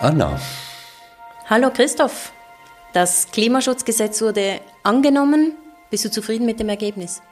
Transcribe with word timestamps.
Anna. 0.00 0.40
Hallo 1.46 1.70
Christoph. 1.70 2.32
Das 2.92 3.28
Klimaschutzgesetz 3.30 4.20
wurde 4.22 4.60
angenommen. 4.82 5.54
Bist 5.90 6.04
du 6.04 6.10
zufrieden 6.10 6.46
mit 6.46 6.58
dem 6.58 6.68
Ergebnis? 6.68 7.22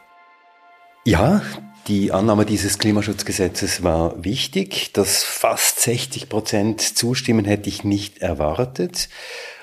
Ja, 1.05 1.43
die 1.89 2.13
Annahme 2.13 2.47
dieses 2.47 2.79
Klimaschutzgesetzes 2.79 3.83
war 3.83 4.25
wichtig. 4.25 4.93
Dass 4.93 5.25
fast 5.25 5.81
60 5.81 6.29
Prozent 6.29 6.81
zustimmen, 6.81 7.45
hätte 7.45 7.69
ich 7.69 7.83
nicht 7.83 8.19
erwartet. 8.19 9.09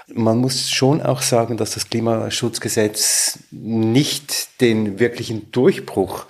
Man 0.07 0.39
muss 0.39 0.69
schon 0.69 1.01
auch 1.01 1.21
sagen, 1.21 1.55
dass 1.55 1.71
das 1.71 1.89
Klimaschutzgesetz 1.89 3.39
nicht 3.51 4.59
den 4.59 4.99
wirklichen 4.99 5.51
Durchbruch 5.51 6.25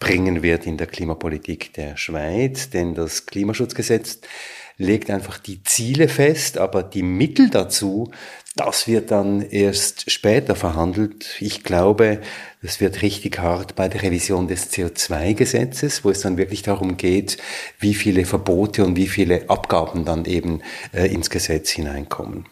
bringen 0.00 0.42
wird 0.42 0.66
in 0.66 0.78
der 0.78 0.86
Klimapolitik 0.86 1.74
der 1.74 1.96
Schweiz, 1.96 2.70
denn 2.70 2.94
das 2.94 3.26
Klimaschutzgesetz 3.26 4.20
legt 4.76 5.10
einfach 5.10 5.38
die 5.38 5.62
Ziele 5.62 6.08
fest, 6.08 6.58
aber 6.58 6.82
die 6.82 7.02
Mittel 7.02 7.50
dazu, 7.50 8.10
das 8.56 8.86
wird 8.86 9.10
dann 9.10 9.42
erst 9.42 10.10
später 10.10 10.54
verhandelt. 10.54 11.36
Ich 11.40 11.64
glaube, 11.64 12.20
es 12.62 12.80
wird 12.80 13.02
richtig 13.02 13.38
hart 13.40 13.74
bei 13.74 13.88
der 13.88 14.02
Revision 14.02 14.46
des 14.46 14.72
CO2-Gesetzes, 14.72 16.04
wo 16.04 16.10
es 16.10 16.20
dann 16.20 16.36
wirklich 16.36 16.62
darum 16.62 16.96
geht, 16.96 17.38
wie 17.80 17.94
viele 17.94 18.24
Verbote 18.24 18.84
und 18.84 18.96
wie 18.96 19.08
viele 19.08 19.48
Abgaben 19.50 20.04
dann 20.04 20.24
eben 20.24 20.62
äh, 20.92 21.12
ins 21.12 21.30
Gesetz 21.30 21.70
hineinkommen. 21.70 22.46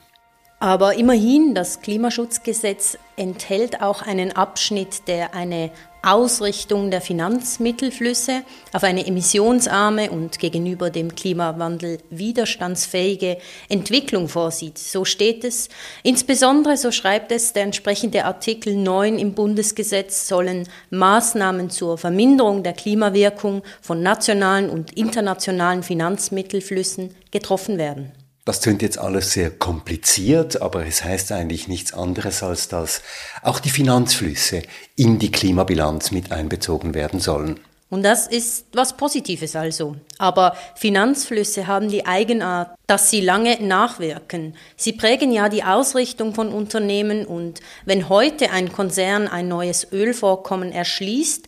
Aber 0.59 0.95
immerhin, 0.95 1.55
das 1.55 1.83
Klimaschutzgesetz 1.83 2.97
enthält 3.17 3.83
auch 3.83 4.03
einen 4.03 4.31
Abschnitt, 4.31 5.09
der 5.09 5.35
eine 5.35 5.73
Ausrichtung 6.03 6.91
der 6.91 7.01
Finanzmittelflüsse 7.01 8.43
auf 8.73 8.83
eine 8.83 9.07
emissionsarme 9.07 10.11
und 10.11 10.39
gegenüber 10.39 10.91
dem 10.91 11.15
Klimawandel 11.15 11.99
widerstandsfähige 12.11 13.39
Entwicklung 13.69 14.29
vorsieht. 14.29 14.79
So 14.79 15.05
steht 15.05 15.45
es. 15.45 15.69
Insbesondere, 16.03 16.77
so 16.77 16.91
schreibt 16.91 17.31
es, 17.33 17.53
der 17.53 17.63
entsprechende 17.63 18.25
Artikel 18.25 18.75
9 18.75 19.19
im 19.19 19.35
Bundesgesetz 19.35 20.27
sollen 20.27 20.69
Maßnahmen 20.91 21.71
zur 21.71 21.99
Verminderung 21.99 22.63
der 22.63 22.73
Klimawirkung 22.73 23.63
von 23.81 24.03
nationalen 24.03 24.71
und 24.71 24.93
internationalen 24.93 25.83
Finanzmittelflüssen 25.83 27.15
getroffen 27.31 27.79
werden. 27.79 28.13
Das 28.45 28.61
klingt 28.61 28.83
jetzt 28.83 28.99
alles 28.99 29.33
sehr 29.33 29.51
kompliziert, 29.51 30.61
aber 30.61 30.85
es 30.85 31.05
heißt 31.05 31.31
eigentlich 31.31 31.69
nichts 31.69 31.95
anderes, 31.95 32.43
als 32.43 32.67
dass 32.67 33.03
auch 33.43 33.61
die 33.61 33.71
Finanzflüsse 33.71 34.63
in 34.97 35.21
die 35.21 35.31
Klimabilanz 35.31 36.11
mit 36.11 36.33
einbezogen 36.33 36.93
werden 36.93 37.21
sollen. 37.21 37.61
Und 37.89 38.03
das 38.03 38.27
ist 38.27 38.67
was 38.73 38.97
Positives 38.97 39.55
also. 39.55 39.97
Aber 40.19 40.57
Finanzflüsse 40.75 41.67
haben 41.67 41.89
die 41.89 42.07
Eigenart, 42.07 42.75
dass 42.87 43.11
sie 43.11 43.21
lange 43.21 43.63
nachwirken. 43.63 44.57
Sie 44.77 44.95
prägen 44.95 45.31
ja 45.31 45.49
die 45.49 45.63
Ausrichtung 45.63 46.35
von 46.35 46.49
Unternehmen 46.49 47.27
und 47.27 47.61
wenn 47.85 48.09
heute 48.09 48.51
ein 48.51 48.73
Konzern 48.73 49.29
ein 49.29 49.47
neues 49.47 49.93
Ölvorkommen 49.93 50.73
erschließt, 50.73 51.47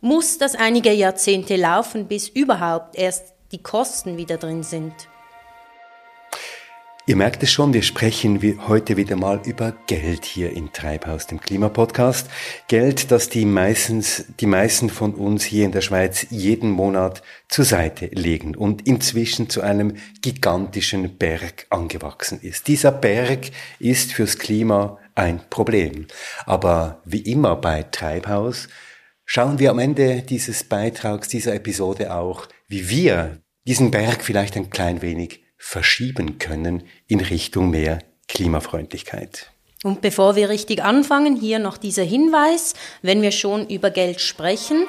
muss 0.00 0.38
das 0.38 0.54
einige 0.54 0.92
Jahrzehnte 0.92 1.56
laufen, 1.56 2.08
bis 2.08 2.28
überhaupt 2.28 2.96
erst 2.96 3.32
die 3.52 3.62
Kosten 3.62 4.16
wieder 4.16 4.38
drin 4.38 4.64
sind. 4.64 4.92
Ihr 7.06 7.16
merkt 7.16 7.42
es 7.42 7.50
schon, 7.50 7.72
wir 7.72 7.82
sprechen 7.82 8.40
heute 8.68 8.98
wieder 8.98 9.16
mal 9.16 9.40
über 9.46 9.72
Geld 9.86 10.26
hier 10.26 10.52
in 10.52 10.70
Treibhaus, 10.72 11.26
dem 11.26 11.40
Klimapodcast. 11.40 12.28
Geld, 12.68 13.10
das 13.10 13.30
die, 13.30 13.46
meistens, 13.46 14.26
die 14.38 14.46
meisten 14.46 14.90
von 14.90 15.14
uns 15.14 15.42
hier 15.42 15.64
in 15.64 15.72
der 15.72 15.80
Schweiz 15.80 16.26
jeden 16.28 16.70
Monat 16.70 17.22
zur 17.48 17.64
Seite 17.64 18.06
legen 18.12 18.54
und 18.54 18.86
inzwischen 18.86 19.48
zu 19.48 19.62
einem 19.62 19.96
gigantischen 20.20 21.16
Berg 21.16 21.66
angewachsen 21.70 22.38
ist. 22.42 22.68
Dieser 22.68 22.92
Berg 22.92 23.50
ist 23.78 24.12
fürs 24.12 24.38
Klima 24.38 24.98
ein 25.14 25.40
Problem. 25.48 26.06
Aber 26.44 27.00
wie 27.06 27.22
immer 27.22 27.56
bei 27.56 27.82
Treibhaus 27.82 28.68
schauen 29.24 29.58
wir 29.58 29.70
am 29.70 29.78
Ende 29.78 30.20
dieses 30.20 30.64
Beitrags, 30.64 31.28
dieser 31.28 31.54
Episode 31.54 32.14
auch, 32.14 32.46
wie 32.68 32.90
wir 32.90 33.40
diesen 33.66 33.90
Berg 33.90 34.22
vielleicht 34.22 34.56
ein 34.56 34.68
klein 34.68 35.00
wenig 35.00 35.49
verschieben 35.60 36.38
können 36.38 36.82
in 37.06 37.20
Richtung 37.20 37.70
mehr 37.70 38.00
Klimafreundlichkeit. 38.28 39.52
Und 39.84 40.00
bevor 40.00 40.34
wir 40.34 40.48
richtig 40.48 40.82
anfangen, 40.82 41.36
hier 41.36 41.58
noch 41.58 41.76
dieser 41.76 42.02
Hinweis, 42.02 42.74
wenn 43.02 43.22
wir 43.22 43.30
schon 43.30 43.68
über 43.68 43.90
Geld 43.90 44.20
sprechen. 44.20 44.86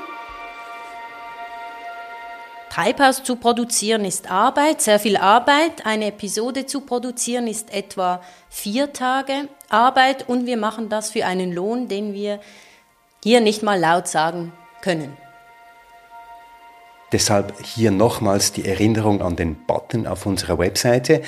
Treibhaus 2.69 3.21
zu 3.23 3.35
produzieren 3.35 4.05
ist 4.05 4.31
Arbeit, 4.31 4.81
sehr 4.81 4.99
viel 4.99 5.17
Arbeit. 5.17 5.85
Eine 5.85 6.07
Episode 6.07 6.65
zu 6.65 6.81
produzieren 6.81 7.47
ist 7.47 7.73
etwa 7.73 8.21
vier 8.49 8.93
Tage 8.93 9.49
Arbeit 9.67 10.29
und 10.29 10.45
wir 10.45 10.57
machen 10.57 10.87
das 10.87 11.11
für 11.11 11.25
einen 11.25 11.51
Lohn, 11.51 11.89
den 11.89 12.13
wir 12.13 12.39
hier 13.23 13.41
nicht 13.41 13.61
mal 13.61 13.79
laut 13.79 14.07
sagen 14.07 14.53
können. 14.81 15.17
Deshalb 17.11 17.53
hier 17.63 17.91
nochmals 17.91 18.53
die 18.53 18.65
Erinnerung 18.65 19.21
an 19.21 19.35
den 19.35 19.55
Button 19.65 20.07
auf 20.07 20.25
unserer 20.25 20.57
Webseite. 20.57 21.21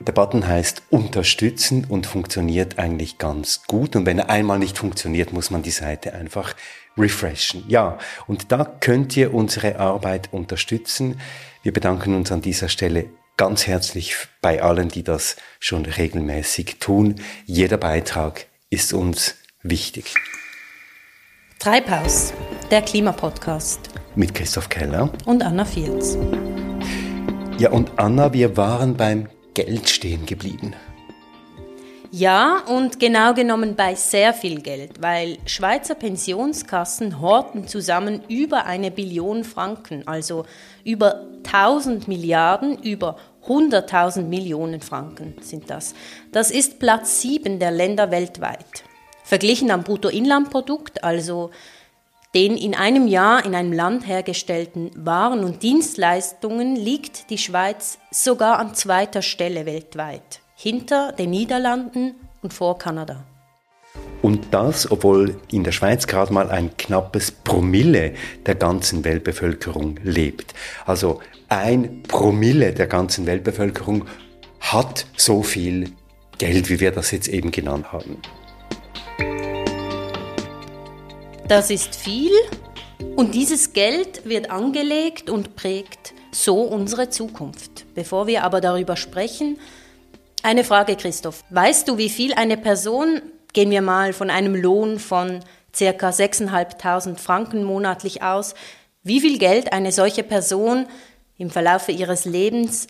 Der 0.00 0.12
Button 0.12 0.46
heißt 0.46 0.82
Unterstützen 0.90 1.84
und 1.88 2.06
funktioniert 2.06 2.78
eigentlich 2.78 3.18
ganz 3.18 3.64
gut. 3.66 3.96
Und 3.96 4.06
wenn 4.06 4.18
er 4.18 4.30
einmal 4.30 4.58
nicht 4.58 4.78
funktioniert, 4.78 5.32
muss 5.32 5.50
man 5.50 5.62
die 5.62 5.70
Seite 5.70 6.14
einfach 6.14 6.54
refreshen. 6.96 7.64
Ja, 7.68 7.98
und 8.26 8.50
da 8.52 8.64
könnt 8.64 9.16
ihr 9.16 9.34
unsere 9.34 9.78
Arbeit 9.78 10.28
unterstützen. 10.32 11.20
Wir 11.62 11.72
bedanken 11.72 12.14
uns 12.14 12.32
an 12.32 12.40
dieser 12.40 12.68
Stelle 12.68 13.10
ganz 13.36 13.66
herzlich 13.66 14.16
bei 14.40 14.62
allen, 14.62 14.88
die 14.88 15.02
das 15.02 15.36
schon 15.60 15.84
regelmäßig 15.84 16.78
tun. 16.80 17.16
Jeder 17.44 17.76
Beitrag 17.76 18.46
ist 18.70 18.94
uns 18.94 19.34
wichtig. 19.62 20.14
Treibhaus, 21.58 22.32
der 22.70 22.82
Klimapodcast. 22.82 23.90
Mit 24.18 24.34
Christoph 24.34 24.70
Keller. 24.70 25.10
Und 25.26 25.42
Anna 25.42 25.66
Fields. 25.66 26.16
Ja, 27.58 27.70
und 27.70 27.92
Anna, 27.96 28.32
wir 28.32 28.56
waren 28.56 28.96
beim 28.96 29.28
Geld 29.52 29.90
stehen 29.90 30.24
geblieben. 30.24 30.72
Ja, 32.10 32.62
und 32.66 32.98
genau 32.98 33.34
genommen 33.34 33.76
bei 33.76 33.94
sehr 33.94 34.32
viel 34.32 34.62
Geld, 34.62 35.02
weil 35.02 35.36
Schweizer 35.44 35.94
Pensionskassen 35.94 37.20
horten 37.20 37.68
zusammen 37.68 38.22
über 38.26 38.64
eine 38.64 38.90
Billion 38.90 39.44
Franken, 39.44 40.08
also 40.08 40.46
über 40.82 41.26
1000 41.44 42.08
Milliarden, 42.08 42.78
über 42.82 43.18
100.000 43.46 44.22
Millionen 44.22 44.80
Franken 44.80 45.34
sind 45.42 45.68
das. 45.68 45.94
Das 46.32 46.50
ist 46.50 46.78
Platz 46.78 47.20
7 47.20 47.58
der 47.58 47.70
Länder 47.70 48.10
weltweit. 48.10 48.84
Verglichen 49.24 49.70
am 49.70 49.82
Bruttoinlandprodukt, 49.82 51.04
also 51.04 51.50
den 52.36 52.58
in 52.58 52.74
einem 52.74 53.08
Jahr 53.08 53.46
in 53.46 53.54
einem 53.54 53.72
Land 53.72 54.06
hergestellten 54.06 54.90
Waren 54.94 55.42
und 55.42 55.62
Dienstleistungen, 55.62 56.76
liegt 56.76 57.30
die 57.30 57.38
Schweiz 57.38 57.96
sogar 58.10 58.58
an 58.58 58.74
zweiter 58.74 59.22
Stelle 59.22 59.64
weltweit, 59.64 60.40
hinter 60.54 61.12
den 61.12 61.30
Niederlanden 61.30 62.14
und 62.42 62.52
vor 62.52 62.78
Kanada. 62.78 63.24
Und 64.20 64.48
das, 64.50 64.90
obwohl 64.90 65.40
in 65.50 65.64
der 65.64 65.72
Schweiz 65.72 66.06
gerade 66.06 66.30
mal 66.30 66.50
ein 66.50 66.76
knappes 66.76 67.30
Promille 67.30 68.12
der 68.44 68.56
ganzen 68.56 69.02
Weltbevölkerung 69.02 69.98
lebt. 70.02 70.52
Also 70.84 71.20
ein 71.48 72.02
Promille 72.02 72.74
der 72.74 72.86
ganzen 72.86 73.24
Weltbevölkerung 73.24 74.04
hat 74.60 75.06
so 75.16 75.42
viel 75.42 75.92
Geld, 76.36 76.68
wie 76.68 76.80
wir 76.80 76.90
das 76.90 77.12
jetzt 77.12 77.28
eben 77.28 77.50
genannt 77.50 77.92
haben. 77.92 78.18
Das 81.48 81.70
ist 81.70 81.94
viel 81.94 82.32
und 83.14 83.36
dieses 83.36 83.72
Geld 83.72 84.28
wird 84.28 84.50
angelegt 84.50 85.30
und 85.30 85.54
prägt 85.54 86.12
so 86.32 86.62
unsere 86.62 87.08
Zukunft. 87.08 87.84
Bevor 87.94 88.26
wir 88.26 88.42
aber 88.42 88.60
darüber 88.60 88.96
sprechen, 88.96 89.56
eine 90.42 90.64
Frage, 90.64 90.96
Christoph. 90.96 91.44
Weißt 91.50 91.86
du, 91.86 91.98
wie 91.98 92.08
viel 92.08 92.34
eine 92.34 92.56
Person, 92.56 93.22
gehen 93.52 93.70
wir 93.70 93.80
mal 93.80 94.12
von 94.12 94.28
einem 94.28 94.56
Lohn 94.56 94.98
von 94.98 95.38
circa 95.72 96.08
6.500 96.08 97.16
Franken 97.16 97.62
monatlich 97.62 98.22
aus, 98.24 98.54
wie 99.04 99.20
viel 99.20 99.38
Geld 99.38 99.72
eine 99.72 99.92
solche 99.92 100.24
Person 100.24 100.86
im 101.38 101.50
Verlauf 101.50 101.88
ihres 101.88 102.24
Lebens 102.24 102.88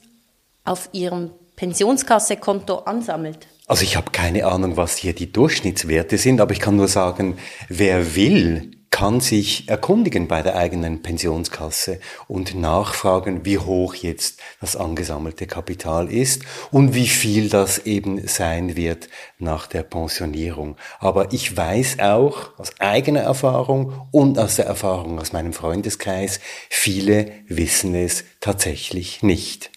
auf 0.64 0.88
ihrem 0.93 1.31
Pensionskassekonto 1.56 2.76
ansammelt? 2.79 3.49
Also 3.66 3.82
ich 3.82 3.96
habe 3.96 4.12
keine 4.12 4.46
Ahnung, 4.46 4.76
was 4.76 4.96
hier 4.96 5.12
die 5.12 5.32
Durchschnittswerte 5.32 6.18
sind, 6.18 6.40
aber 6.40 6.52
ich 6.52 6.60
kann 6.60 6.76
nur 6.76 6.86
sagen, 6.86 7.36
wer 7.68 8.14
will, 8.14 8.70
kann 8.90 9.20
sich 9.20 9.68
erkundigen 9.68 10.28
bei 10.28 10.40
der 10.42 10.56
eigenen 10.56 11.02
Pensionskasse 11.02 11.98
und 12.28 12.54
nachfragen, 12.54 13.44
wie 13.44 13.58
hoch 13.58 13.94
jetzt 13.94 14.38
das 14.60 14.76
angesammelte 14.76 15.48
Kapital 15.48 16.10
ist 16.10 16.44
und 16.70 16.94
wie 16.94 17.08
viel 17.08 17.48
das 17.48 17.80
eben 17.80 18.26
sein 18.26 18.76
wird 18.76 19.08
nach 19.38 19.66
der 19.66 19.82
Pensionierung. 19.82 20.76
Aber 21.00 21.32
ich 21.32 21.54
weiß 21.54 21.98
auch 21.98 22.56
aus 22.58 22.70
eigener 22.78 23.20
Erfahrung 23.20 24.06
und 24.12 24.38
aus 24.38 24.56
der 24.56 24.66
Erfahrung 24.66 25.18
aus 25.18 25.32
meinem 25.32 25.52
Freundeskreis, 25.52 26.38
viele 26.70 27.32
wissen 27.48 27.96
es 27.96 28.24
tatsächlich 28.40 29.24
nicht. 29.24 29.72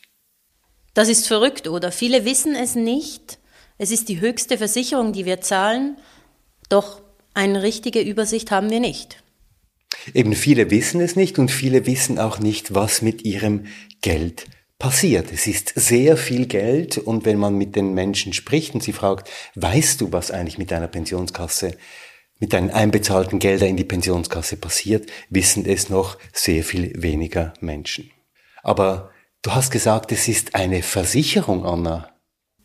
Das 0.94 1.10
ist 1.10 1.28
verrückt, 1.28 1.68
oder? 1.68 1.92
Viele 1.92 2.24
wissen 2.24 2.56
es 2.56 2.76
nicht. 2.76 3.39
Es 3.82 3.92
ist 3.92 4.10
die 4.10 4.20
höchste 4.20 4.58
Versicherung, 4.58 5.14
die 5.14 5.26
wir 5.26 5.40
zahlen, 5.40 5.96
doch 6.68 7.02
eine 7.34 7.64
richtige 7.64 8.02
Übersicht 8.02 8.52
haben 8.52 8.70
wir 8.70 8.82
nicht. 8.82 9.24
Eben 10.14 10.36
viele 10.36 10.70
wissen 10.70 11.00
es 11.00 11.16
nicht 11.16 11.40
und 11.40 11.50
viele 11.50 11.86
wissen 11.86 12.20
auch 12.20 12.40
nicht, 12.40 12.76
was 12.76 13.02
mit 13.02 13.24
ihrem 13.24 13.68
Geld 14.02 14.48
passiert. 14.80 15.32
Es 15.32 15.48
ist 15.48 15.72
sehr 15.76 16.18
viel 16.18 16.46
Geld 16.46 16.98
und 16.98 17.24
wenn 17.24 17.40
man 17.40 17.56
mit 17.56 17.78
den 17.78 17.94
Menschen 17.94 18.34
spricht 18.34 18.74
und 18.74 18.84
sie 18.84 18.92
fragt, 18.92 19.30
weißt 19.56 20.02
du, 20.02 20.12
was 20.12 20.30
eigentlich 20.30 20.58
mit 20.58 20.72
deiner 20.72 20.90
Pensionskasse, 20.90 21.78
mit 22.38 22.52
deinen 22.52 22.72
einbezahlten 22.72 23.40
Geldern 23.40 23.70
in 23.70 23.78
die 23.78 23.86
Pensionskasse 23.86 24.58
passiert, 24.58 25.10
wissen 25.30 25.66
es 25.66 25.90
noch 25.90 26.18
sehr 26.34 26.66
viel 26.66 27.02
weniger 27.02 27.54
Menschen. 27.62 28.12
Aber 28.62 29.12
du 29.42 29.52
hast 29.52 29.72
gesagt, 29.72 30.12
es 30.12 30.28
ist 30.28 30.54
eine 30.54 30.84
Versicherung, 30.84 31.66
Anna. 31.66 32.19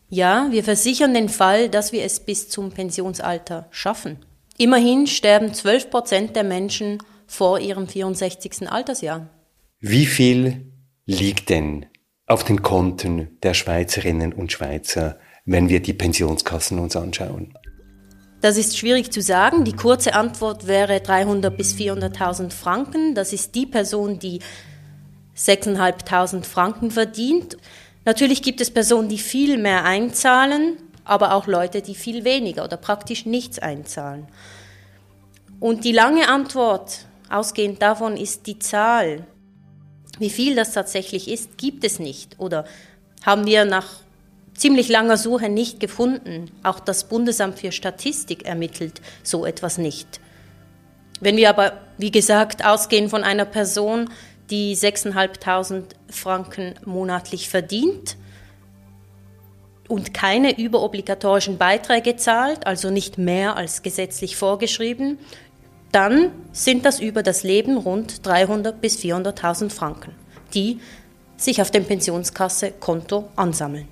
Ja, 0.09 0.47
wir 0.51 0.63
versichern 0.63 1.13
den 1.13 1.29
Fall, 1.29 1.69
dass 1.69 1.91
wir 1.91 2.03
es 2.03 2.19
bis 2.19 2.49
zum 2.49 2.71
Pensionsalter 2.71 3.67
schaffen. 3.71 4.17
Immerhin 4.57 5.07
sterben 5.07 5.53
12 5.53 5.89
Prozent 5.89 6.35
der 6.35 6.43
Menschen 6.43 6.99
vor 7.27 7.59
ihrem 7.59 7.87
64. 7.87 8.69
Altersjahr. 8.69 9.27
Wie 9.79 10.05
viel 10.05 10.71
liegt 11.05 11.49
denn 11.49 11.87
auf 12.27 12.43
den 12.43 12.61
Konten 12.61 13.37
der 13.43 13.53
Schweizerinnen 13.53 14.33
und 14.33 14.51
Schweizer, 14.51 15.19
wenn 15.45 15.69
wir 15.69 15.81
die 15.81 15.93
Pensionskassen 15.93 16.79
uns 16.79 16.95
anschauen? 16.95 17.53
Das 18.41 18.57
ist 18.57 18.77
schwierig 18.77 19.11
zu 19.11 19.21
sagen. 19.21 19.63
Die 19.63 19.73
kurze 19.73 20.13
Antwort 20.13 20.67
wäre 20.67 21.01
300 21.01 21.55
bis 21.57 21.73
400.000 21.73 22.51
Franken. 22.51 23.15
Das 23.15 23.33
ist 23.33 23.55
die 23.55 23.65
Person, 23.65 24.19
die 24.19 24.39
6.500 25.35 26.43
Franken 26.43 26.91
verdient. 26.91 27.57
Natürlich 28.05 28.43
gibt 28.43 28.61
es 28.61 28.71
Personen, 28.71 29.09
die 29.09 29.17
viel 29.17 29.57
mehr 29.57 29.83
einzahlen, 29.83 30.77
aber 31.03 31.33
auch 31.33 31.47
Leute, 31.47 31.81
die 31.81 31.95
viel 31.95 32.23
weniger 32.23 32.63
oder 32.63 32.77
praktisch 32.77 33.25
nichts 33.25 33.59
einzahlen. 33.59 34.27
Und 35.59 35.83
die 35.83 35.91
lange 35.91 36.27
Antwort, 36.27 37.05
ausgehend 37.29 37.81
davon, 37.81 38.17
ist 38.17 38.45
die 38.47 38.59
Zahl. 38.59 39.25
Wie 40.19 40.29
viel 40.29 40.55
das 40.55 40.73
tatsächlich 40.73 41.27
ist, 41.27 41.57
gibt 41.57 41.83
es 41.83 41.99
nicht 41.99 42.39
oder 42.39 42.65
haben 43.25 43.45
wir 43.45 43.65
nach 43.65 43.87
ziemlich 44.55 44.87
langer 44.87 45.17
Suche 45.17 45.49
nicht 45.49 45.79
gefunden. 45.79 46.51
Auch 46.63 46.79
das 46.79 47.05
Bundesamt 47.05 47.59
für 47.59 47.71
Statistik 47.71 48.45
ermittelt 48.45 49.01
so 49.23 49.45
etwas 49.45 49.77
nicht. 49.77 50.19
Wenn 51.21 51.37
wir 51.37 51.49
aber, 51.49 51.73
wie 51.97 52.11
gesagt, 52.11 52.65
ausgehen 52.65 53.09
von 53.09 53.23
einer 53.23 53.45
Person, 53.45 54.09
die 54.49 54.75
6.500 54.75 55.83
Franken 56.09 56.75
monatlich 56.85 57.49
verdient 57.49 58.17
und 59.87 60.13
keine 60.13 60.57
überobligatorischen 60.57 61.57
Beiträge 61.57 62.15
zahlt, 62.15 62.65
also 62.65 62.89
nicht 62.89 63.17
mehr 63.17 63.55
als 63.55 63.81
gesetzlich 63.81 64.35
vorgeschrieben, 64.35 65.19
dann 65.91 66.31
sind 66.51 66.85
das 66.85 66.99
über 66.99 67.23
das 67.23 67.43
Leben 67.43 67.77
rund 67.77 68.21
300.000 68.25 68.71
bis 68.73 68.97
400.000 68.97 69.69
Franken, 69.69 70.13
die 70.53 70.79
sich 71.37 71.61
auf 71.61 71.71
dem 71.71 71.85
Pensionskasse-Konto 71.85 73.29
ansammeln. 73.35 73.87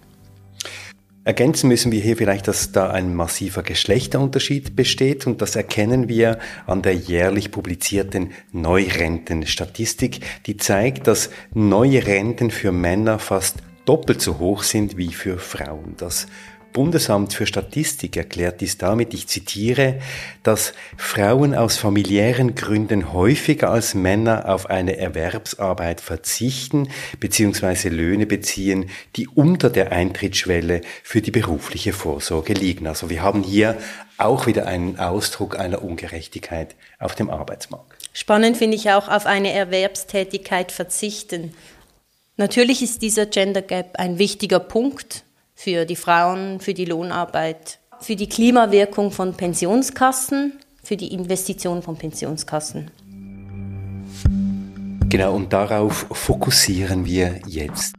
Ergänzen 1.26 1.70
müssen 1.70 1.94
wir 1.94 2.02
hier 2.02 2.18
vielleicht, 2.18 2.50
dass 2.50 2.74
da 2.74 2.92
ein 2.92 3.16
massiver 3.16 3.64
Geschlechterunterschied 3.64 4.76
besteht 4.76 5.26
und 5.26 5.42
das 5.42 5.56
erkennen 5.56 6.10
wir 6.10 6.38
an 6.68 6.82
der 6.82 6.96
jährlich 6.96 7.50
publizierten 7.50 8.32
Neurentenstatistik, 8.52 10.20
die 10.46 10.58
zeigt, 10.58 11.08
dass 11.08 11.30
neue 11.54 12.06
Renten 12.06 12.52
für 12.52 12.74
Männer 12.74 13.20
fast 13.20 13.60
doppelt 13.86 14.22
so 14.22 14.40
hoch 14.40 14.64
sind 14.64 14.98
wie 14.98 15.14
für 15.14 15.38
Frauen. 15.38 15.96
Das 15.98 16.28
Bundesamt 16.74 17.34
für 17.34 17.46
Statistik 17.46 18.18
erklärt 18.18 18.60
dies 18.60 18.78
damit, 18.78 19.14
ich 19.14 19.28
zitiere, 19.28 20.02
dass 20.42 20.74
Frauen 20.98 21.56
aus 21.56 21.78
familiären 21.78 22.56
Gründen 22.56 23.14
häufiger 23.14 23.70
als 23.70 23.94
Männer 23.94 24.50
auf 24.50 24.70
eine 24.70 24.98
Erwerbsarbeit 24.98 26.02
verzichten 26.02 26.90
bzw. 27.20 27.90
Löhne 27.90 28.26
beziehen, 28.26 28.90
die 29.16 29.28
unter 29.28 29.70
der 29.70 29.92
Eintrittsschwelle 29.92 30.82
für 31.04 31.22
die 31.22 31.32
berufliche 31.32 31.94
Vorsorge 31.94 32.54
liegen. 32.54 32.88
Also 32.88 33.10
wir 33.10 33.22
haben 33.22 33.44
hier 33.44 33.78
auch 34.18 34.48
wieder 34.48 34.66
einen 34.66 35.00
Ausdruck 35.00 35.60
einer 35.60 35.84
Ungerechtigkeit 35.84 36.76
auf 37.00 37.16
dem 37.16 37.30
Arbeitsmarkt. 37.30 37.94
Spannend 38.14 38.58
finde 38.58 38.76
ich 38.76 38.92
auch 38.92 39.08
auf 39.08 39.26
eine 39.26 39.52
Erwerbstätigkeit 39.54 40.72
verzichten. 40.72 41.54
Natürlich 42.38 42.82
ist 42.82 43.02
dieser 43.02 43.28
Gender 43.28 43.62
Gap 43.62 44.00
ein 44.00 44.18
wichtiger 44.18 44.60
Punkt, 44.60 45.24
für 45.64 45.86
die 45.86 45.96
Frauen, 45.96 46.60
für 46.60 46.74
die 46.74 46.84
Lohnarbeit, 46.84 47.80
für 48.02 48.18
die 48.18 48.28
Klimawirkung 48.28 49.12
von 49.12 49.34
Pensionskassen, 49.34 50.60
für 50.84 50.98
die 50.98 51.14
Investition 51.14 51.82
von 51.82 51.96
Pensionskassen. 51.96 52.92
Genau, 55.08 55.34
und 55.34 55.54
darauf 55.54 56.06
fokussieren 56.12 57.06
wir 57.06 57.40
jetzt. 57.48 57.96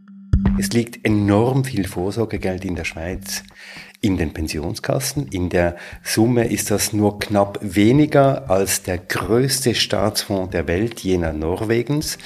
Es 0.58 0.74
liegt 0.74 1.06
enorm 1.06 1.64
viel 1.64 1.88
Vorsorgegeld 1.88 2.66
in 2.66 2.74
der 2.74 2.84
Schweiz 2.84 3.42
in 4.02 4.18
den 4.18 4.34
Pensionskassen. 4.34 5.28
In 5.28 5.48
der 5.48 5.76
Summe 6.02 6.46
ist 6.46 6.70
das 6.70 6.92
nur 6.92 7.18
knapp 7.18 7.58
weniger 7.62 8.50
als 8.50 8.82
der 8.82 8.98
größte 8.98 9.74
Staatsfonds 9.74 10.50
der 10.50 10.68
Welt, 10.68 11.00
jener 11.00 11.32
Norwegens. 11.32 12.18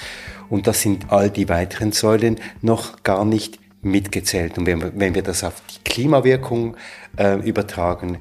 Und 0.51 0.67
das 0.67 0.83
sind 0.83 1.13
all 1.13 1.31
die 1.31 1.49
weiteren 1.49 1.93
Säulen 1.93 2.41
noch 2.61 3.05
gar 3.05 3.25
nicht 3.25 3.61
mitgezählt. 3.83 4.59
Und 4.59 4.67
wenn 4.67 4.81
wir, 4.81 4.93
wenn 4.95 5.15
wir 5.15 5.23
das 5.23 5.45
auf 5.45 5.63
die 5.71 5.91
Klimawirkung 5.91 6.77
äh, 7.17 7.37
übertragen, 7.37 8.19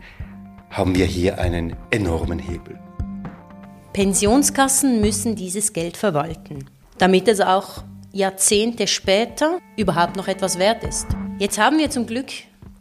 haben 0.69 0.95
wir 0.95 1.05
hier 1.05 1.39
einen 1.39 1.75
enormen 1.91 2.39
Hebel. 2.39 2.79
Pensionskassen 3.93 5.01
müssen 5.01 5.35
dieses 5.35 5.73
Geld 5.73 5.97
verwalten, 5.97 6.65
damit 6.97 7.27
es 7.27 7.41
auch 7.41 7.83
Jahrzehnte 8.11 8.87
später 8.87 9.59
überhaupt 9.75 10.15
noch 10.15 10.27
etwas 10.27 10.59
wert 10.59 10.83
ist. 10.83 11.07
Jetzt 11.39 11.57
haben 11.57 11.77
wir 11.79 11.89
zum 11.89 12.05
Glück 12.05 12.27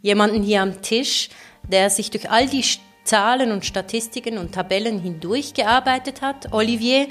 jemanden 0.01 0.43
hier 0.43 0.61
am 0.61 0.81
Tisch, 0.81 1.29
der 1.63 1.89
sich 1.89 2.11
durch 2.11 2.29
all 2.29 2.47
die 2.47 2.63
Zahlen 3.03 3.51
und 3.51 3.65
Statistiken 3.65 4.37
und 4.37 4.53
Tabellen 4.53 4.99
hindurchgearbeitet 4.99 6.21
hat. 6.21 6.53
Olivier, 6.53 7.07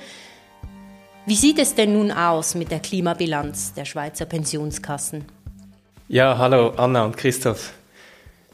wie 1.27 1.35
sieht 1.35 1.59
es 1.59 1.75
denn 1.75 1.95
nun 1.95 2.13
aus 2.13 2.55
mit 2.55 2.71
der 2.71 2.81
Klimabilanz 2.81 3.73
der 3.75 3.85
Schweizer 3.85 4.27
Pensionskassen? 4.27 5.25
Ja, 6.09 6.39
hallo 6.39 6.69
Anna 6.77 7.05
und 7.05 7.17
Christoph. 7.17 7.73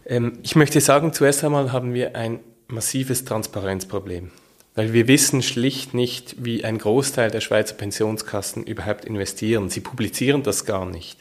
Ähm, 0.06 0.38
ich 0.42 0.56
möchte 0.56 0.80
sagen, 0.80 1.12
zuerst 1.12 1.44
einmal 1.44 1.70
haben 1.70 1.92
wir 1.92 2.16
ein 2.16 2.40
massives 2.68 3.26
Transparenzproblem, 3.26 4.30
weil 4.74 4.94
wir 4.94 5.06
wissen 5.06 5.42
schlicht 5.42 5.92
nicht, 5.92 6.42
wie 6.42 6.64
ein 6.64 6.78
Großteil 6.78 7.30
der 7.30 7.42
Schweizer 7.42 7.74
Pensionskassen 7.74 8.64
überhaupt 8.64 9.04
investieren. 9.04 9.68
Sie 9.68 9.80
publizieren 9.80 10.42
das 10.42 10.64
gar 10.64 10.86
nicht. 10.86 11.18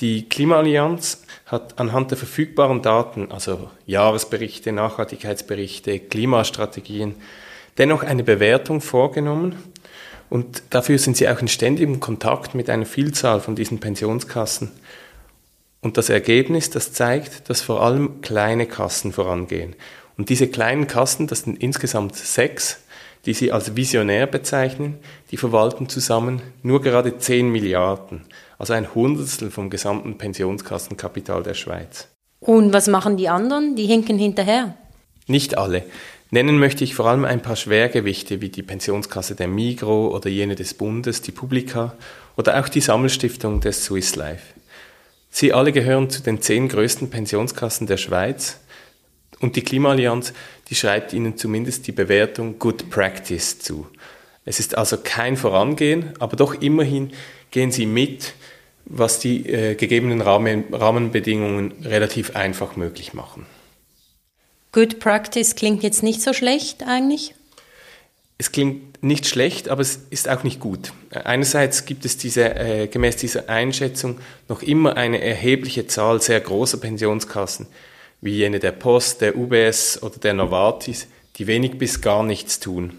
Die 0.00 0.30
Klimaallianz 0.30 1.24
hat 1.44 1.78
anhand 1.78 2.10
der 2.10 2.16
verfügbaren 2.16 2.80
Daten, 2.80 3.30
also 3.32 3.68
Jahresberichte, 3.84 4.72
Nachhaltigkeitsberichte, 4.72 5.98
Klimastrategien, 5.98 7.16
dennoch 7.76 8.02
eine 8.02 8.24
Bewertung 8.24 8.80
vorgenommen 8.80 9.56
und 10.30 10.62
dafür 10.70 10.96
sind 10.96 11.18
sie 11.18 11.28
auch 11.28 11.42
in 11.42 11.48
ständigem 11.48 12.00
Kontakt 12.00 12.54
mit 12.54 12.70
einer 12.70 12.86
Vielzahl 12.86 13.40
von 13.40 13.54
diesen 13.54 13.80
Pensionskassen. 13.80 14.72
Und 15.82 15.96
das 15.96 16.08
Ergebnis, 16.08 16.70
das 16.70 16.92
zeigt, 16.92 17.50
dass 17.50 17.60
vor 17.60 17.82
allem 17.82 18.20
kleine 18.22 18.66
Kassen 18.66 19.12
vorangehen. 19.12 19.74
Und 20.16 20.28
diese 20.28 20.46
kleinen 20.46 20.86
Kassen, 20.86 21.26
das 21.26 21.40
sind 21.40 21.60
insgesamt 21.60 22.14
sechs, 22.14 22.78
die 23.26 23.34
sie 23.34 23.50
als 23.50 23.74
visionär 23.74 24.28
bezeichnen, 24.28 24.98
die 25.32 25.36
verwalten 25.36 25.88
zusammen 25.88 26.40
nur 26.62 26.82
gerade 26.82 27.18
10 27.18 27.50
Milliarden, 27.50 28.22
also 28.58 28.72
ein 28.72 28.94
Hundertstel 28.94 29.50
vom 29.50 29.70
gesamten 29.70 30.18
Pensionskassenkapital 30.18 31.42
der 31.42 31.54
Schweiz. 31.54 32.08
Und 32.38 32.72
was 32.72 32.86
machen 32.86 33.16
die 33.16 33.28
anderen? 33.28 33.74
Die 33.74 33.86
hinken 33.86 34.18
hinterher? 34.18 34.76
Nicht 35.26 35.58
alle. 35.58 35.84
Nennen 36.30 36.58
möchte 36.58 36.82
ich 36.84 36.94
vor 36.94 37.06
allem 37.06 37.24
ein 37.24 37.42
paar 37.42 37.56
Schwergewichte 37.56 38.40
wie 38.40 38.48
die 38.48 38.62
Pensionskasse 38.62 39.34
der 39.34 39.48
Migro 39.48 40.08
oder 40.14 40.30
jene 40.30 40.54
des 40.54 40.74
Bundes, 40.74 41.22
die 41.22 41.32
Publica 41.32 41.94
oder 42.36 42.60
auch 42.60 42.68
die 42.68 42.80
Sammelstiftung 42.80 43.60
des 43.60 43.84
Swiss 43.84 44.16
Life. 44.16 44.54
Sie 45.34 45.54
alle 45.54 45.72
gehören 45.72 46.10
zu 46.10 46.22
den 46.22 46.42
zehn 46.42 46.68
größten 46.68 47.08
Pensionskassen 47.08 47.86
der 47.86 47.96
Schweiz 47.96 48.60
und 49.40 49.56
die 49.56 49.62
Klimaallianz, 49.62 50.34
die 50.68 50.74
schreibt 50.74 51.14
ihnen 51.14 51.38
zumindest 51.38 51.86
die 51.86 51.92
Bewertung 51.92 52.58
Good 52.58 52.90
Practice 52.90 53.58
zu. 53.58 53.88
Es 54.44 54.60
ist 54.60 54.76
also 54.76 54.98
kein 55.02 55.38
Vorangehen, 55.38 56.12
aber 56.18 56.36
doch 56.36 56.60
immerhin 56.60 57.12
gehen 57.50 57.72
sie 57.72 57.86
mit, 57.86 58.34
was 58.84 59.20
die 59.20 59.48
äh, 59.48 59.74
gegebenen 59.74 60.20
Rahmen, 60.20 60.64
Rahmenbedingungen 60.70 61.72
relativ 61.82 62.36
einfach 62.36 62.76
möglich 62.76 63.14
machen. 63.14 63.46
Good 64.70 65.00
Practice 65.00 65.54
klingt 65.54 65.82
jetzt 65.82 66.02
nicht 66.02 66.20
so 66.20 66.34
schlecht 66.34 66.82
eigentlich. 66.82 67.34
Es 68.42 68.50
klingt 68.50 69.04
nicht 69.04 69.28
schlecht, 69.28 69.68
aber 69.68 69.82
es 69.82 70.00
ist 70.10 70.28
auch 70.28 70.42
nicht 70.42 70.58
gut. 70.58 70.92
Einerseits 71.10 71.84
gibt 71.84 72.04
es 72.04 72.16
diese, 72.16 72.56
äh, 72.56 72.88
gemäß 72.88 73.14
dieser 73.14 73.48
Einschätzung 73.48 74.18
noch 74.48 74.62
immer 74.62 74.96
eine 74.96 75.22
erhebliche 75.22 75.86
Zahl 75.86 76.20
sehr 76.20 76.40
großer 76.40 76.78
Pensionskassen, 76.78 77.68
wie 78.20 78.32
jene 78.32 78.58
der 78.58 78.72
Post, 78.72 79.20
der 79.20 79.36
UBS 79.36 80.02
oder 80.02 80.18
der 80.18 80.34
Novartis, 80.34 81.06
die 81.36 81.46
wenig 81.46 81.78
bis 81.78 82.00
gar 82.00 82.24
nichts 82.24 82.58
tun. 82.58 82.94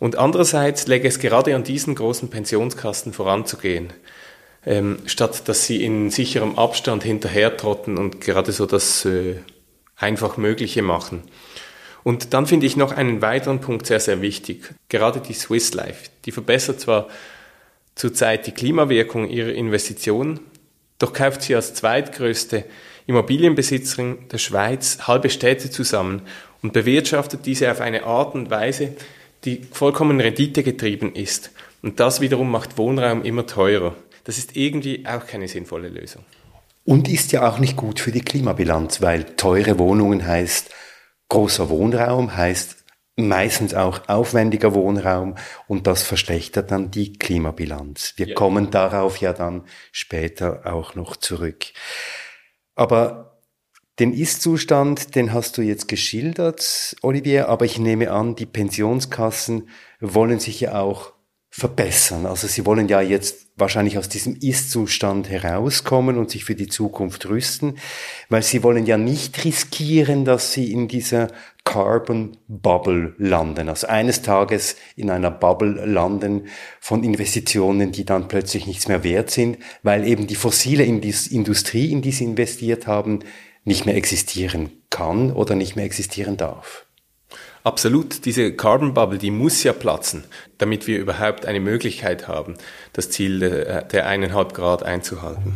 Und 0.00 0.16
andererseits 0.16 0.88
läge 0.88 1.06
es 1.06 1.20
gerade 1.20 1.54
an 1.54 1.62
diesen 1.62 1.94
großen 1.94 2.28
Pensionskassen 2.28 3.12
voranzugehen, 3.12 3.92
ähm, 4.66 4.98
statt 5.06 5.46
dass 5.46 5.66
sie 5.66 5.84
in 5.84 6.10
sicherem 6.10 6.58
Abstand 6.58 7.04
hinterhertrotten 7.04 7.96
und 7.96 8.20
gerade 8.20 8.50
so 8.50 8.66
das 8.66 9.04
äh, 9.04 9.36
einfach 9.94 10.36
Mögliche 10.36 10.82
machen. 10.82 11.22
Und 12.08 12.32
dann 12.32 12.46
finde 12.46 12.64
ich 12.64 12.74
noch 12.74 12.92
einen 12.92 13.20
weiteren 13.20 13.60
Punkt 13.60 13.84
sehr, 13.84 14.00
sehr 14.00 14.22
wichtig. 14.22 14.72
Gerade 14.88 15.20
die 15.20 15.34
Swiss 15.34 15.74
Life, 15.74 16.08
die 16.24 16.32
verbessert 16.32 16.80
zwar 16.80 17.06
zurzeit 17.96 18.46
die 18.46 18.52
Klimawirkung 18.52 19.28
ihrer 19.28 19.52
Investitionen, 19.52 20.40
doch 20.98 21.12
kauft 21.12 21.42
sie 21.42 21.54
als 21.54 21.74
zweitgrößte 21.74 22.64
Immobilienbesitzerin 23.06 24.26
der 24.32 24.38
Schweiz 24.38 25.00
halbe 25.02 25.28
Städte 25.28 25.68
zusammen 25.68 26.22
und 26.62 26.72
bewirtschaftet 26.72 27.44
diese 27.44 27.70
auf 27.70 27.82
eine 27.82 28.04
Art 28.04 28.34
und 28.34 28.48
Weise, 28.48 28.94
die 29.44 29.66
vollkommen 29.70 30.18
renditegetrieben 30.18 31.14
ist. 31.14 31.50
Und 31.82 32.00
das 32.00 32.22
wiederum 32.22 32.50
macht 32.50 32.78
Wohnraum 32.78 33.22
immer 33.22 33.46
teurer. 33.46 33.94
Das 34.24 34.38
ist 34.38 34.56
irgendwie 34.56 35.04
auch 35.06 35.26
keine 35.26 35.46
sinnvolle 35.46 35.90
Lösung. 35.90 36.24
Und 36.86 37.06
ist 37.06 37.32
ja 37.32 37.46
auch 37.46 37.58
nicht 37.58 37.76
gut 37.76 38.00
für 38.00 38.12
die 38.12 38.22
Klimabilanz, 38.22 39.02
weil 39.02 39.24
teure 39.24 39.78
Wohnungen 39.78 40.26
heißt 40.26 40.70
großer 41.28 41.68
Wohnraum, 41.68 42.36
heißt 42.36 42.84
meistens 43.16 43.74
auch 43.74 44.08
aufwendiger 44.08 44.74
Wohnraum 44.74 45.34
und 45.66 45.86
das 45.86 46.02
verschlechtert 46.02 46.70
dann 46.70 46.90
die 46.90 47.12
Klimabilanz. 47.14 48.14
Wir 48.16 48.28
ja. 48.28 48.34
kommen 48.34 48.70
darauf 48.70 49.18
ja 49.18 49.32
dann 49.32 49.64
später 49.90 50.62
auch 50.66 50.94
noch 50.94 51.16
zurück. 51.16 51.66
Aber 52.76 53.40
den 53.98 54.14
Ist-Zustand, 54.14 55.16
den 55.16 55.32
hast 55.32 55.58
du 55.58 55.62
jetzt 55.62 55.88
geschildert, 55.88 56.94
Olivier, 57.02 57.48
aber 57.48 57.64
ich 57.64 57.80
nehme 57.80 58.12
an, 58.12 58.36
die 58.36 58.46
Pensionskassen 58.46 59.68
wollen 60.00 60.38
sich 60.38 60.60
ja 60.60 60.80
auch 60.80 61.12
verbessern. 61.50 62.24
Also 62.24 62.46
sie 62.46 62.64
wollen 62.64 62.86
ja 62.86 63.00
jetzt 63.00 63.47
wahrscheinlich 63.58 63.98
aus 63.98 64.08
diesem 64.08 64.36
Ist-Zustand 64.36 65.28
herauskommen 65.28 66.16
und 66.16 66.30
sich 66.30 66.44
für 66.44 66.54
die 66.54 66.68
Zukunft 66.68 67.28
rüsten, 67.28 67.78
weil 68.28 68.42
sie 68.42 68.62
wollen 68.62 68.86
ja 68.86 68.96
nicht 68.96 69.44
riskieren, 69.44 70.24
dass 70.24 70.52
sie 70.52 70.72
in 70.72 70.88
dieser 70.88 71.28
Carbon 71.64 72.38
Bubble 72.48 73.14
landen. 73.18 73.68
Also 73.68 73.88
eines 73.88 74.22
Tages 74.22 74.76
in 74.96 75.10
einer 75.10 75.30
Bubble 75.30 75.84
landen 75.84 76.48
von 76.80 77.04
Investitionen, 77.04 77.92
die 77.92 78.06
dann 78.06 78.28
plötzlich 78.28 78.66
nichts 78.66 78.88
mehr 78.88 79.04
wert 79.04 79.30
sind, 79.30 79.58
weil 79.82 80.06
eben 80.06 80.26
die 80.26 80.34
fossile 80.34 80.84
Industrie, 80.84 81.92
in 81.92 82.00
die 82.00 82.12
sie 82.12 82.24
investiert 82.24 82.86
haben, 82.86 83.20
nicht 83.64 83.84
mehr 83.84 83.96
existieren 83.96 84.70
kann 84.88 85.30
oder 85.30 85.54
nicht 85.54 85.76
mehr 85.76 85.84
existieren 85.84 86.38
darf. 86.38 86.87
Absolut, 87.64 88.24
diese 88.24 88.52
Carbon 88.52 88.94
Bubble, 88.94 89.18
die 89.18 89.30
muss 89.30 89.62
ja 89.62 89.72
platzen, 89.72 90.24
damit 90.58 90.86
wir 90.86 90.98
überhaupt 90.98 91.44
eine 91.44 91.60
Möglichkeit 91.60 92.28
haben, 92.28 92.54
das 92.92 93.10
Ziel 93.10 93.40
der 93.40 94.06
eineinhalb 94.06 94.54
Grad 94.54 94.82
einzuhalten. 94.82 95.54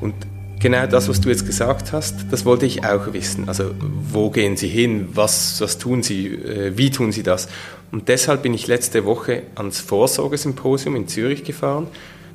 Und 0.00 0.14
genau 0.60 0.86
das, 0.86 1.08
was 1.08 1.20
du 1.20 1.28
jetzt 1.28 1.46
gesagt 1.46 1.92
hast, 1.92 2.14
das 2.30 2.44
wollte 2.44 2.64
ich 2.64 2.84
auch 2.84 3.12
wissen. 3.12 3.48
Also 3.48 3.74
wo 3.80 4.30
gehen 4.30 4.56
Sie 4.56 4.68
hin? 4.68 5.08
Was, 5.12 5.60
was 5.60 5.78
tun 5.78 6.02
Sie? 6.02 6.28
Äh, 6.28 6.76
wie 6.76 6.90
tun 6.90 7.12
Sie 7.12 7.22
das? 7.22 7.48
Und 7.92 8.08
deshalb 8.08 8.42
bin 8.42 8.54
ich 8.54 8.66
letzte 8.66 9.04
Woche 9.04 9.42
ans 9.54 9.80
Vorsorgesymposium 9.80 10.96
in 10.96 11.06
Zürich 11.06 11.44
gefahren. 11.44 11.86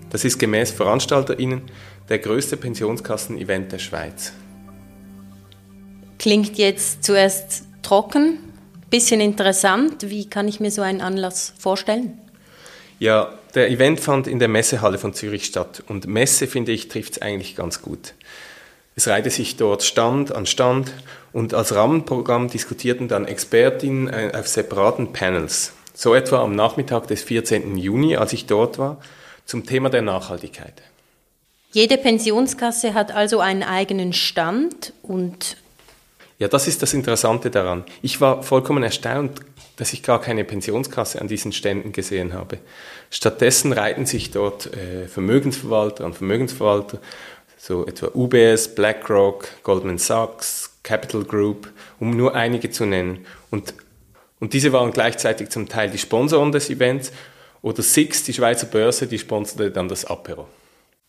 Das 0.09 0.25
ist 0.25 0.37
gemäß 0.37 0.71
VeranstalterInnen 0.71 1.61
der 2.09 2.19
größte 2.19 2.57
Pensionskassen-Event 2.57 3.71
der 3.71 3.79
Schweiz. 3.79 4.33
Klingt 6.17 6.57
jetzt 6.57 7.03
zuerst 7.03 7.63
trocken, 7.81 8.39
bisschen 8.89 9.21
interessant. 9.21 10.09
Wie 10.09 10.29
kann 10.29 10.47
ich 10.47 10.59
mir 10.59 10.71
so 10.71 10.81
einen 10.81 11.01
Anlass 11.01 11.53
vorstellen? 11.57 12.17
Ja, 12.99 13.33
der 13.55 13.69
Event 13.69 13.99
fand 13.99 14.27
in 14.27 14.39
der 14.39 14.47
Messehalle 14.47 14.97
von 14.97 15.13
Zürich 15.13 15.45
statt 15.45 15.83
und 15.87 16.07
Messe, 16.07 16.47
finde 16.47 16.71
ich, 16.71 16.87
trifft 16.87 17.13
es 17.13 17.21
eigentlich 17.21 17.55
ganz 17.55 17.81
gut. 17.81 18.13
Es 18.95 19.07
reihte 19.07 19.29
sich 19.29 19.55
dort 19.55 19.83
Stand 19.83 20.35
an 20.35 20.45
Stand 20.45 20.91
und 21.31 21.53
als 21.53 21.73
Rahmenprogramm 21.73 22.49
diskutierten 22.49 23.07
dann 23.07 23.25
Expertinnen 23.25 24.07
äh, 24.07 24.31
auf 24.35 24.47
separaten 24.47 25.13
Panels. 25.13 25.73
So 25.93 26.13
etwa 26.13 26.43
am 26.43 26.55
Nachmittag 26.55 27.07
des 27.07 27.23
14. 27.23 27.77
Juni, 27.77 28.17
als 28.17 28.33
ich 28.33 28.45
dort 28.45 28.77
war, 28.77 28.97
zum 29.45 29.65
Thema 29.65 29.89
der 29.89 30.01
Nachhaltigkeit. 30.01 30.73
Jede 31.71 31.97
Pensionskasse 31.97 32.93
hat 32.93 33.11
also 33.11 33.39
einen 33.39 33.63
eigenen 33.63 34.11
Stand 34.11 34.93
und 35.01 35.57
ja, 36.39 36.47
das 36.47 36.67
ist 36.67 36.81
das 36.81 36.93
Interessante 36.93 37.51
daran. 37.51 37.83
Ich 38.01 38.21
war 38.21 38.43
vollkommen 38.43 38.81
erstaunt, 38.81 39.41
dass 39.75 39.91
ich 39.91 40.03
gar 40.03 40.21
keine 40.21 40.45
Pensionskasse 40.45 41.19
an 41.19 41.27
diesen 41.27 41.51
Ständen 41.51 41.91
gesehen 41.91 42.33
habe. 42.33 42.59
Stattdessen 43.11 43.73
reiten 43.73 44.05
sich 44.05 44.31
dort 44.31 44.73
äh, 44.73 45.07
Vermögensverwalter 45.07 46.05
und 46.05 46.15
Vermögensverwalter, 46.15 46.99
so 47.57 47.85
etwa 47.85 48.11
UBS, 48.13 48.73
BlackRock, 48.73 49.49
Goldman 49.63 49.97
Sachs, 49.97 50.71
Capital 50.81 51.25
Group, 51.25 51.71
um 51.99 52.15
nur 52.15 52.33
einige 52.33 52.69
zu 52.69 52.85
nennen. 52.85 53.25
Und, 53.51 53.73
und 54.39 54.53
diese 54.53 54.71
waren 54.71 54.91
gleichzeitig 54.91 55.49
zum 55.49 55.67
Teil 55.67 55.89
die 55.89 55.97
Sponsoren 55.97 56.53
des 56.53 56.69
Events 56.69 57.11
oder 57.61 57.83
Six, 57.83 58.23
die 58.23 58.33
Schweizer 58.33 58.67
Börse, 58.67 59.07
die 59.07 59.19
sponserte 59.19 59.71
dann 59.71 59.89
das 59.89 60.05
Apero. 60.05 60.47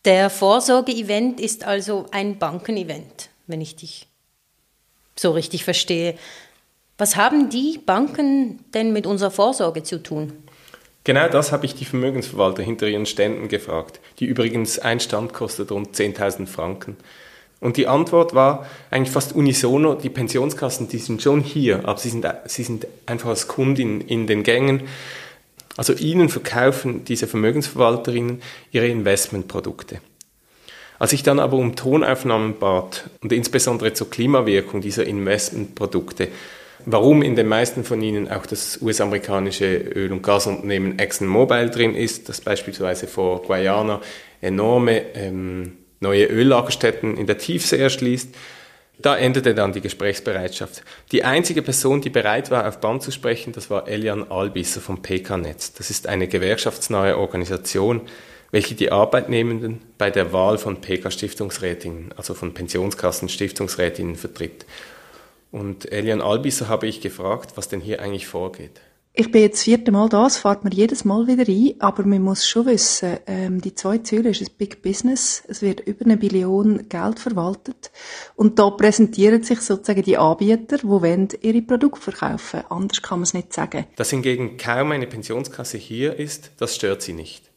Der 0.04 0.28
Vorsorge-Event 0.28 1.40
ist 1.40 1.64
also 1.64 2.06
ein 2.10 2.38
Bankenevent, 2.38 3.30
wenn 3.46 3.60
ich 3.60 3.76
dich 3.76 4.09
so 5.20 5.32
richtig 5.32 5.64
verstehe. 5.64 6.14
Was 6.98 7.16
haben 7.16 7.48
die 7.50 7.78
Banken 7.84 8.60
denn 8.74 8.92
mit 8.92 9.06
unserer 9.06 9.30
Vorsorge 9.30 9.82
zu 9.82 10.02
tun? 10.02 10.32
Genau 11.04 11.28
das 11.28 11.50
habe 11.50 11.64
ich 11.64 11.74
die 11.74 11.86
Vermögensverwalter 11.86 12.62
hinter 12.62 12.86
ihren 12.86 13.06
Ständen 13.06 13.48
gefragt, 13.48 14.00
die 14.18 14.26
übrigens 14.26 14.78
ein 14.78 15.00
Stand 15.00 15.32
kostet 15.32 15.70
rund 15.70 15.96
10.000 15.96 16.46
Franken. 16.46 16.96
Und 17.58 17.76
die 17.76 17.86
Antwort 17.86 18.34
war 18.34 18.66
eigentlich 18.90 19.12
fast 19.12 19.34
unisono, 19.34 19.94
die 19.94 20.08
Pensionskassen, 20.10 20.88
die 20.88 20.98
sind 20.98 21.22
schon 21.22 21.40
hier, 21.40 21.86
aber 21.86 21.98
sie 21.98 22.08
sind, 22.08 22.26
sie 22.46 22.62
sind 22.62 22.86
einfach 23.06 23.30
als 23.30 23.48
Kundin 23.48 24.00
in 24.00 24.26
den 24.26 24.42
Gängen. 24.42 24.82
Also 25.76 25.92
ihnen 25.94 26.28
verkaufen 26.28 27.04
diese 27.04 27.26
Vermögensverwalterinnen 27.26 28.42
ihre 28.72 28.88
Investmentprodukte. 28.88 30.00
Als 31.00 31.14
ich 31.14 31.22
dann 31.22 31.38
aber 31.40 31.56
um 31.56 31.76
Tonaufnahmen 31.76 32.58
bat 32.58 33.08
und 33.22 33.32
insbesondere 33.32 33.94
zur 33.94 34.10
Klimawirkung 34.10 34.82
dieser 34.82 35.06
Investmentprodukte, 35.06 36.28
warum 36.84 37.22
in 37.22 37.36
den 37.36 37.48
meisten 37.48 37.84
von 37.84 38.02
ihnen 38.02 38.30
auch 38.30 38.44
das 38.44 38.82
US-amerikanische 38.82 39.78
Öl- 39.78 40.12
und 40.12 40.22
Gasunternehmen 40.22 40.98
ExxonMobil 40.98 41.70
drin 41.70 41.94
ist, 41.94 42.28
das 42.28 42.42
beispielsweise 42.42 43.06
vor 43.06 43.40
Guyana 43.42 44.02
enorme 44.42 45.14
ähm, 45.14 45.78
neue 46.00 46.26
Öllagerstätten 46.26 47.16
in 47.16 47.26
der 47.26 47.38
Tiefsee 47.38 47.78
erschließt, 47.78 48.34
da 48.98 49.16
endete 49.16 49.54
dann 49.54 49.72
die 49.72 49.80
Gesprächsbereitschaft. 49.80 50.82
Die 51.12 51.24
einzige 51.24 51.62
Person, 51.62 52.02
die 52.02 52.10
bereit 52.10 52.50
war, 52.50 52.68
auf 52.68 52.78
Band 52.80 53.02
zu 53.02 53.10
sprechen, 53.10 53.54
das 53.54 53.70
war 53.70 53.88
Elian 53.88 54.30
Albisser 54.30 54.82
vom 54.82 55.00
PK-Netz. 55.00 55.72
Das 55.72 55.88
ist 55.88 56.06
eine 56.06 56.28
gewerkschaftsnahe 56.28 57.16
Organisation, 57.16 58.02
welche 58.50 58.74
die 58.74 58.92
Arbeitnehmenden 58.92 59.80
bei 59.98 60.10
der 60.10 60.32
Wahl 60.32 60.58
von 60.58 60.80
PK-Stiftungsrätinnen, 60.80 62.12
also 62.16 62.34
von 62.34 62.54
Pensionskassen-Stiftungsrätinnen 62.54 64.16
vertritt. 64.16 64.66
Und 65.52 65.90
Elian 65.90 66.20
Albisser 66.20 66.68
habe 66.68 66.86
ich 66.86 67.00
gefragt, 67.00 67.52
was 67.56 67.68
denn 67.68 67.80
hier 67.80 68.00
eigentlich 68.02 68.26
vorgeht. 68.26 68.80
Ich 69.12 69.32
bin 69.32 69.42
jetzt 69.42 69.56
das 69.56 69.64
vierte 69.64 69.90
Mal 69.90 70.08
da, 70.08 70.28
es 70.28 70.36
fährt 70.36 70.62
mir 70.62 70.70
jedes 70.70 71.04
Mal 71.04 71.26
wieder 71.26 71.44
ein, 71.46 71.74
aber 71.80 72.04
man 72.06 72.22
muss 72.22 72.46
schon 72.46 72.66
wissen, 72.66 73.18
ähm, 73.26 73.60
die 73.60 73.74
zwei 73.74 73.98
Zürich 73.98 74.40
ist 74.40 74.52
ein 74.52 74.56
Big 74.56 74.82
Business, 74.82 75.42
es 75.48 75.62
wird 75.62 75.80
über 75.80 76.04
eine 76.04 76.16
Billion 76.16 76.88
Geld 76.88 77.18
verwaltet 77.18 77.90
und 78.36 78.60
da 78.60 78.70
präsentieren 78.70 79.42
sich 79.42 79.62
sozusagen 79.62 80.04
die 80.04 80.16
Anbieter, 80.16 80.78
die 80.78 80.86
wollen 80.86 81.26
ihre 81.40 81.60
Produkte 81.60 82.00
verkaufen, 82.00 82.62
anders 82.68 83.02
kann 83.02 83.18
man 83.18 83.24
es 83.24 83.34
nicht 83.34 83.52
sagen. 83.52 83.86
Dass 83.96 84.10
hingegen 84.10 84.56
kaum 84.56 84.92
eine 84.92 85.08
Pensionskasse 85.08 85.76
hier 85.76 86.16
ist, 86.16 86.52
das 86.58 86.76
stört 86.76 87.02
sie 87.02 87.12
nicht 87.12 87.49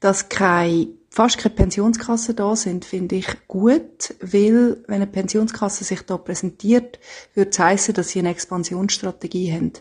dass 0.00 0.28
keine 0.28 0.88
fast 1.10 1.38
keine 1.38 1.54
Pensionskassen 1.54 2.36
da 2.36 2.54
sind, 2.54 2.84
finde 2.84 3.16
ich 3.16 3.26
gut, 3.48 4.14
weil 4.20 4.76
wenn 4.86 4.96
eine 4.96 5.06
Pensionskasse 5.06 5.82
sich 5.82 6.02
da 6.02 6.16
präsentiert, 6.16 7.00
würde 7.34 7.50
es 7.50 7.58
heissen, 7.58 7.94
dass 7.94 8.10
sie 8.10 8.20
eine 8.20 8.30
Expansionsstrategie 8.30 9.52
haben. 9.52 9.72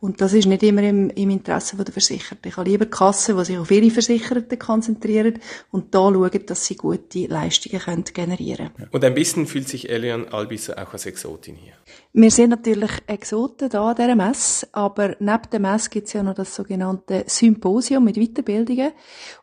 Und 0.00 0.20
das 0.20 0.32
ist 0.32 0.46
nicht 0.46 0.62
immer 0.62 0.82
im, 0.82 1.10
im 1.10 1.30
Interesse 1.30 1.76
der 1.76 1.92
Versicherten. 1.92 2.48
Ich 2.48 2.56
habe 2.56 2.70
lieber 2.70 2.86
Kassen, 2.86 3.36
die 3.36 3.44
sich 3.44 3.58
auf 3.58 3.70
ihre 3.70 3.90
Versicherten 3.90 4.58
konzentrieren 4.58 5.40
und 5.72 5.92
da 5.94 6.08
schauen, 6.08 6.46
dass 6.46 6.66
sie 6.66 6.76
gute 6.76 7.26
Leistungen 7.26 7.80
können 7.80 8.04
generieren 8.04 8.70
können. 8.76 8.88
Und 8.92 9.04
ein 9.04 9.14
bisschen 9.14 9.46
fühlt 9.46 9.68
sich 9.68 9.90
Elian 9.90 10.28
Albisser 10.28 10.80
auch 10.80 10.92
als 10.92 11.06
Exotin 11.06 11.56
hier. 11.56 11.72
Wir 12.18 12.30
sind 12.30 12.48
natürlich 12.48 12.92
Exoten 13.08 13.68
da 13.68 13.90
an 13.90 13.94
dieser 13.94 14.16
Messe, 14.16 14.66
aber 14.72 15.16
neben 15.18 15.50
der 15.52 15.60
Messe 15.60 15.90
gibt 15.90 16.06
es 16.06 16.14
ja 16.14 16.22
noch 16.22 16.32
das 16.32 16.54
sogenannte 16.54 17.24
Symposium 17.26 18.04
mit 18.04 18.16
Weiterbildungen 18.16 18.92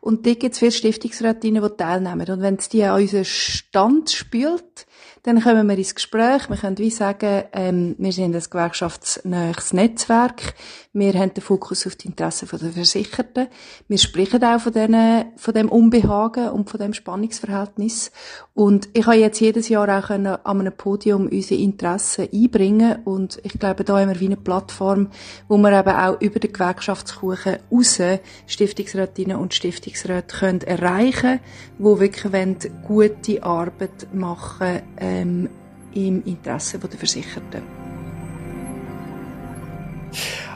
und 0.00 0.26
dort 0.26 0.40
gibt 0.40 0.54
es 0.54 0.58
viele 0.58 0.72
Stiftungsrätinnen, 0.72 1.62
die 1.62 1.76
teilnehmen. 1.76 2.28
Und 2.28 2.42
wenn 2.42 2.56
es 2.56 2.68
die 2.68 2.82
an 2.82 3.00
unseren 3.00 3.24
Stand 3.24 4.10
spült, 4.10 4.86
dann 5.24 5.40
kommen 5.40 5.66
wir 5.66 5.78
ins 5.78 5.94
Gespräch. 5.94 6.50
Wir 6.50 6.56
können 6.58 6.76
wie 6.76 6.90
sagen, 6.90 7.44
ähm, 7.54 7.94
wir 7.96 8.12
sind 8.12 8.36
ein 8.36 8.42
gewerkschaftsnähes 8.42 9.72
Netzwerk. 9.72 10.52
Wir 10.92 11.14
haben 11.14 11.32
den 11.32 11.42
Fokus 11.42 11.86
auf 11.86 11.96
die 11.96 12.08
Interessen 12.08 12.46
der 12.46 12.72
Versicherten. 12.72 13.48
Wir 13.88 13.96
sprechen 13.96 14.44
auch 14.44 14.60
von, 14.60 14.74
denen, 14.74 15.32
von 15.36 15.54
dem 15.54 15.70
Unbehagen 15.70 16.50
und 16.50 16.68
von 16.68 16.78
dem 16.78 16.92
Spannungsverhältnis. 16.92 18.12
Und 18.52 18.90
ich 18.92 19.06
habe 19.06 19.16
jetzt 19.16 19.40
jedes 19.40 19.70
Jahr 19.70 19.88
auch 19.88 20.08
können 20.08 20.26
an 20.26 20.60
einem 20.60 20.74
Podium 20.74 21.26
unsere 21.26 21.58
Interessen 21.58 22.28
einbringen. 22.30 22.98
Und 23.04 23.40
ich 23.44 23.58
glaube, 23.58 23.82
da 23.84 23.98
haben 23.98 24.10
wir 24.10 24.20
wie 24.20 24.26
eine 24.26 24.36
Plattform, 24.36 25.08
wo 25.48 25.56
wir 25.56 25.72
eben 25.72 25.96
auch 25.96 26.20
über 26.20 26.38
den 26.38 26.52
Gewerkschaftskuchen 26.52 27.56
raus 27.72 27.98
Stiftungsrätinnen 28.46 29.38
und 29.38 29.54
Stiftungsräte 29.54 30.36
können 30.36 30.60
erreichen, 30.60 31.40
wo 31.78 31.98
wirklich 31.98 32.60
gute 32.86 33.42
Arbeit 33.42 34.12
machen 34.12 34.82
äh, 34.96 35.13
ähm, 35.14 35.48
im 35.94 36.22
Interesse 36.24 36.78
der 36.78 36.98
Versicherten. 36.98 37.62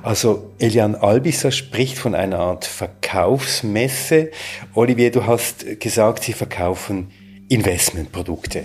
Also 0.03 0.53
Elian 0.59 0.95
Albisser 0.95 1.51
spricht 1.51 1.99
von 1.99 2.15
einer 2.15 2.39
Art 2.39 2.65
Verkaufsmesse. 2.65 4.31
Olivier, 4.75 5.11
du 5.11 5.27
hast 5.27 5.81
gesagt, 5.81 6.25
sie 6.25 6.33
verkaufen 6.33 7.11
Investmentprodukte. 7.49 8.65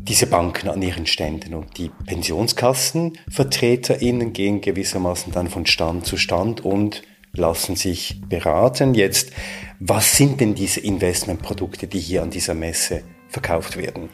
Diese 0.00 0.26
Banken 0.26 0.68
an 0.68 0.82
ihren 0.82 1.06
Ständen 1.06 1.54
und 1.54 1.78
die 1.78 1.92
Pensionskassenvertreterinnen 2.06 4.32
gehen 4.32 4.60
gewissermaßen 4.60 5.32
dann 5.32 5.48
von 5.48 5.66
Stand 5.66 6.06
zu 6.06 6.16
Stand 6.16 6.64
und 6.64 7.04
lassen 7.32 7.76
sich 7.76 8.20
beraten. 8.28 8.94
Jetzt, 8.94 9.30
was 9.78 10.16
sind 10.16 10.40
denn 10.40 10.56
diese 10.56 10.80
Investmentprodukte, 10.80 11.86
die 11.86 12.00
hier 12.00 12.22
an 12.22 12.30
dieser 12.30 12.54
Messe 12.54 13.02
verkauft 13.28 13.76
werden? 13.76 14.08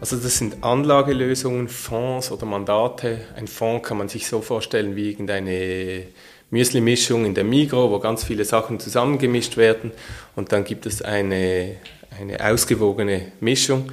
Also 0.00 0.16
das 0.16 0.38
sind 0.38 0.64
Anlagelösungen, 0.64 1.68
Fonds 1.68 2.32
oder 2.32 2.46
Mandate. 2.46 3.20
Ein 3.36 3.46
Fonds 3.46 3.86
kann 3.86 3.98
man 3.98 4.08
sich 4.08 4.26
so 4.26 4.40
vorstellen 4.40 4.96
wie 4.96 5.10
irgendeine 5.10 6.04
Müsli-Mischung 6.50 7.26
in 7.26 7.34
der 7.34 7.44
Migro, 7.44 7.90
wo 7.90 7.98
ganz 7.98 8.24
viele 8.24 8.46
Sachen 8.46 8.80
zusammengemischt 8.80 9.58
werden 9.58 9.92
und 10.36 10.52
dann 10.52 10.64
gibt 10.64 10.86
es 10.86 11.02
eine, 11.02 11.76
eine 12.18 12.44
ausgewogene 12.44 13.32
Mischung. 13.40 13.92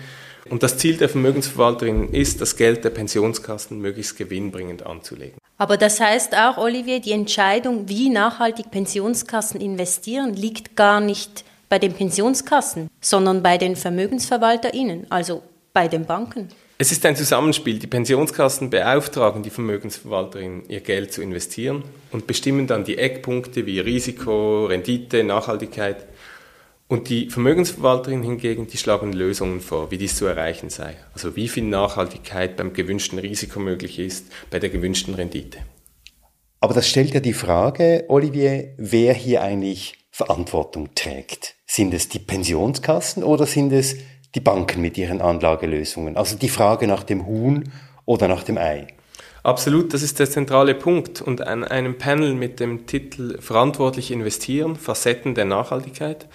Und 0.50 0.64
das 0.64 0.78
Ziel 0.78 0.96
der 0.96 1.10
Vermögensverwalterin 1.10 2.14
ist, 2.14 2.40
das 2.40 2.56
Geld 2.56 2.86
der 2.86 2.90
Pensionskassen 2.90 3.82
möglichst 3.82 4.16
gewinnbringend 4.16 4.86
anzulegen. 4.86 5.38
Aber 5.58 5.76
das 5.76 6.00
heißt 6.00 6.36
auch, 6.36 6.58
Olivier, 6.58 7.02
die 7.02 7.12
Entscheidung, 7.12 7.90
wie 7.90 8.10
nachhaltig 8.10 8.72
Pensionskassen 8.72 9.60
investieren, 9.60 10.34
liegt 10.34 10.78
gar 10.78 11.02
nicht 11.02 11.44
bei 11.68 11.80
den 11.80 11.92
Pensionskassen, 11.92 12.90
sondern 13.02 13.44
bei 13.44 13.58
den 13.58 13.76
VermögensverwalterInnen, 13.76 15.08
also 15.12 15.44
bei 15.78 15.88
den 15.88 16.08
Banken? 16.08 16.48
Es 16.80 16.92
ist 16.92 17.06
ein 17.06 17.16
Zusammenspiel. 17.16 17.78
Die 17.78 17.86
Pensionskassen 17.86 18.72
beauftragen 18.72 19.44
die 19.44 19.52
Vermögensverwalterin, 19.52 20.64
ihr 20.70 20.80
Geld 20.80 21.14
zu 21.14 21.22
investieren 21.22 21.84
und 22.12 22.26
bestimmen 22.26 22.66
dann 22.66 22.84
die 22.84 22.98
Eckpunkte 22.98 23.68
wie 23.68 23.80
Risiko, 23.80 24.66
Rendite, 24.66 25.24
Nachhaltigkeit. 25.24 26.08
Und 26.88 27.10
die 27.10 27.30
Vermögensverwalterin 27.30 28.24
hingegen, 28.24 28.66
die 28.66 28.78
schlagen 28.80 29.14
Lösungen 29.14 29.62
vor, 29.62 29.92
wie 29.92 30.00
dies 30.00 30.16
zu 30.16 30.26
erreichen 30.26 30.72
sei. 30.72 30.96
Also 31.14 31.36
wie 31.36 31.48
viel 31.48 31.66
Nachhaltigkeit 31.66 32.58
beim 32.58 32.74
gewünschten 32.74 33.20
Risiko 33.20 33.60
möglich 33.60 34.00
ist, 34.00 34.26
bei 34.50 34.58
der 34.58 34.72
gewünschten 34.72 35.14
Rendite. 35.14 35.60
Aber 36.60 36.74
das 36.74 36.90
stellt 36.90 37.14
ja 37.14 37.20
die 37.20 37.34
Frage, 37.34 38.06
Olivier, 38.08 38.74
wer 38.78 39.14
hier 39.14 39.44
eigentlich 39.44 39.94
Verantwortung 40.10 40.96
trägt. 40.96 41.54
Sind 41.68 41.94
es 41.94 42.10
die 42.10 42.18
Pensionskassen 42.18 43.24
oder 43.24 43.46
sind 43.46 43.72
es 43.72 43.98
die 44.36 44.40
Banken 44.40 44.82
mit 44.82 44.98
ihren 44.98 45.22
Anlagelösungen. 45.22 46.18
Also 46.18 46.38
die 46.38 46.50
Frage 46.50 46.88
nach 46.88 47.04
dem 47.04 47.26
Huhn 47.26 47.72
oder 48.06 48.28
nach 48.28 48.44
dem 48.44 48.58
Ei. 48.58 48.88
Absolut, 49.44 49.94
das 49.94 50.02
ist 50.02 50.20
der 50.20 50.30
zentrale 50.30 50.76
Punkt. 50.76 51.22
Und 51.22 51.42
an 51.42 51.64
einem 51.64 51.98
Panel 51.98 52.34
mit 52.34 52.60
dem 52.60 52.86
Titel 52.86 53.40
Verantwortlich 53.40 54.12
investieren, 54.12 54.76
Facetten 54.76 55.36
der 55.36 55.46
Nachhaltigkeit, 55.46 56.28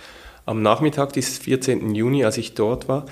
am 0.46 0.62
Nachmittag 0.62 1.12
dieses 1.12 1.38
14. 1.38 1.94
Juni, 1.94 2.24
als 2.24 2.38
ich 2.38 2.54
dort 2.54 2.88
war, 2.88 3.06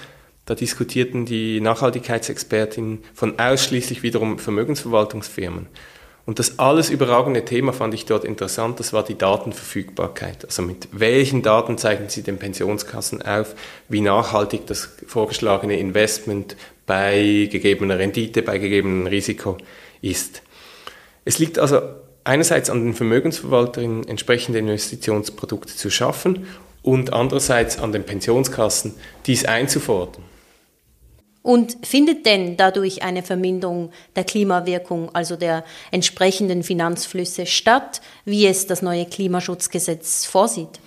da 0.46 0.54
diskutierten 0.54 1.26
die 1.26 1.60
Nachhaltigkeitsexpertinnen 1.60 3.04
von 3.14 3.38
ausschließlich 3.38 4.02
wiederum 4.02 4.38
Vermögensverwaltungsfirmen. 4.38 5.68
Und 6.26 6.38
das 6.38 6.59
alles 6.59 6.90
überragende 6.90 7.44
Thema 7.44 7.72
fand 7.72 7.94
ich 7.94 8.06
dort 8.06 8.24
interessant, 8.24 8.78
das 8.78 8.92
war 8.92 9.02
die 9.02 9.16
Datenverfügbarkeit. 9.16 10.44
Also 10.44 10.62
mit 10.62 10.88
welchen 10.92 11.42
Daten 11.42 11.78
zeigen 11.78 12.09
Sie 12.09 12.22
den 12.22 12.38
Pensionskassen 12.38 13.22
auf, 13.22 13.54
wie 13.88 14.00
nachhaltig 14.00 14.66
das 14.66 14.90
vorgeschlagene 15.06 15.78
Investment 15.78 16.56
bei 16.87 17.48
gegebener 17.50 17.98
Rendite, 17.98 18.42
bei 18.42 18.59
gegebenem 18.59 19.06
Risiko 19.06 19.56
ist. 20.02 20.42
Es 21.24 21.38
liegt 21.38 21.59
also 21.59 21.80
einerseits 22.24 22.70
an 22.70 22.85
den 22.85 22.94
Vermögensverwalterinnen, 22.94 24.06
entsprechende 24.06 24.59
Investitionsprodukte 24.59 25.74
zu 25.74 25.90
schaffen 25.90 26.46
und 26.83 27.12
andererseits 27.12 27.78
an 27.78 27.92
den 27.92 28.04
Pensionskassen, 28.04 28.94
dies 29.26 29.44
einzufordern. 29.44 30.22
Und 31.42 31.79
findet 31.87 32.26
denn 32.26 32.59
dadurch 32.59 33.03
eine 33.03 33.22
Verminderung 33.22 33.92
der 34.14 34.24
Klimawirkung, 34.24 35.14
also 35.14 35.37
der 35.37 35.64
entsprechenden 35.90 36.62
Finanzflüsse 36.62 37.46
statt, 37.46 38.03
wie 38.26 38.46
es 38.46 38.66
das 38.66 38.83
neue 38.83 39.07
Klimaschutzgesetz 39.07 40.26
vorsieht? 40.26 40.81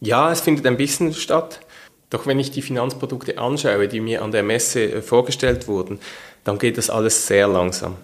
Ja, 0.00 0.30
es 0.30 0.40
findet 0.40 0.66
ein 0.66 0.76
bisschen 0.76 1.12
statt. 1.12 1.60
Doch 2.08 2.26
wenn 2.26 2.38
ich 2.38 2.50
die 2.50 2.62
Finanzprodukte 2.62 3.38
anschaue, 3.38 3.88
die 3.88 4.00
mir 4.00 4.22
an 4.22 4.32
der 4.32 4.42
Messe 4.42 4.92
äh, 4.92 5.02
vorgestellt 5.02 5.68
wurden, 5.68 6.00
dann 6.44 6.58
geht 6.58 6.78
das 6.78 6.90
alles 6.90 7.26
sehr 7.26 7.48
langsam. 7.48 7.96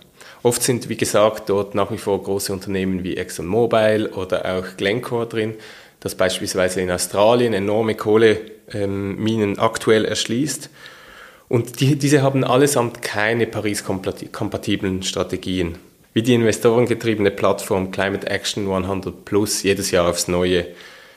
Oft 0.43 0.63
sind, 0.63 0.89
wie 0.89 0.97
gesagt, 0.97 1.49
dort 1.49 1.75
nach 1.75 1.91
wie 1.91 1.99
vor 1.99 2.23
große 2.23 2.53
Unternehmen 2.53 3.03
wie 3.03 3.17
ExxonMobil 3.17 4.07
oder 4.09 4.45
auch 4.45 4.77
Glencore 4.77 5.27
drin, 5.27 5.55
das 6.01 6.15
beispielsweise 6.15 6.81
in 6.81 6.91
Australien 6.91 7.53
enorme 7.53 7.95
Kohleminen 7.95 9.53
ähm, 9.53 9.59
aktuell 9.59 10.05
erschließt 10.05 10.71
und 11.49 11.81
die, 11.81 11.97
diese 11.97 12.23
haben 12.23 12.45
allesamt 12.45 13.03
keine 13.03 13.47
Paris-kompatiblen 13.47 15.03
Strategien. 15.03 15.79
Wie 16.13 16.23
die 16.23 16.35
investorengetriebene 16.35 17.31
Plattform 17.31 17.91
Climate 17.91 18.27
Action 18.27 18.73
100 18.73 19.25
Plus 19.25 19.63
jedes 19.63 19.91
Jahr 19.91 20.09
aufs 20.09 20.29
Neue 20.29 20.67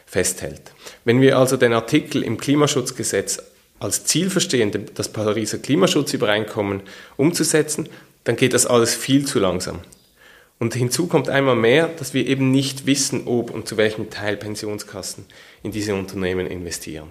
festhält. 0.05 0.61
Wenn 1.05 1.21
wir 1.21 1.37
also 1.37 1.55
den 1.55 1.73
Artikel 1.73 2.23
im 2.23 2.37
Klimaschutzgesetz 2.37 3.41
als 3.79 4.03
Ziel 4.05 4.29
verstehen, 4.29 4.71
das 4.93 5.09
Pariser 5.09 5.59
Klimaschutzübereinkommen 5.59 6.81
umzusetzen, 7.15 7.87
dann 8.25 8.35
geht 8.35 8.53
das 8.53 8.65
alles 8.65 8.93
viel 8.93 9.25
zu 9.25 9.39
langsam. 9.39 9.79
Und 10.59 10.73
hinzu 10.73 11.07
kommt 11.07 11.29
einmal 11.29 11.55
mehr, 11.55 11.87
dass 11.87 12.13
wir 12.13 12.27
eben 12.27 12.51
nicht 12.51 12.85
wissen, 12.85 13.25
ob 13.25 13.49
und 13.49 13.67
zu 13.67 13.77
welchem 13.77 14.09
Teil 14.09 14.35
Pensionskassen 14.35 15.25
in 15.63 15.71
diese 15.71 15.95
Unternehmen 15.95 16.45
investieren. 16.45 17.07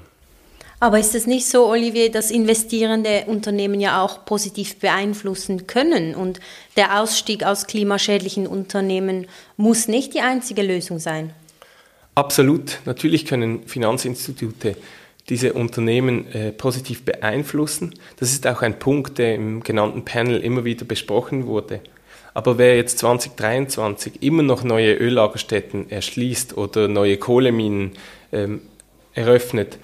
Aber 0.80 1.00
ist 1.00 1.14
es 1.16 1.26
nicht 1.26 1.46
so, 1.46 1.66
Olivier, 1.66 2.10
dass 2.10 2.30
investierende 2.30 3.24
Unternehmen 3.26 3.80
ja 3.80 4.02
auch 4.02 4.24
positiv 4.24 4.76
beeinflussen 4.76 5.66
können 5.66 6.14
und 6.14 6.38
der 6.76 7.00
Ausstieg 7.00 7.42
aus 7.44 7.66
klimaschädlichen 7.66 8.46
Unternehmen 8.46 9.26
muss 9.56 9.88
nicht 9.88 10.14
die 10.14 10.20
einzige 10.20 10.62
Lösung 10.62 11.00
sein? 11.00 11.32
Absolut. 12.14 12.78
Natürlich 12.84 13.26
können 13.26 13.66
Finanzinstitute 13.66 14.76
diese 15.28 15.52
Unternehmen 15.52 16.26
äh, 16.32 16.52
positiv 16.52 17.04
beeinflussen. 17.04 17.94
Das 18.18 18.30
ist 18.30 18.46
auch 18.46 18.62
ein 18.62 18.78
Punkt, 18.78 19.18
der 19.18 19.34
im 19.34 19.62
genannten 19.62 20.04
Panel 20.04 20.40
immer 20.40 20.64
wieder 20.64 20.84
besprochen 20.84 21.46
wurde. 21.46 21.80
Aber 22.34 22.56
wer 22.56 22.76
jetzt 22.76 22.98
2023 22.98 24.22
immer 24.22 24.42
noch 24.42 24.62
neue 24.62 24.94
Öllagerstätten 24.94 25.90
erschließt 25.90 26.56
oder 26.56 26.86
neue 26.88 27.16
Kohleminen 27.18 27.92
ähm, 28.32 28.62
eröffnet, 29.12 29.78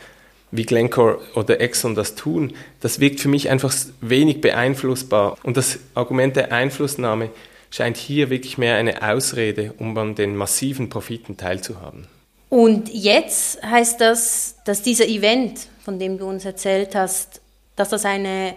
wie 0.54 0.64
Glencore 0.64 1.18
oder 1.34 1.60
Exxon 1.60 1.96
das 1.96 2.14
tun, 2.14 2.52
das 2.80 3.00
wirkt 3.00 3.20
für 3.20 3.28
mich 3.28 3.50
einfach 3.50 3.74
wenig 4.00 4.40
beeinflussbar. 4.40 5.36
Und 5.42 5.56
das 5.56 5.80
Argument 5.94 6.36
der 6.36 6.52
Einflussnahme 6.52 7.30
scheint 7.70 7.96
hier 7.96 8.30
wirklich 8.30 8.56
mehr 8.56 8.76
eine 8.76 9.02
Ausrede, 9.02 9.74
um 9.78 9.98
an 9.98 10.14
den 10.14 10.36
massiven 10.36 10.88
Profiten 10.88 11.36
teilzuhaben. 11.36 12.06
Und 12.50 12.88
jetzt 12.92 13.60
heißt 13.64 14.00
das, 14.00 14.54
dass 14.64 14.82
dieser 14.82 15.08
Event, 15.08 15.66
von 15.84 15.98
dem 15.98 16.18
du 16.18 16.28
uns 16.28 16.44
erzählt 16.44 16.94
hast, 16.94 17.40
dass 17.74 17.88
das 17.88 18.04
eine 18.04 18.54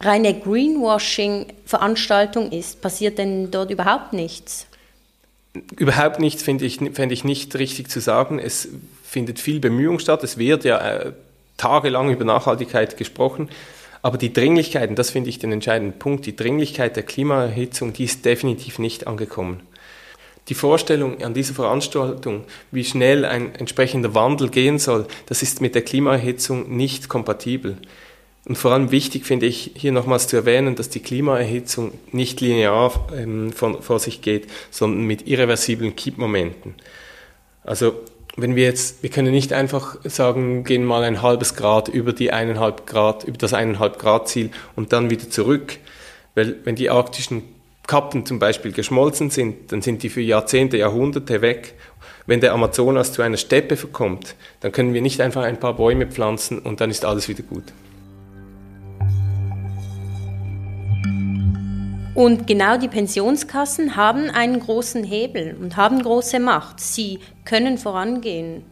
reine 0.00 0.32
Greenwashing-Veranstaltung 0.32 2.52
ist. 2.52 2.80
Passiert 2.80 3.18
denn 3.18 3.50
dort 3.50 3.70
überhaupt 3.70 4.14
nichts? 4.14 4.64
Überhaupt 5.76 6.20
nichts 6.20 6.42
finde 6.42 6.64
ich, 6.64 6.78
fände 6.78 7.12
ich 7.12 7.24
nicht 7.24 7.54
richtig 7.56 7.90
zu 7.90 8.00
sagen. 8.00 8.38
Es 8.38 8.70
findet 9.08 9.40
viel 9.40 9.58
Bemühung 9.58 9.98
statt. 9.98 10.22
Es 10.22 10.36
wird 10.38 10.64
ja 10.64 10.78
äh, 10.78 11.12
tagelang 11.56 12.10
über 12.10 12.24
Nachhaltigkeit 12.24 12.96
gesprochen. 12.96 13.48
Aber 14.02 14.18
die 14.18 14.32
Dringlichkeit, 14.32 14.90
und 14.90 14.98
das 14.98 15.10
finde 15.10 15.30
ich 15.30 15.38
den 15.38 15.50
entscheidenden 15.50 15.98
Punkt, 15.98 16.26
die 16.26 16.36
Dringlichkeit 16.36 16.94
der 16.94 17.02
Klimaerhitzung, 17.02 17.92
die 17.92 18.04
ist 18.04 18.24
definitiv 18.24 18.78
nicht 18.78 19.06
angekommen. 19.06 19.60
Die 20.48 20.54
Vorstellung 20.54 21.22
an 21.22 21.34
dieser 21.34 21.54
Veranstaltung, 21.54 22.44
wie 22.70 22.84
schnell 22.84 23.24
ein 23.24 23.54
entsprechender 23.54 24.14
Wandel 24.14 24.50
gehen 24.50 24.78
soll, 24.78 25.06
das 25.26 25.42
ist 25.42 25.60
mit 25.60 25.74
der 25.74 25.82
Klimaerhitzung 25.82 26.74
nicht 26.74 27.08
kompatibel. 27.08 27.76
Und 28.46 28.56
vor 28.56 28.72
allem 28.72 28.90
wichtig 28.90 29.26
finde 29.26 29.46
ich 29.46 29.72
hier 29.74 29.92
nochmals 29.92 30.26
zu 30.28 30.36
erwähnen, 30.36 30.74
dass 30.74 30.88
die 30.88 31.00
Klimaerhitzung 31.00 31.92
nicht 32.12 32.40
linear 32.40 33.08
ähm, 33.14 33.52
von, 33.52 33.82
vor 33.82 33.98
sich 33.98 34.22
geht, 34.22 34.46
sondern 34.70 35.02
mit 35.02 35.26
irreversiblen 35.26 35.96
Kippmomenten. 35.96 36.74
Also 37.62 37.92
wenn 38.40 38.54
wir 38.54 38.64
jetzt, 38.64 39.02
wir 39.02 39.10
können 39.10 39.32
nicht 39.32 39.52
einfach 39.52 39.96
sagen, 40.04 40.62
gehen 40.64 40.84
mal 40.84 41.02
ein 41.02 41.22
halbes 41.22 41.54
Grad 41.54 41.88
über 41.88 42.12
die 42.12 42.32
eineinhalb 42.32 42.86
Grad, 42.86 43.24
über 43.24 43.36
das 43.36 43.52
eineinhalb 43.52 43.98
Grad 43.98 44.28
Ziel 44.28 44.50
und 44.76 44.92
dann 44.92 45.10
wieder 45.10 45.28
zurück, 45.28 45.78
weil 46.34 46.56
wenn 46.64 46.76
die 46.76 46.88
arktischen 46.88 47.42
Kappen 47.88 48.26
zum 48.26 48.38
Beispiel 48.38 48.72
geschmolzen 48.72 49.30
sind, 49.30 49.72
dann 49.72 49.82
sind 49.82 50.02
die 50.02 50.08
für 50.08 50.20
Jahrzehnte, 50.20 50.76
Jahrhunderte 50.76 51.40
weg. 51.40 51.74
Wenn 52.26 52.40
der 52.40 52.52
Amazonas 52.52 53.12
zu 53.12 53.22
einer 53.22 53.38
Steppe 53.38 53.76
verkommt, 53.76 54.36
dann 54.60 54.70
können 54.70 54.94
wir 54.94 55.00
nicht 55.00 55.20
einfach 55.20 55.42
ein 55.42 55.58
paar 55.58 55.74
Bäume 55.74 56.06
pflanzen 56.06 56.58
und 56.58 56.80
dann 56.80 56.90
ist 56.90 57.04
alles 57.04 57.28
wieder 57.28 57.42
gut. 57.42 57.64
Und 62.18 62.48
genau 62.48 62.76
die 62.76 62.88
Pensionskassen 62.88 63.94
haben 63.94 64.28
einen 64.28 64.58
großen 64.58 65.04
Hebel 65.04 65.56
und 65.60 65.76
haben 65.76 66.02
große 66.02 66.40
Macht. 66.40 66.80
Sie 66.80 67.20
können 67.44 67.78
vorangehen. 67.78 68.64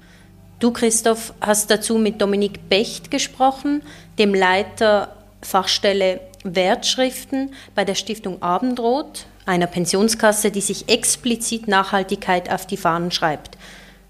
Du, 0.59 0.73
Christoph, 0.73 1.33
hast 1.41 1.71
dazu 1.71 1.97
mit 1.97 2.21
Dominik 2.21 2.69
Becht 2.69 3.09
gesprochen, 3.09 3.83
dem 4.19 4.35
Leiter 4.35 5.15
Fachstelle 5.43 6.23
Wertschriften 6.43 7.53
bei 7.77 7.85
der 7.85 7.95
Stiftung 7.95 8.43
Abendrot, 8.43 9.27
einer 9.45 9.69
Pensionskasse, 9.69 10.51
die 10.51 10.61
sich 10.61 10.89
explizit 10.89 11.69
Nachhaltigkeit 11.69 12.51
auf 12.51 12.67
die 12.67 12.77
Fahnen 12.77 13.13
schreibt 13.13 13.57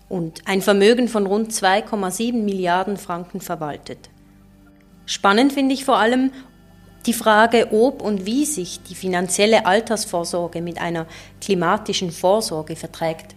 und 0.08 0.40
ein 0.46 0.62
Vermögen 0.62 1.08
von 1.08 1.26
rund 1.26 1.52
2,7 1.52 2.32
Milliarden 2.32 2.96
Franken 2.96 3.42
verwaltet. 3.42 3.98
Spannend 5.04 5.52
finde 5.52 5.74
ich 5.74 5.84
vor 5.84 5.98
allem, 5.98 6.32
die 7.06 7.12
Frage, 7.12 7.68
ob 7.72 8.02
und 8.02 8.26
wie 8.26 8.44
sich 8.44 8.82
die 8.82 8.94
finanzielle 8.94 9.66
Altersvorsorge 9.66 10.60
mit 10.60 10.80
einer 10.80 11.06
klimatischen 11.40 12.10
Vorsorge 12.10 12.76
verträgt. 12.76 13.36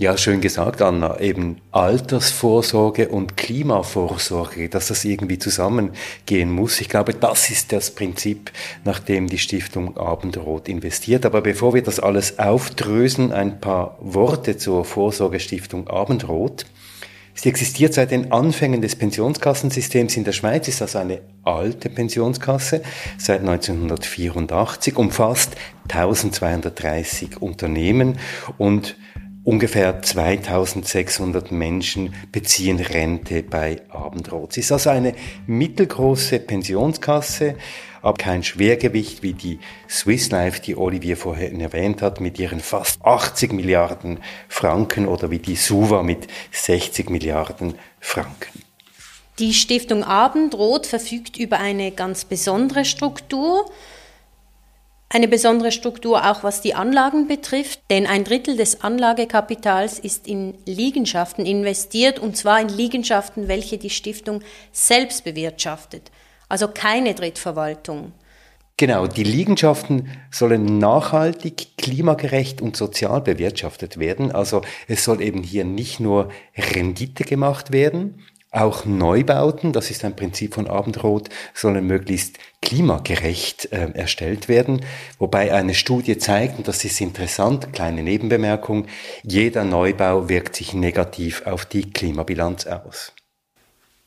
Ja, 0.00 0.16
schön 0.16 0.40
gesagt, 0.40 0.80
Anna. 0.80 1.18
Eben 1.18 1.60
Altersvorsorge 1.72 3.08
und 3.08 3.36
Klimavorsorge, 3.36 4.68
dass 4.68 4.86
das 4.86 5.04
irgendwie 5.04 5.40
zusammengehen 5.40 6.52
muss. 6.52 6.80
Ich 6.80 6.88
glaube, 6.88 7.14
das 7.14 7.50
ist 7.50 7.72
das 7.72 7.90
Prinzip, 7.90 8.52
nach 8.84 9.00
dem 9.00 9.26
die 9.26 9.38
Stiftung 9.38 9.96
Abendrot 9.96 10.68
investiert. 10.68 11.26
Aber 11.26 11.40
bevor 11.40 11.74
wir 11.74 11.82
das 11.82 11.98
alles 11.98 12.38
aufdrösen, 12.38 13.32
ein 13.32 13.60
paar 13.60 13.98
Worte 14.00 14.56
zur 14.56 14.84
Vorsorgestiftung 14.84 15.88
Abendrot. 15.88 16.64
Sie 17.40 17.48
existiert 17.48 17.94
seit 17.94 18.10
den 18.10 18.32
Anfängen 18.32 18.82
des 18.82 18.96
Pensionskassensystems 18.96 20.16
in 20.16 20.24
der 20.24 20.32
Schweiz, 20.32 20.66
ist 20.66 20.82
also 20.82 20.98
eine 20.98 21.20
alte 21.44 21.88
Pensionskasse 21.88 22.82
seit 23.16 23.42
1984, 23.42 24.96
umfasst 24.96 25.52
1230 25.88 27.40
Unternehmen 27.40 28.18
und 28.58 28.96
ungefähr 29.48 30.02
2600 30.02 31.52
Menschen 31.52 32.14
beziehen 32.32 32.78
Rente 32.80 33.42
bei 33.42 33.80
Abendrot. 33.88 34.52
Sie 34.52 34.60
ist 34.60 34.70
also 34.70 34.90
eine 34.90 35.14
mittelgroße 35.46 36.38
Pensionskasse, 36.38 37.54
aber 38.02 38.18
kein 38.18 38.42
Schwergewicht 38.42 39.22
wie 39.22 39.32
die 39.32 39.58
Swiss 39.88 40.30
Life, 40.30 40.60
die 40.60 40.76
Olivier 40.76 41.16
vorhin 41.16 41.62
erwähnt 41.62 42.02
hat, 42.02 42.20
mit 42.20 42.38
ihren 42.38 42.60
fast 42.60 43.02
80 43.02 43.54
Milliarden 43.54 44.18
Franken 44.48 45.08
oder 45.08 45.30
wie 45.30 45.38
die 45.38 45.56
Suva 45.56 46.02
mit 46.02 46.26
60 46.52 47.08
Milliarden 47.08 47.76
Franken. 48.00 48.62
Die 49.38 49.54
Stiftung 49.54 50.04
Abendrot 50.04 50.86
verfügt 50.86 51.38
über 51.38 51.58
eine 51.58 51.92
ganz 51.92 52.26
besondere 52.26 52.84
Struktur. 52.84 53.64
Eine 55.10 55.28
besondere 55.28 55.72
Struktur 55.72 56.30
auch 56.30 56.42
was 56.42 56.60
die 56.60 56.74
Anlagen 56.74 57.28
betrifft, 57.28 57.80
denn 57.90 58.06
ein 58.06 58.24
Drittel 58.24 58.56
des 58.56 58.82
Anlagekapitals 58.82 59.98
ist 59.98 60.26
in 60.26 60.54
Liegenschaften 60.66 61.46
investiert 61.46 62.18
und 62.18 62.36
zwar 62.36 62.60
in 62.60 62.68
Liegenschaften, 62.68 63.48
welche 63.48 63.78
die 63.78 63.90
Stiftung 63.90 64.42
selbst 64.72 65.24
bewirtschaftet 65.24 66.10
also 66.48 66.68
keine 66.68 67.14
Drittverwaltung. 67.14 68.12
Genau, 68.76 69.08
die 69.08 69.24
Liegenschaften 69.24 70.08
sollen 70.30 70.78
nachhaltig, 70.78 71.76
klimagerecht 71.76 72.62
und 72.62 72.76
sozial 72.76 73.20
bewirtschaftet 73.20 73.98
werden. 73.98 74.30
Also 74.30 74.62
es 74.86 75.02
soll 75.02 75.20
eben 75.20 75.42
hier 75.42 75.64
nicht 75.64 75.98
nur 75.98 76.28
Rendite 76.56 77.24
gemacht 77.24 77.72
werden, 77.72 78.22
auch 78.50 78.84
Neubauten, 78.84 79.72
das 79.72 79.90
ist 79.90 80.04
ein 80.04 80.16
Prinzip 80.16 80.54
von 80.54 80.66
Abendrot, 80.66 81.28
sollen 81.54 81.86
möglichst 81.86 82.38
klimagerecht 82.62 83.72
äh, 83.72 83.90
erstellt 83.94 84.48
werden. 84.48 84.84
Wobei 85.18 85.52
eine 85.52 85.74
Studie 85.74 86.18
zeigt, 86.18 86.58
und 86.58 86.68
das 86.68 86.84
ist 86.84 87.00
interessant, 87.00 87.72
kleine 87.72 88.02
Nebenbemerkung, 88.02 88.86
jeder 89.22 89.64
Neubau 89.64 90.28
wirkt 90.28 90.56
sich 90.56 90.72
negativ 90.74 91.46
auf 91.46 91.66
die 91.66 91.90
Klimabilanz 91.90 92.66
aus. 92.66 93.12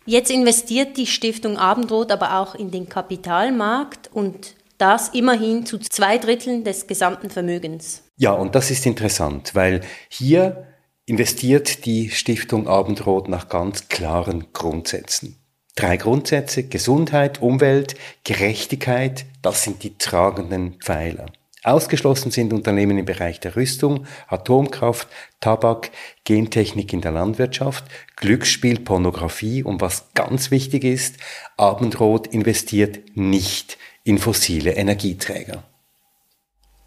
Jetzt 0.06 0.32
investiert 0.32 0.97
die 0.97 1.06
Stiftung 1.06 1.58
Abendrot 1.58 2.12
aber 2.12 2.39
auch 2.39 2.56
in 2.56 2.71
den 2.71 2.89
Kapitalmarkt 2.89 4.10
und 4.12 4.56
das 4.80 5.10
immerhin 5.10 5.63
zu 5.67 5.77
zwei 5.77 6.17
Dritteln 6.17 6.63
des 6.63 6.88
gesamten 6.88 7.30
Vermögens. 7.30 8.01
Ja, 8.17 8.32
und 8.32 8.56
das 8.56 8.71
ist 8.71 8.88
interessant, 8.88 9.54
weil 9.54 9.82
hier 10.10 10.71
investiert 11.12 11.86
die 11.86 12.10
Stiftung 12.10 12.69
Abendrot 12.69 13.28
nach 13.28 13.50
ganz 13.50 13.89
klaren 13.89 14.45
Grundsätzen. 14.54 15.36
Drei 15.76 15.97
Grundsätze, 15.97 16.63
Gesundheit, 16.63 17.41
Umwelt, 17.41 17.95
Gerechtigkeit, 18.24 19.26
das 19.41 19.65
sind 19.65 19.84
die 19.84 19.97
tragenden 19.97 20.76
Pfeiler. 20.80 21.26
Ausgeschlossen 21.65 22.32
sind 22.32 22.54
Unternehmen 22.54 22.97
im 22.97 23.04
Bereich 23.04 23.41
der 23.41 23.58
Rüstung, 23.58 24.06
Atomkraft, 24.30 25.10
Tabak, 25.41 25.91
Gentechnik 26.24 26.93
in 26.93 27.02
der 27.02 27.12
Landwirtschaft, 27.12 27.84
Glücksspiel, 28.15 28.80
Pornografie 28.80 29.63
und 29.63 29.82
was 29.82 30.13
ganz 30.13 30.50
wichtig 30.50 30.86
ist, 30.86 31.17
Abendrot 31.58 32.28
investiert 32.28 33.17
nicht 33.17 33.78
in 34.06 34.17
fossile 34.17 34.76
Energieträger. 34.76 35.65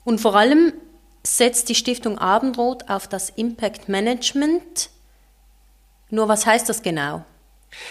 Und 0.03 0.23
vor 0.23 0.35
allem 0.35 0.73
setzt 1.27 1.69
die 1.69 1.75
Stiftung 1.75 2.19
Abendrot 2.19 2.89
auf 2.89 3.09
das 3.09 3.31
Impact 3.31 3.89
Management. 3.89 4.91
Nur 6.11 6.29
was 6.29 6.47
heißt 6.47 6.69
das 6.69 6.83
genau? 6.83 7.25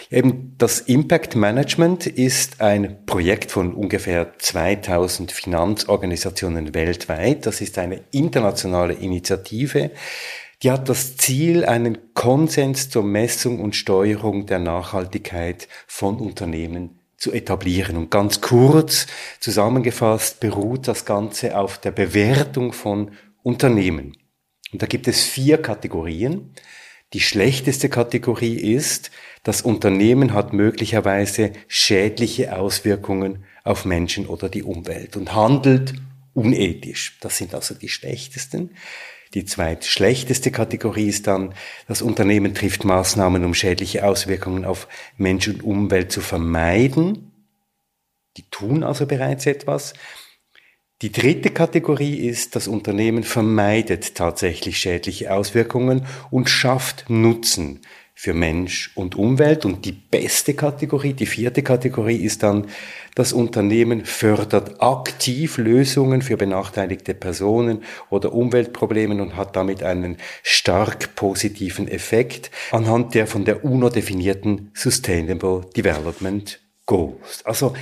Eben 0.09 0.55
das 0.57 0.79
Impact 0.79 1.35
Management 1.35 2.07
ist 2.07 2.61
ein 2.61 3.05
Projekt 3.05 3.51
von 3.51 3.73
ungefähr 3.73 4.37
2000 4.37 5.31
Finanzorganisationen 5.31 6.73
weltweit. 6.73 7.45
Das 7.45 7.59
ist 7.59 7.77
eine 7.77 8.01
internationale 8.11 8.93
Initiative. 8.93 9.91
Die 10.61 10.71
hat 10.71 10.87
das 10.87 11.17
Ziel, 11.17 11.65
einen 11.65 12.13
Konsens 12.13 12.89
zur 12.89 13.03
Messung 13.03 13.59
und 13.59 13.75
Steuerung 13.75 14.45
der 14.45 14.59
Nachhaltigkeit 14.59 15.67
von 15.87 16.17
Unternehmen 16.19 17.02
zu 17.23 17.31
etablieren. 17.31 17.95
Und 17.95 18.11
ganz 18.11 18.41
kurz 18.41 19.07
zusammengefasst 19.39 20.41
beruht 20.41 20.89
das 20.89 21.05
Ganze 21.05 21.57
auf 21.57 21.77
der 21.77 21.91
Bewertung 21.91 22.73
von 22.73 23.11
Unternehmen. 23.43 24.17
Und 24.73 24.81
da 24.81 24.87
gibt 24.87 25.07
es 25.07 25.23
vier 25.23 25.61
Kategorien. 25.61 26.53
Die 27.13 27.21
schlechteste 27.21 27.87
Kategorie 27.87 28.55
ist, 28.55 29.09
das 29.43 29.61
Unternehmen 29.61 30.33
hat 30.33 30.51
möglicherweise 30.51 31.53
schädliche 31.69 32.57
Auswirkungen 32.57 33.45
auf 33.63 33.85
Menschen 33.85 34.27
oder 34.27 34.49
die 34.49 34.63
Umwelt 34.63 35.15
und 35.15 35.33
handelt 35.33 35.93
unethisch. 36.33 37.19
Das 37.21 37.37
sind 37.37 37.53
also 37.53 37.73
die 37.73 37.89
schlechtesten. 37.89 38.71
Die 39.33 39.45
zweitschlechteste 39.45 40.51
Kategorie 40.51 41.07
ist 41.07 41.27
dann, 41.27 41.55
das 41.87 42.01
Unternehmen 42.01 42.53
trifft 42.53 42.85
Maßnahmen, 42.85 43.43
um 43.43 43.53
schädliche 43.53 44.05
Auswirkungen 44.05 44.63
auf 44.63 44.87
Mensch 45.17 45.47
und 45.47 45.63
Umwelt 45.63 46.11
zu 46.11 46.21
vermeiden. 46.21 47.31
Die 48.37 48.43
tun 48.49 48.83
also 48.83 49.07
bereits 49.07 49.45
etwas. 49.45 49.93
Die 51.01 51.11
dritte 51.11 51.49
Kategorie 51.49 52.15
ist, 52.27 52.55
das 52.55 52.67
Unternehmen 52.67 53.23
vermeidet 53.23 54.15
tatsächlich 54.15 54.77
schädliche 54.77 55.33
Auswirkungen 55.33 56.05
und 56.29 56.49
schafft 56.49 57.09
Nutzen 57.09 57.81
für 58.15 58.33
Mensch 58.33 58.91
und 58.95 59.15
Umwelt. 59.15 59.65
Und 59.65 59.85
die 59.85 59.91
beste 59.91 60.53
Kategorie, 60.53 61.13
die 61.13 61.25
vierte 61.25 61.63
Kategorie 61.63 62.17
ist 62.17 62.43
dann, 62.43 62.67
das 63.15 63.33
Unternehmen 63.33 64.05
fördert 64.05 64.81
aktiv 64.81 65.57
Lösungen 65.57 66.21
für 66.21 66.37
benachteiligte 66.37 67.13
Personen 67.13 67.83
oder 68.09 68.33
Umweltprobleme 68.33 69.21
und 69.21 69.35
hat 69.35 69.55
damit 69.55 69.83
einen 69.83 70.17
stark 70.41 71.15
positiven 71.15 71.87
Effekt 71.87 72.51
anhand 72.71 73.13
der 73.13 73.27
von 73.27 73.45
der 73.45 73.63
UNO 73.63 73.89
definierten 73.89 74.71
Sustainable 74.73 75.61
Development 75.75 76.59
Goals. 76.85 77.45
Also 77.45 77.73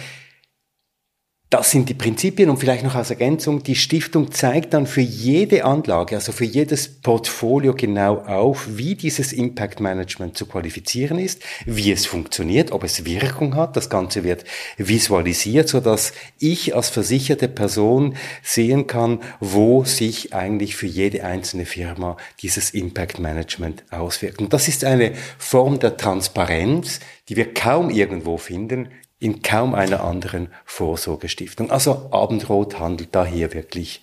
das 1.51 1.69
sind 1.69 1.89
die 1.89 1.93
Prinzipien 1.93 2.49
und 2.49 2.55
vielleicht 2.55 2.85
noch 2.85 2.95
als 2.95 3.09
Ergänzung, 3.09 3.61
die 3.61 3.75
Stiftung 3.75 4.31
zeigt 4.31 4.73
dann 4.73 4.87
für 4.87 5.01
jede 5.01 5.65
Anlage, 5.65 6.15
also 6.15 6.31
für 6.31 6.45
jedes 6.45 6.87
Portfolio 6.87 7.73
genau 7.73 8.19
auf, 8.19 8.69
wie 8.77 8.95
dieses 8.95 9.33
Impact 9.33 9.81
Management 9.81 10.37
zu 10.37 10.45
qualifizieren 10.45 11.19
ist, 11.19 11.43
wie 11.65 11.91
es 11.91 12.05
funktioniert, 12.05 12.71
ob 12.71 12.85
es 12.85 13.03
Wirkung 13.03 13.55
hat. 13.55 13.75
Das 13.75 13.89
Ganze 13.89 14.23
wird 14.23 14.45
visualisiert, 14.77 15.67
so 15.67 15.81
dass 15.81 16.13
ich 16.39 16.73
als 16.73 16.87
versicherte 16.87 17.49
Person 17.49 18.15
sehen 18.41 18.87
kann, 18.87 19.19
wo 19.41 19.83
sich 19.83 20.33
eigentlich 20.33 20.77
für 20.77 20.87
jede 20.87 21.25
einzelne 21.25 21.65
Firma 21.65 22.15
dieses 22.41 22.69
Impact 22.69 23.19
Management 23.19 23.83
auswirkt. 23.91 24.39
Und 24.39 24.53
das 24.53 24.69
ist 24.69 24.85
eine 24.85 25.11
Form 25.37 25.79
der 25.79 25.97
Transparenz, 25.97 27.01
die 27.27 27.35
wir 27.35 27.53
kaum 27.53 27.89
irgendwo 27.89 28.37
finden, 28.37 28.87
in 29.21 29.43
kaum 29.43 29.75
einer 29.75 30.03
anderen 30.03 30.49
Vorsorgestiftung. 30.65 31.69
Also 31.71 32.10
Abendrot 32.12 32.79
handelt 32.79 33.10
da 33.13 33.23
hier 33.23 33.53
wirklich 33.53 34.01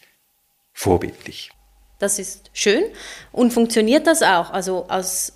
vorbildlich. 0.72 1.50
Das 1.98 2.20
ist 2.20 2.50
schön 2.54 2.84
und 3.32 3.52
funktioniert 3.52 4.06
das 4.06 4.22
auch? 4.22 4.50
Also 4.50 4.86
aus 4.88 5.32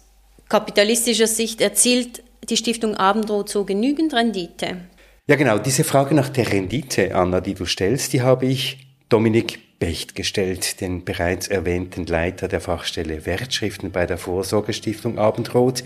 kapitalistischer 0.49 1.27
Sicht 1.27 1.61
erzielt 1.61 2.23
die 2.49 2.57
Stiftung 2.57 2.97
Abendrot 2.97 3.49
so 3.49 3.64
genügend 3.64 4.14
Rendite? 4.14 4.83
Ja 5.27 5.35
genau, 5.35 5.59
diese 5.59 5.83
Frage 5.83 6.14
nach 6.14 6.29
der 6.29 6.53
Rendite, 6.53 7.14
Anna, 7.16 7.40
die 7.40 7.55
du 7.55 7.64
stellst, 7.64 8.12
die 8.12 8.23
habe 8.23 8.47
ich 8.47 8.87
Dominik 9.09 9.59
Becht 9.83 10.14
gestellt, 10.14 10.81
den 10.81 11.05
bereits 11.05 11.49
erwähnten 11.49 12.07
Leiter 12.07 12.47
der 12.47 12.61
Fachstelle 12.61 13.27
Wertschriften 13.27 13.90
bei 13.90 14.07
der 14.07 14.16
Vorsorgestiftung 14.16 15.18
Abendrot. 15.18 15.83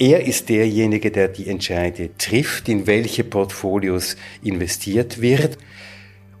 Er 0.00 0.26
ist 0.26 0.48
derjenige, 0.48 1.12
der 1.12 1.28
die 1.28 1.46
Entscheide 1.46 2.10
trifft, 2.18 2.68
in 2.68 2.88
welche 2.88 3.22
Portfolios 3.22 4.16
investiert 4.42 5.20
wird. 5.20 5.56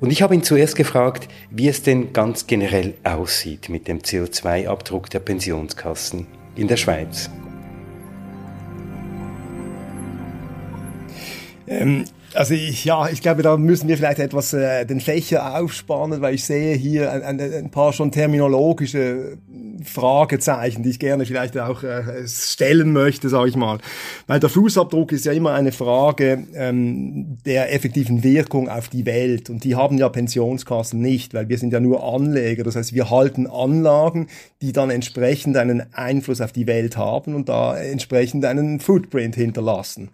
Und 0.00 0.10
ich 0.10 0.22
habe 0.22 0.34
ihn 0.34 0.42
zuerst 0.42 0.74
gefragt, 0.74 1.28
wie 1.52 1.68
es 1.68 1.84
denn 1.84 2.12
ganz 2.12 2.48
generell 2.48 2.94
aussieht 3.04 3.68
mit 3.68 3.86
dem 3.86 4.00
CO2-Abdruck 4.00 5.08
der 5.08 5.20
Pensionskassen 5.20 6.26
in 6.56 6.66
der 6.66 6.78
Schweiz. 6.78 7.30
Also 12.34 12.54
ich, 12.54 12.84
ja, 12.84 13.08
ich 13.08 13.22
glaube, 13.22 13.42
da 13.42 13.56
müssen 13.56 13.88
wir 13.88 13.96
vielleicht 13.96 14.18
etwas 14.18 14.52
äh, 14.52 14.84
den 14.84 15.00
Fächer 15.00 15.58
aufspannen, 15.58 16.20
weil 16.20 16.34
ich 16.34 16.44
sehe 16.44 16.76
hier 16.76 17.10
ein, 17.10 17.22
ein, 17.22 17.40
ein 17.40 17.70
paar 17.70 17.92
schon 17.92 18.12
terminologische 18.12 19.38
Fragezeichen, 19.84 20.82
die 20.82 20.90
ich 20.90 20.98
gerne 20.98 21.24
vielleicht 21.24 21.56
auch 21.56 21.82
äh, 21.82 22.26
stellen 22.26 22.92
möchte, 22.92 23.28
sage 23.28 23.48
ich 23.48 23.56
mal. 23.56 23.78
Weil 24.26 24.40
der 24.40 24.50
Fußabdruck 24.50 25.12
ist 25.12 25.24
ja 25.24 25.32
immer 25.32 25.54
eine 25.54 25.72
Frage 25.72 26.44
ähm, 26.54 27.38
der 27.46 27.72
effektiven 27.72 28.22
Wirkung 28.22 28.68
auf 28.68 28.88
die 28.88 29.06
Welt 29.06 29.48
und 29.48 29.64
die 29.64 29.76
haben 29.76 29.96
ja 29.96 30.08
Pensionskassen 30.08 31.00
nicht, 31.00 31.32
weil 31.32 31.48
wir 31.48 31.58
sind 31.58 31.72
ja 31.72 31.80
nur 31.80 32.04
Anleger. 32.04 32.62
Das 32.62 32.76
heißt, 32.76 32.92
wir 32.92 33.08
halten 33.08 33.46
Anlagen, 33.46 34.28
die 34.60 34.72
dann 34.72 34.90
entsprechend 34.90 35.56
einen 35.56 35.94
Einfluss 35.94 36.40
auf 36.40 36.52
die 36.52 36.66
Welt 36.66 36.96
haben 36.96 37.34
und 37.34 37.48
da 37.48 37.78
entsprechend 37.78 38.44
einen 38.44 38.80
Footprint 38.80 39.34
hinterlassen. 39.34 40.10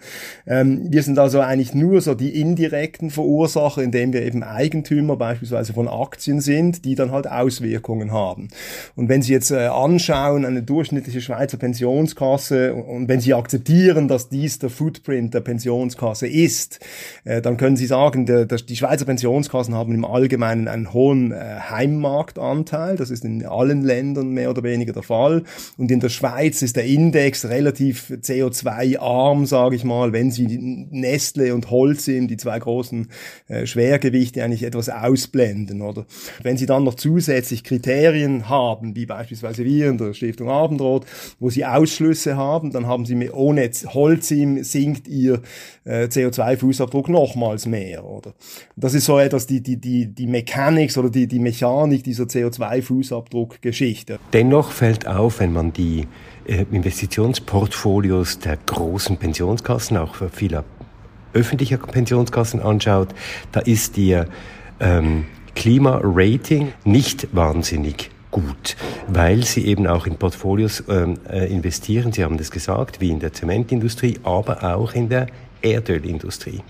Ähm, 0.47 0.87
wir 0.91 1.03
sind 1.03 1.19
also 1.19 1.41
eigentlich 1.41 1.75
nur 1.75 2.04
so 2.05 2.15
die 2.15 2.41
indirekten 2.41 3.11
Verursacher, 3.11 3.83
indem 3.83 4.13
wir 4.13 4.23
eben 4.23 4.43
Eigentümer 4.43 5.17
beispielsweise 5.17 5.73
von 5.73 5.89
Aktien 5.89 6.41
sind, 6.41 6.85
die 6.85 6.95
dann 6.95 7.11
halt 7.11 7.27
Auswirkungen 7.31 8.13
haben. 8.13 8.49
Und 8.95 9.09
wenn 9.09 9.23
Sie 9.23 9.33
jetzt 9.33 9.51
äh, 9.51 9.67
anschauen, 9.67 10.45
eine 10.45 10.63
durchschnittliche 10.63 11.21
Schweizer 11.21 11.57
Pensionskasse, 11.57 12.75
und 12.75 13.09
wenn 13.09 13.21
Sie 13.21 13.35
akzeptieren, 13.35 14.09
dass 14.09 14.29
dies 14.29 14.59
der 14.59 14.71
Footprint 14.71 15.35
der 15.35 15.41
Pensionskasse 15.41 16.27
ist, 16.27 16.81
äh, 17.25 17.41
dann 17.41 17.57
können 17.57 17.77
Sie 17.77 17.87
sagen, 17.87 18.27
die 18.27 18.77
Schweizer 18.77 19.05
Pensionskassen 19.05 19.75
haben 19.75 19.95
im 19.95 20.05
Allgemeinen 20.05 20.69
einen 20.69 20.93
hohen 20.93 21.33
äh, 21.33 21.37
Heimmarktanteil. 21.71 22.97
Das 22.97 23.11
ist 23.11 23.25
in 23.25 23.45
allen 23.47 23.83
Ländern 23.83 24.31
mehr 24.31 24.51
oder 24.51 24.63
weniger 24.63 24.93
der 24.93 25.03
Fall. 25.03 25.43
Und 25.77 25.91
in 25.91 26.01
der 26.01 26.09
Schweiz 26.09 26.63
ist 26.63 26.77
der 26.77 26.85
Index 26.85 27.47
relativ 27.47 28.11
CO2-arm, 28.11 29.47
sage 29.47 29.77
ich 29.77 29.85
mal, 29.85 30.13
wenn 30.13 30.31
Sie 30.31 30.47
Nestle 30.91 31.55
und 31.55 31.71
Holz 31.71 31.94
Holcim, 31.95 32.29
die 32.29 32.37
zwei 32.37 32.59
großen 32.59 33.09
äh, 33.49 33.67
Schwergewichte 33.67 34.43
eigentlich 34.43 34.65
etwas 34.65 34.89
ausblenden, 34.89 35.83
oder? 35.83 36.07
Wenn 36.43 36.57
Sie 36.57 36.67
dann 36.67 36.85
noch 36.85 36.95
zusätzlich 36.95 37.65
Kriterien 37.65 38.49
haben, 38.49 38.97
wie 38.97 39.07
beispielsweise 39.07 39.65
wir 39.65 39.91
in 39.91 39.99
der 39.99 40.13
Stiftung 40.15 40.49
Abendrot, 40.49 41.07
wo 41.39 41.51
Sie 41.51 41.65
Ausschlüsse 41.65 42.37
haben, 42.37 42.73
dann 42.73 42.87
haben 42.87 43.07
Sie 43.07 43.15
mit, 43.15 43.33
ohne 43.33 43.71
Holcim 43.87 44.65
sinkt 44.65 45.09
Ihr 45.09 45.41
äh, 45.85 46.05
CO2-Fußabdruck 46.05 47.11
nochmals 47.11 47.67
mehr, 47.67 48.05
oder? 48.05 48.35
Das 48.77 48.95
ist 48.95 49.05
so 49.05 49.19
etwas 49.19 49.47
die, 49.47 49.63
die, 49.63 49.77
die, 49.77 50.07
die 50.07 50.27
Mechanics 50.27 50.99
oder 50.99 51.11
die, 51.11 51.27
die 51.27 51.39
Mechanik 51.39 52.05
dieser 52.05 52.25
CO2-Fußabdruck-Geschichte. 52.25 54.19
Dennoch 54.33 54.73
fällt 54.73 55.07
auf, 55.07 55.41
wenn 55.41 55.53
man 55.53 55.73
die 55.73 56.07
äh, 56.47 56.65
Investitionsportfolios 56.71 58.41
der 58.41 58.57
großen 58.57 59.17
Pensionskassen, 59.17 59.97
auch 59.97 60.15
für 60.17 60.29
viele 60.29 60.65
öffentlicher 61.35 61.79
Pensionskassen 61.79 62.61
anschaut, 62.61 63.09
da 63.53 63.61
ist 63.61 63.99
ihr 63.99 64.27
ähm, 64.81 65.27
Klimarating 65.55 66.73
nicht 66.85 67.29
wahnsinnig 67.35 68.11
gut, 68.31 68.77
weil 69.07 69.45
sie 69.45 69.65
eben 69.67 69.87
auch 69.87 70.07
in 70.07 70.17
Portfolios 70.17 70.83
ähm, 70.89 71.19
äh, 71.31 71.53
investieren, 71.53 72.13
Sie 72.13 72.25
haben 72.25 72.37
das 72.37 72.51
gesagt, 72.51 73.01
wie 73.01 73.11
in 73.11 73.21
der 73.21 73.33
Zementindustrie, 73.33 74.19
aber 74.25 74.75
auch 74.75 74.95
in 74.95 75.09
der 75.09 75.29
Erdölindustrie. 75.63 76.61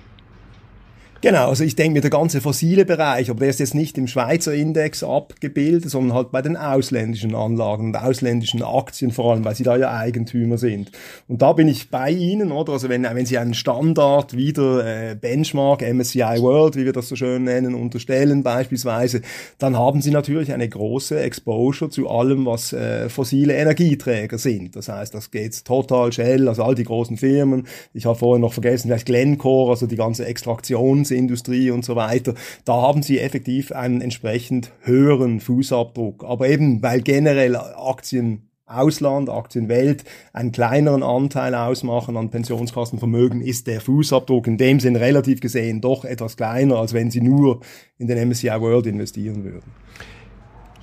Genau, 1.24 1.48
also 1.48 1.64
ich 1.64 1.74
denke 1.74 1.94
mir, 1.94 2.00
der 2.02 2.10
ganze 2.10 2.42
fossile 2.42 2.84
Bereich, 2.84 3.30
aber 3.30 3.40
der 3.40 3.48
ist 3.48 3.58
jetzt 3.58 3.74
nicht 3.74 3.96
im 3.96 4.08
Schweizer 4.08 4.52
Index 4.52 5.02
abgebildet, 5.02 5.88
sondern 5.88 6.14
halt 6.14 6.32
bei 6.32 6.42
den 6.42 6.54
ausländischen 6.54 7.34
Anlagen 7.34 7.86
und 7.86 7.96
ausländischen 7.96 8.62
Aktien 8.62 9.10
vor 9.10 9.32
allem, 9.32 9.42
weil 9.42 9.54
sie 9.54 9.62
da 9.62 9.74
ja 9.78 9.90
Eigentümer 9.90 10.58
sind. 10.58 10.92
Und 11.26 11.40
da 11.40 11.54
bin 11.54 11.66
ich 11.66 11.88
bei 11.88 12.10
Ihnen, 12.10 12.52
oder? 12.52 12.74
Also 12.74 12.90
wenn, 12.90 13.04
wenn 13.04 13.24
Sie 13.24 13.38
einen 13.38 13.54
Standard 13.54 14.36
wieder 14.36 14.84
äh, 14.84 15.14
Benchmark, 15.14 15.80
MSCI 15.80 16.42
World, 16.42 16.76
wie 16.76 16.84
wir 16.84 16.92
das 16.92 17.08
so 17.08 17.16
schön 17.16 17.44
nennen, 17.44 17.74
unterstellen 17.74 18.42
beispielsweise, 18.42 19.22
dann 19.58 19.78
haben 19.78 20.02
Sie 20.02 20.10
natürlich 20.10 20.52
eine 20.52 20.68
große 20.68 21.18
Exposure 21.18 21.90
zu 21.90 22.06
allem, 22.06 22.44
was 22.44 22.74
äh, 22.74 23.08
fossile 23.08 23.54
Energieträger 23.54 24.36
sind. 24.36 24.76
Das 24.76 24.90
heißt, 24.90 25.14
das 25.14 25.30
geht 25.30 25.64
Total, 25.64 26.12
Shell, 26.12 26.48
also 26.48 26.64
all 26.64 26.74
die 26.74 26.84
großen 26.84 27.16
Firmen. 27.16 27.66
Ich 27.94 28.04
habe 28.04 28.18
vorhin 28.18 28.42
noch 28.42 28.52
vergessen, 28.52 28.88
vielleicht 28.88 29.06
Glencore, 29.06 29.70
also 29.70 29.86
die 29.86 29.96
ganze 29.96 30.26
Extraktions 30.26 31.13
Industrie 31.14 31.70
und 31.70 31.84
so 31.84 31.96
weiter, 31.96 32.34
da 32.64 32.74
haben 32.74 33.02
sie 33.02 33.18
effektiv 33.18 33.72
einen 33.72 34.00
entsprechend 34.00 34.72
höheren 34.82 35.40
Fußabdruck. 35.40 36.24
Aber 36.24 36.48
eben, 36.48 36.82
weil 36.82 37.02
generell 37.02 37.56
Aktien 37.56 38.50
Ausland, 38.66 39.28
Aktienwelt 39.28 40.04
einen 40.32 40.50
kleineren 40.50 41.02
Anteil 41.02 41.54
ausmachen 41.54 42.16
an 42.16 42.30
Pensionskassenvermögen, 42.30 43.42
ist 43.42 43.66
der 43.66 43.80
Fußabdruck 43.80 44.46
in 44.46 44.56
dem 44.56 44.80
Sinn 44.80 44.96
relativ 44.96 45.40
gesehen 45.40 45.82
doch 45.82 46.04
etwas 46.04 46.36
kleiner, 46.36 46.76
als 46.76 46.94
wenn 46.94 47.10
Sie 47.10 47.20
nur 47.20 47.60
in 47.98 48.06
den 48.06 48.28
MSCI 48.28 48.60
World 48.60 48.86
investieren 48.86 49.44
würden. 49.44 49.70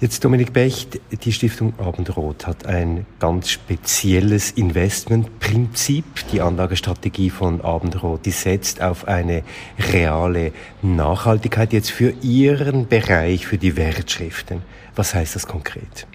Jetzt 0.02 0.26
Dominik 0.26 0.52
Becht, 0.52 1.00
die 1.24 1.32
Stiftung 1.32 1.76
Abendrot 1.78 2.48
hat 2.48 2.66
ein 2.66 3.06
ganz 3.20 3.52
spezielles 3.52 4.50
Investmentprinzip. 4.50 6.04
Die 6.32 6.42
Anlagestrategie 6.42 7.30
von 7.30 7.62
Abendrot, 7.62 8.26
die 8.26 8.32
setzt 8.32 8.82
auf 8.82 9.08
eine 9.08 9.44
reale 9.94 10.54
Nachhaltigkeit 10.82 11.72
jetzt 11.72 11.92
für 11.92 12.16
Ihren 12.24 12.88
Bereich, 12.88 13.46
für 13.46 13.60
die 13.60 13.78
Wertschriften. 13.78 14.64
Was 14.96 15.14
heißt 15.14 15.36
das 15.36 15.46
konkret? 15.46 16.08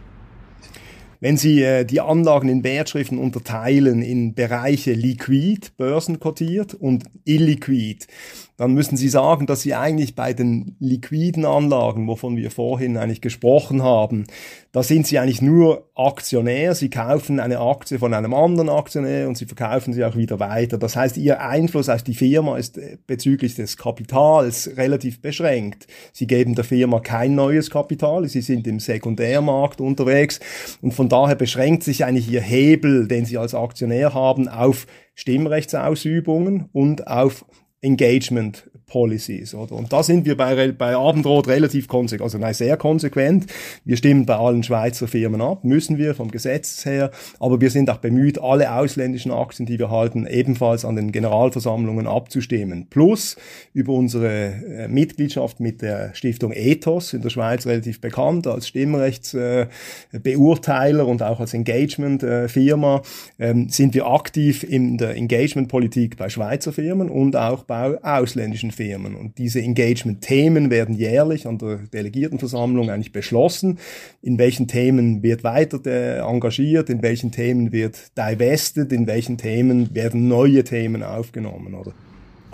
Wenn 1.20 1.36
Sie 1.36 1.62
äh, 1.62 1.84
die 1.84 2.00
Anlagen 2.00 2.48
in 2.48 2.64
Wertschriften 2.64 3.18
unterteilen 3.18 4.02
in 4.02 4.34
Bereiche 4.34 4.94
liquid, 4.94 5.70
börsenkotiert 5.76 6.74
und 6.74 7.04
illiquid, 7.24 8.08
dann 8.56 8.72
müssen 8.72 8.96
Sie 8.96 9.08
sagen, 9.08 9.46
dass 9.46 9.60
Sie 9.60 9.74
eigentlich 9.74 10.14
bei 10.14 10.32
den 10.32 10.76
liquiden 10.80 11.44
Anlagen, 11.44 12.06
wovon 12.08 12.36
wir 12.36 12.50
vorhin 12.50 12.96
eigentlich 12.96 13.20
gesprochen 13.20 13.82
haben, 13.82 14.26
da 14.72 14.82
sind 14.82 15.06
Sie 15.06 15.18
eigentlich 15.18 15.40
nur 15.40 15.88
Aktionär. 15.94 16.74
Sie 16.74 16.90
kaufen 16.90 17.40
eine 17.40 17.60
Aktie 17.60 17.98
von 17.98 18.12
einem 18.12 18.34
anderen 18.34 18.68
Aktionär 18.68 19.28
und 19.28 19.36
Sie 19.36 19.46
verkaufen 19.46 19.94
sie 19.94 20.04
auch 20.04 20.16
wieder 20.16 20.38
weiter. 20.38 20.78
Das 20.78 20.96
heißt, 20.96 21.16
Ihr 21.16 21.40
Einfluss 21.40 21.88
auf 21.88 22.02
die 22.02 22.14
Firma 22.14 22.58
ist 22.58 22.76
äh, 22.76 22.98
bezüglich 23.06 23.54
des 23.54 23.76
Kapitals 23.76 24.70
relativ 24.76 25.20
beschränkt. 25.20 25.86
Sie 26.12 26.26
geben 26.26 26.54
der 26.54 26.64
Firma 26.64 27.00
kein 27.00 27.34
neues 27.34 27.70
Kapital. 27.70 28.28
Sie 28.28 28.42
sind 28.42 28.66
im 28.66 28.80
Sekundärmarkt 28.80 29.80
unterwegs 29.80 30.40
und 30.82 30.92
von 30.92 31.08
daher 31.08 31.36
beschränkt 31.36 31.82
sich 31.82 32.04
eigentlich 32.04 32.30
Ihr 32.30 32.42
Hebel, 32.42 33.08
den 33.08 33.24
Sie 33.24 33.38
als 33.38 33.54
Aktionär 33.54 34.14
haben, 34.14 34.48
auf 34.48 34.86
Stimmrechtsausübungen 35.14 36.68
und 36.72 37.06
auf 37.06 37.46
Engagement 37.86 38.64
Policies. 38.86 39.52
Oder? 39.52 39.72
Und 39.72 39.92
da 39.92 40.04
sind 40.04 40.24
wir 40.26 40.36
bei, 40.36 40.70
bei 40.70 40.94
Abendrot 40.94 41.48
relativ 41.48 41.88
konsequent, 41.88 42.22
also 42.22 42.38
nein, 42.38 42.54
sehr 42.54 42.76
konsequent. 42.76 43.46
Wir 43.84 43.96
stimmen 43.96 44.26
bei 44.26 44.36
allen 44.36 44.62
Schweizer 44.62 45.08
Firmen 45.08 45.40
ab, 45.40 45.64
müssen 45.64 45.98
wir 45.98 46.14
vom 46.14 46.30
Gesetz 46.30 46.84
her, 46.84 47.10
aber 47.40 47.60
wir 47.60 47.70
sind 47.70 47.90
auch 47.90 47.96
bemüht, 47.96 48.40
alle 48.40 48.72
ausländischen 48.72 49.32
Aktien, 49.32 49.66
die 49.66 49.80
wir 49.80 49.90
halten, 49.90 50.28
ebenfalls 50.28 50.84
an 50.84 50.94
den 50.94 51.10
Generalversammlungen 51.10 52.06
abzustimmen. 52.06 52.86
Plus 52.88 53.34
über 53.74 53.92
unsere 53.92 54.52
äh, 54.52 54.86
Mitgliedschaft 54.86 55.58
mit 55.58 55.82
der 55.82 56.14
Stiftung 56.14 56.52
Ethos 56.52 57.12
in 57.12 57.22
der 57.22 57.30
Schweiz 57.30 57.66
relativ 57.66 58.00
bekannt 58.00 58.46
als 58.46 58.68
Stimmrechtsbeurteiler 58.68 61.02
äh, 61.02 61.10
und 61.10 61.24
auch 61.24 61.40
als 61.40 61.54
Engagement-Firma 61.54 63.02
äh, 63.38 63.50
ähm, 63.50 63.68
sind 63.68 63.94
wir 63.94 64.06
aktiv 64.06 64.62
in 64.62 64.96
der 64.96 65.16
Engagement-Politik 65.16 66.16
bei 66.16 66.28
Schweizer 66.28 66.72
Firmen 66.72 67.10
und 67.10 67.34
auch 67.34 67.64
bei 67.64 68.00
ausländischen 68.04 68.75
Firmen. 68.76 69.16
Und 69.16 69.38
diese 69.38 69.60
Engagement-Themen 69.60 70.70
werden 70.70 70.94
jährlich 70.94 71.46
an 71.46 71.58
der 71.58 71.78
Delegiertenversammlung 71.92 72.90
eigentlich 72.90 73.12
beschlossen. 73.12 73.78
In 74.22 74.38
welchen 74.38 74.68
Themen 74.68 75.22
wird 75.22 75.42
weiter 75.42 75.80
engagiert, 76.28 76.90
in 76.90 77.02
welchen 77.02 77.32
Themen 77.32 77.72
wird 77.72 77.96
divested, 78.16 78.92
in 78.92 79.06
welchen 79.06 79.38
Themen 79.38 79.94
werden 79.94 80.28
neue 80.28 80.62
Themen 80.62 81.02
aufgenommen, 81.02 81.74
oder? 81.74 81.92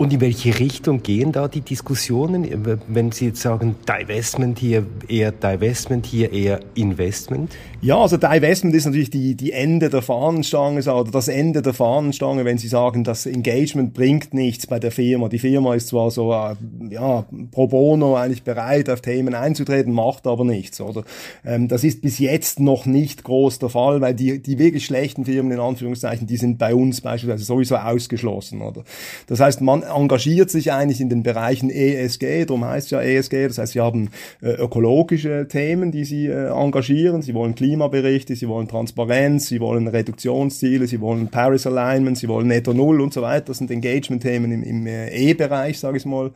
Und 0.03 0.11
in 0.11 0.19
welche 0.19 0.59
Richtung 0.59 1.01
gehen 1.01 1.31
da 1.31 1.47
die 1.47 1.61
Diskussionen? 1.61 2.45
Wenn 2.89 3.13
Sie 3.13 3.27
jetzt 3.27 3.39
sagen, 3.39 3.77
Divestment 3.87 4.59
hier 4.59 4.85
eher 5.07 5.31
Divestment, 5.31 6.05
hier 6.05 6.33
eher 6.33 6.59
Investment? 6.75 7.55
Ja, 7.79 7.99
also 7.99 8.17
Divestment 8.17 8.75
ist 8.75 8.83
natürlich 8.83 9.11
die, 9.11 9.35
die 9.35 9.53
Ende 9.53 9.89
der 9.89 10.01
Fahnenstange 10.01 10.81
oder 10.81 11.09
das 11.09 11.29
Ende 11.29 11.61
der 11.61 11.73
Fahnenstange, 11.73 12.43
wenn 12.43 12.57
Sie 12.57 12.67
sagen, 12.67 13.05
das 13.05 13.25
Engagement 13.25 13.93
bringt 13.93 14.33
nichts 14.33 14.67
bei 14.67 14.77
der 14.77 14.91
Firma. 14.91 15.29
Die 15.29 15.39
Firma 15.39 15.73
ist 15.73 15.87
zwar 15.87 16.11
so, 16.11 16.33
äh, 16.33 16.55
ja, 16.89 17.25
pro 17.51 17.67
bono 17.67 18.17
eigentlich 18.17 18.43
bereit, 18.43 18.89
auf 18.89 18.99
Themen 18.99 19.33
einzutreten, 19.33 19.93
macht 19.93 20.27
aber 20.27 20.43
nichts, 20.43 20.81
oder? 20.81 21.03
Ähm, 21.45 21.69
das 21.69 21.85
ist 21.85 22.01
bis 22.01 22.19
jetzt 22.19 22.59
noch 22.59 22.85
nicht 22.85 23.23
groß 23.23 23.59
der 23.59 23.69
Fall, 23.69 24.01
weil 24.01 24.13
die, 24.13 24.41
die 24.41 24.59
wirklich 24.59 24.85
schlechten 24.85 25.23
Firmen, 25.23 25.53
in 25.53 25.61
Anführungszeichen, 25.61 26.27
die 26.27 26.37
sind 26.37 26.57
bei 26.57 26.75
uns 26.75 26.99
beispielsweise 26.99 27.45
sowieso 27.45 27.77
ausgeschlossen, 27.77 28.61
oder? 28.61 28.83
Das 29.27 29.39
heißt, 29.39 29.61
man 29.61 29.92
engagiert 29.95 30.49
sich 30.49 30.71
eigentlich 30.71 31.01
in 31.01 31.09
den 31.09 31.23
Bereichen 31.23 31.69
ESG, 31.69 32.45
darum 32.45 32.65
heißt 32.65 32.87
es 32.87 32.91
ja 32.91 33.01
ESG, 33.01 33.47
das 33.47 33.57
heißt, 33.57 33.73
sie 33.73 33.81
haben 33.81 34.09
äh, 34.41 34.51
ökologische 34.51 35.47
Themen, 35.47 35.91
die 35.91 36.05
sie 36.05 36.27
äh, 36.27 36.47
engagieren, 36.47 37.21
sie 37.21 37.33
wollen 37.33 37.55
Klimaberichte, 37.55 38.35
sie 38.35 38.47
wollen 38.47 38.67
Transparenz, 38.67 39.47
sie 39.47 39.59
wollen 39.59 39.87
Reduktionsziele, 39.87 40.87
sie 40.87 41.01
wollen 41.01 41.27
Paris 41.27 41.67
Alignment, 41.67 42.17
sie 42.17 42.27
wollen 42.27 42.47
Netto 42.47 42.73
Null 42.73 43.01
und 43.01 43.13
so 43.13 43.21
weiter, 43.21 43.45
das 43.47 43.57
sind 43.57 43.71
Engagement-Themen 43.71 44.51
im, 44.51 44.63
im 44.63 44.87
äh, 44.87 45.09
E-Bereich, 45.09 45.79
sage 45.79 45.97
ich 45.97 46.05
mal, 46.05 46.31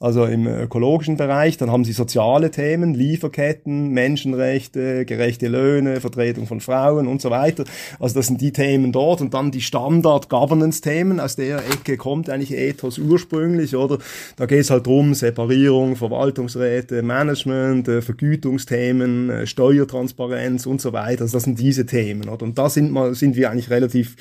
also 0.00 0.24
im 0.24 0.46
ökologischen 0.46 1.16
Bereich, 1.16 1.56
dann 1.56 1.70
haben 1.70 1.84
sie 1.84 1.92
soziale 1.92 2.50
Themen, 2.50 2.94
Lieferketten, 2.94 3.90
Menschenrechte, 3.90 5.04
gerechte 5.04 5.48
Löhne, 5.48 6.00
Vertretung 6.00 6.46
von 6.46 6.60
Frauen 6.60 7.06
und 7.06 7.20
so 7.20 7.30
weiter, 7.30 7.64
also 7.98 8.14
das 8.14 8.26
sind 8.26 8.40
die 8.40 8.52
Themen 8.52 8.92
dort. 8.92 9.20
Und 9.20 9.34
dann 9.34 9.50
die 9.50 9.60
Standard-Governance-Themen, 9.60 11.20
aus 11.20 11.36
der 11.36 11.58
Ecke 11.58 11.96
kommt 11.96 12.28
eigentlich 12.30 12.52
Ethos 12.52 12.98
ursprünglich, 13.02 13.76
oder? 13.76 13.98
Da 14.36 14.46
geht 14.46 14.60
es 14.60 14.70
halt 14.70 14.86
drum, 14.86 15.14
Separierung, 15.14 15.96
Verwaltungsräte, 15.96 17.02
Management, 17.02 17.88
äh, 17.88 18.02
Vergütungsthemen, 18.02 19.30
äh, 19.30 19.46
Steuertransparenz 19.46 20.66
und 20.66 20.80
so 20.80 20.92
weiter. 20.92 21.22
Also 21.22 21.36
das 21.36 21.44
sind 21.44 21.58
diese 21.58 21.86
Themen, 21.86 22.28
oder? 22.28 22.44
Und 22.44 22.58
da 22.58 22.68
sind, 22.68 22.92
wir, 22.92 23.14
sind 23.14 23.36
wir 23.36 23.50
eigentlich 23.50 23.70
relativ 23.70 24.16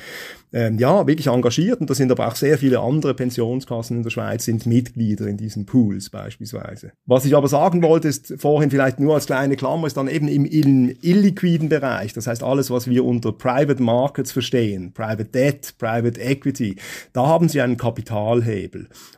ähm, 0.53 0.77
ja, 0.77 1.07
wirklich 1.07 1.27
engagiert 1.27 1.79
und 1.79 1.89
da 1.89 1.93
sind 1.93 2.11
aber 2.11 2.27
auch 2.27 2.35
sehr 2.35 2.57
viele 2.57 2.79
andere 2.79 3.13
Pensionskassen 3.13 3.97
in 3.97 4.03
der 4.03 4.09
Schweiz 4.09 4.45
sind 4.45 4.65
Mitglieder 4.65 5.27
in 5.27 5.37
diesen 5.37 5.65
Pools 5.65 6.09
beispielsweise. 6.09 6.91
Was 7.05 7.25
ich 7.25 7.35
aber 7.35 7.47
sagen 7.47 7.81
wollte, 7.81 8.07
ist 8.09 8.33
vorhin 8.37 8.69
vielleicht 8.69 8.99
nur 8.99 9.15
als 9.15 9.27
kleine 9.27 9.55
Klammer, 9.55 9.87
ist 9.87 9.97
dann 9.97 10.07
eben 10.07 10.27
im, 10.27 10.45
im 10.45 10.95
illiquiden 11.01 11.69
Bereich, 11.69 12.13
das 12.13 12.27
heißt 12.27 12.43
alles, 12.43 12.69
was 12.69 12.89
wir 12.89 13.05
unter 13.05 13.31
Private 13.31 13.81
Markets 13.81 14.31
verstehen, 14.31 14.91
Private 14.93 15.25
Debt, 15.25 15.75
Private 15.77 16.19
Equity, 16.19 16.75
da 17.13 17.27
haben 17.27 17.47
sie 17.47 17.61
einen 17.61 17.77
Kapitalhebel. 17.77 18.60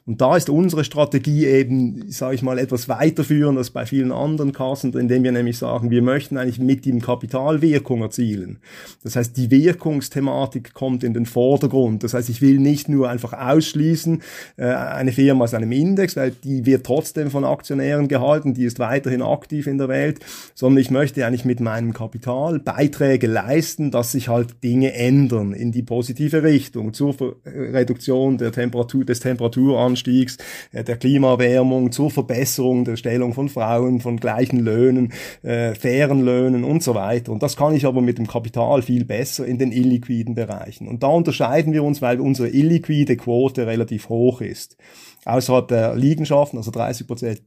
Und 0.06 0.22
da 0.22 0.36
ist 0.38 0.50
unsere 0.50 0.84
Strategie 0.84 1.46
eben, 1.46 2.10
sage 2.10 2.36
ich 2.36 2.42
mal, 2.42 2.58
etwas 2.58 2.90
weiterführend 2.90 3.58
als 3.58 3.70
bei 3.70 3.86
vielen 3.86 4.12
anderen 4.12 4.54
Kassen, 4.54 4.94
indem 4.94 5.24
wir 5.24 5.32
nämlich 5.32 5.58
sagen, 5.58 5.90
wir 5.90 6.02
möchten 6.02 6.38
eigentlich 6.38 6.60
mit 6.60 6.86
dem 6.86 7.02
Kapital 7.02 7.62
Wirkung 7.62 8.02
erzielen. 8.02 8.60
Das 9.04 9.16
heißt, 9.16 9.38
die 9.38 9.52
Wirkungsthematik 9.52 10.74
kommt 10.74 11.04
in 11.04 11.14
den 11.14 11.26
Vordergrund. 11.26 12.04
Das 12.04 12.14
heißt, 12.14 12.30
ich 12.30 12.42
will 12.42 12.60
nicht 12.60 12.90
nur 12.90 13.10
einfach 13.10 13.34
ausschließen 13.34 14.22
äh, 14.58 14.66
eine 14.66 15.12
Firma 15.12 15.44
aus 15.44 15.54
einem 15.54 15.72
Index, 15.72 16.16
weil 16.16 16.32
die 16.32 16.66
wird 16.66 16.86
trotzdem 16.86 17.30
von 17.30 17.46
Aktionären 17.46 18.08
gehalten, 18.08 18.54
die 18.54 18.66
ist 18.66 18.80
weiterhin 18.80 19.22
aktiv 19.22 19.68
in 19.68 19.78
der 19.78 19.90
Welt, 19.90 20.20
sondern 20.56 20.82
ich 20.82 20.92
möchte 20.92 21.26
eigentlich 21.26 21.46
mit 21.46 21.60
meinem 21.60 21.94
Kapital 21.94 22.60
Beiträge 22.60 23.28
leisten, 23.28 23.92
dass 23.92 24.12
sich 24.12 24.28
halt 24.28 24.64
Dinge 24.64 24.94
ändern 24.94 25.54
in 25.54 25.72
die 25.72 25.84
positive 25.84 26.44
Richtung 26.44 26.94
zur 26.94 27.14
Ver 27.14 27.34
Reduktion 27.46 28.38
der 28.38 28.52
Temperatur, 28.52 29.06
des 29.06 29.20
Temperaturanstiegs, 29.34 30.38
äh, 30.72 30.84
der 30.84 30.98
Klimaerwärmung, 30.98 31.92
zur 31.92 32.12
Verbesserung 32.12 32.86
der 32.86 32.96
Stellung 32.96 33.34
von 33.34 33.50
Frauen, 33.50 34.00
von 34.00 34.18
gleichen 34.18 34.60
Löhnen, 34.60 35.14
äh, 35.42 35.74
fairen 35.76 36.22
Löhnen 36.22 36.64
und 36.64 36.84
so 36.84 36.96
weiter. 36.96 37.32
Und 37.32 37.44
das 37.44 37.58
kann 37.58 37.76
ich 37.76 37.86
aber 37.86 38.02
mit 38.02 38.18
dem 38.18 38.28
Kapital 38.28 38.82
viel 38.82 39.06
besser 39.06 39.46
in 39.46 39.58
den 39.58 39.72
illiquiden 39.72 40.36
Bereichen. 40.36 40.88
Und 40.88 41.04
da 41.04 41.08
unterscheiden 41.08 41.74
wir 41.74 41.84
uns, 41.84 42.02
weil 42.02 42.20
unsere 42.20 42.50
illiquide 42.50 43.18
Quote 43.18 43.68
relativ 43.68 44.10
hoch 44.10 44.42
ist. 44.42 44.78
Außerhalb 45.26 45.68
der 45.68 45.96
Liegenschaften, 45.96 46.58
also 46.58 46.72
30 46.72 47.08
Prozent 47.08 47.42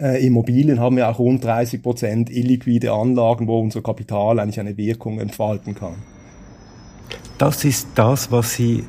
äh, 0.00 0.24
Immobilien, 0.24 0.80
haben 0.80 0.96
wir 0.96 1.08
auch 1.08 1.18
rund 1.18 1.44
30 1.44 1.82
Prozent 1.82 2.30
illiquide 2.30 2.92
Anlagen, 2.92 3.46
wo 3.46 3.60
unser 3.60 3.82
Kapital 3.82 4.38
eigentlich 4.38 4.60
eine 4.60 4.76
Wirkung 4.76 5.18
entfalten 5.18 5.74
kann. 5.74 5.94
Das 7.38 7.64
ist 7.64 7.88
das, 7.94 8.30
was 8.30 8.54
Sie 8.54 8.84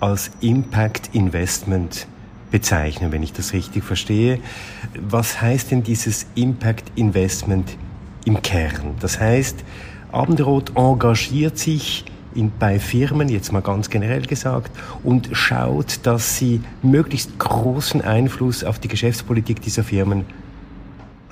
als 0.00 0.30
Impact 0.40 1.10
Investment 1.14 2.06
bezeichnen, 2.50 3.12
wenn 3.12 3.22
ich 3.22 3.32
das 3.32 3.52
richtig 3.52 3.84
verstehe. 3.84 4.38
Was 5.00 5.40
heißt 5.40 5.70
denn 5.70 5.82
dieses 5.82 6.26
Impact 6.34 6.92
Investment 6.96 7.76
im 8.24 8.40
Kern? 8.42 8.94
Das 9.00 9.20
heißt, 9.20 9.64
Abendrot 10.12 10.72
engagiert 10.76 11.58
sich 11.58 12.04
in, 12.34 12.52
bei 12.58 12.78
Firmen, 12.78 13.28
jetzt 13.28 13.52
mal 13.52 13.62
ganz 13.62 13.90
generell 13.90 14.22
gesagt, 14.22 14.70
und 15.02 15.30
schaut, 15.32 16.00
dass 16.04 16.36
sie 16.36 16.60
möglichst 16.82 17.38
großen 17.38 18.02
Einfluss 18.02 18.62
auf 18.62 18.78
die 18.78 18.88
Geschäftspolitik 18.88 19.60
dieser 19.60 19.82
Firmen 19.82 20.24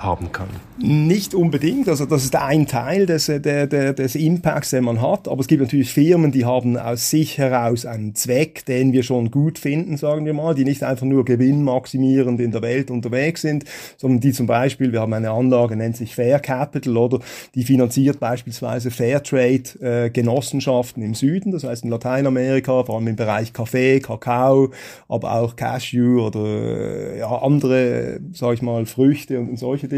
haben 0.05 0.31
kann. 0.31 0.47
Nicht 0.77 1.33
unbedingt, 1.33 1.87
also 1.87 2.05
das 2.05 2.25
ist 2.25 2.35
ein 2.35 2.67
Teil 2.67 3.05
des, 3.05 3.25
der, 3.27 3.67
der, 3.67 3.93
des 3.93 4.15
Impacts, 4.15 4.71
den 4.71 4.83
man 4.83 5.01
hat, 5.01 5.27
aber 5.27 5.39
es 5.39 5.47
gibt 5.47 5.61
natürlich 5.61 5.91
Firmen, 5.91 6.31
die 6.31 6.45
haben 6.45 6.77
aus 6.77 7.09
sich 7.09 7.37
heraus 7.37 7.85
einen 7.85 8.13
Zweck, 8.13 8.65
den 8.65 8.91
wir 8.91 9.03
schon 9.03 9.31
gut 9.31 9.57
finden, 9.57 9.97
sagen 9.97 10.25
wir 10.25 10.33
mal, 10.33 10.53
die 10.53 10.65
nicht 10.65 10.83
einfach 10.83 11.05
nur 11.05 11.25
gewinnmaximierend 11.25 12.39
in 12.39 12.51
der 12.51 12.61
Welt 12.61 12.91
unterwegs 12.91 13.41
sind, 13.41 13.63
sondern 13.97 14.19
die 14.19 14.33
zum 14.33 14.47
Beispiel, 14.47 14.91
wir 14.91 15.01
haben 15.01 15.13
eine 15.13 15.31
Anlage, 15.31 15.75
nennt 15.75 15.97
sich 15.97 16.13
Fair 16.13 16.39
Capital, 16.39 16.97
oder 16.97 17.19
die 17.55 17.63
finanziert 17.63 18.19
beispielsweise 18.19 18.91
Fairtrade 18.91 19.63
äh, 19.81 21.05
im 21.05 21.13
Süden, 21.13 21.51
das 21.51 21.63
heißt 21.63 21.83
in 21.83 21.89
Lateinamerika, 21.89 22.83
vor 22.83 22.95
allem 22.95 23.07
im 23.07 23.15
Bereich 23.15 23.53
Kaffee, 23.53 23.99
Kakao, 23.99 24.71
aber 25.07 25.33
auch 25.39 25.55
Cashew 25.55 26.25
oder 26.27 26.45
äh, 26.45 27.19
ja, 27.19 27.29
andere, 27.41 28.19
sag 28.33 28.55
ich 28.55 28.61
mal, 28.61 28.85
Früchte 28.85 29.39
und, 29.39 29.49
und 29.49 29.57
solche 29.57 29.87
Dinge. 29.87 29.94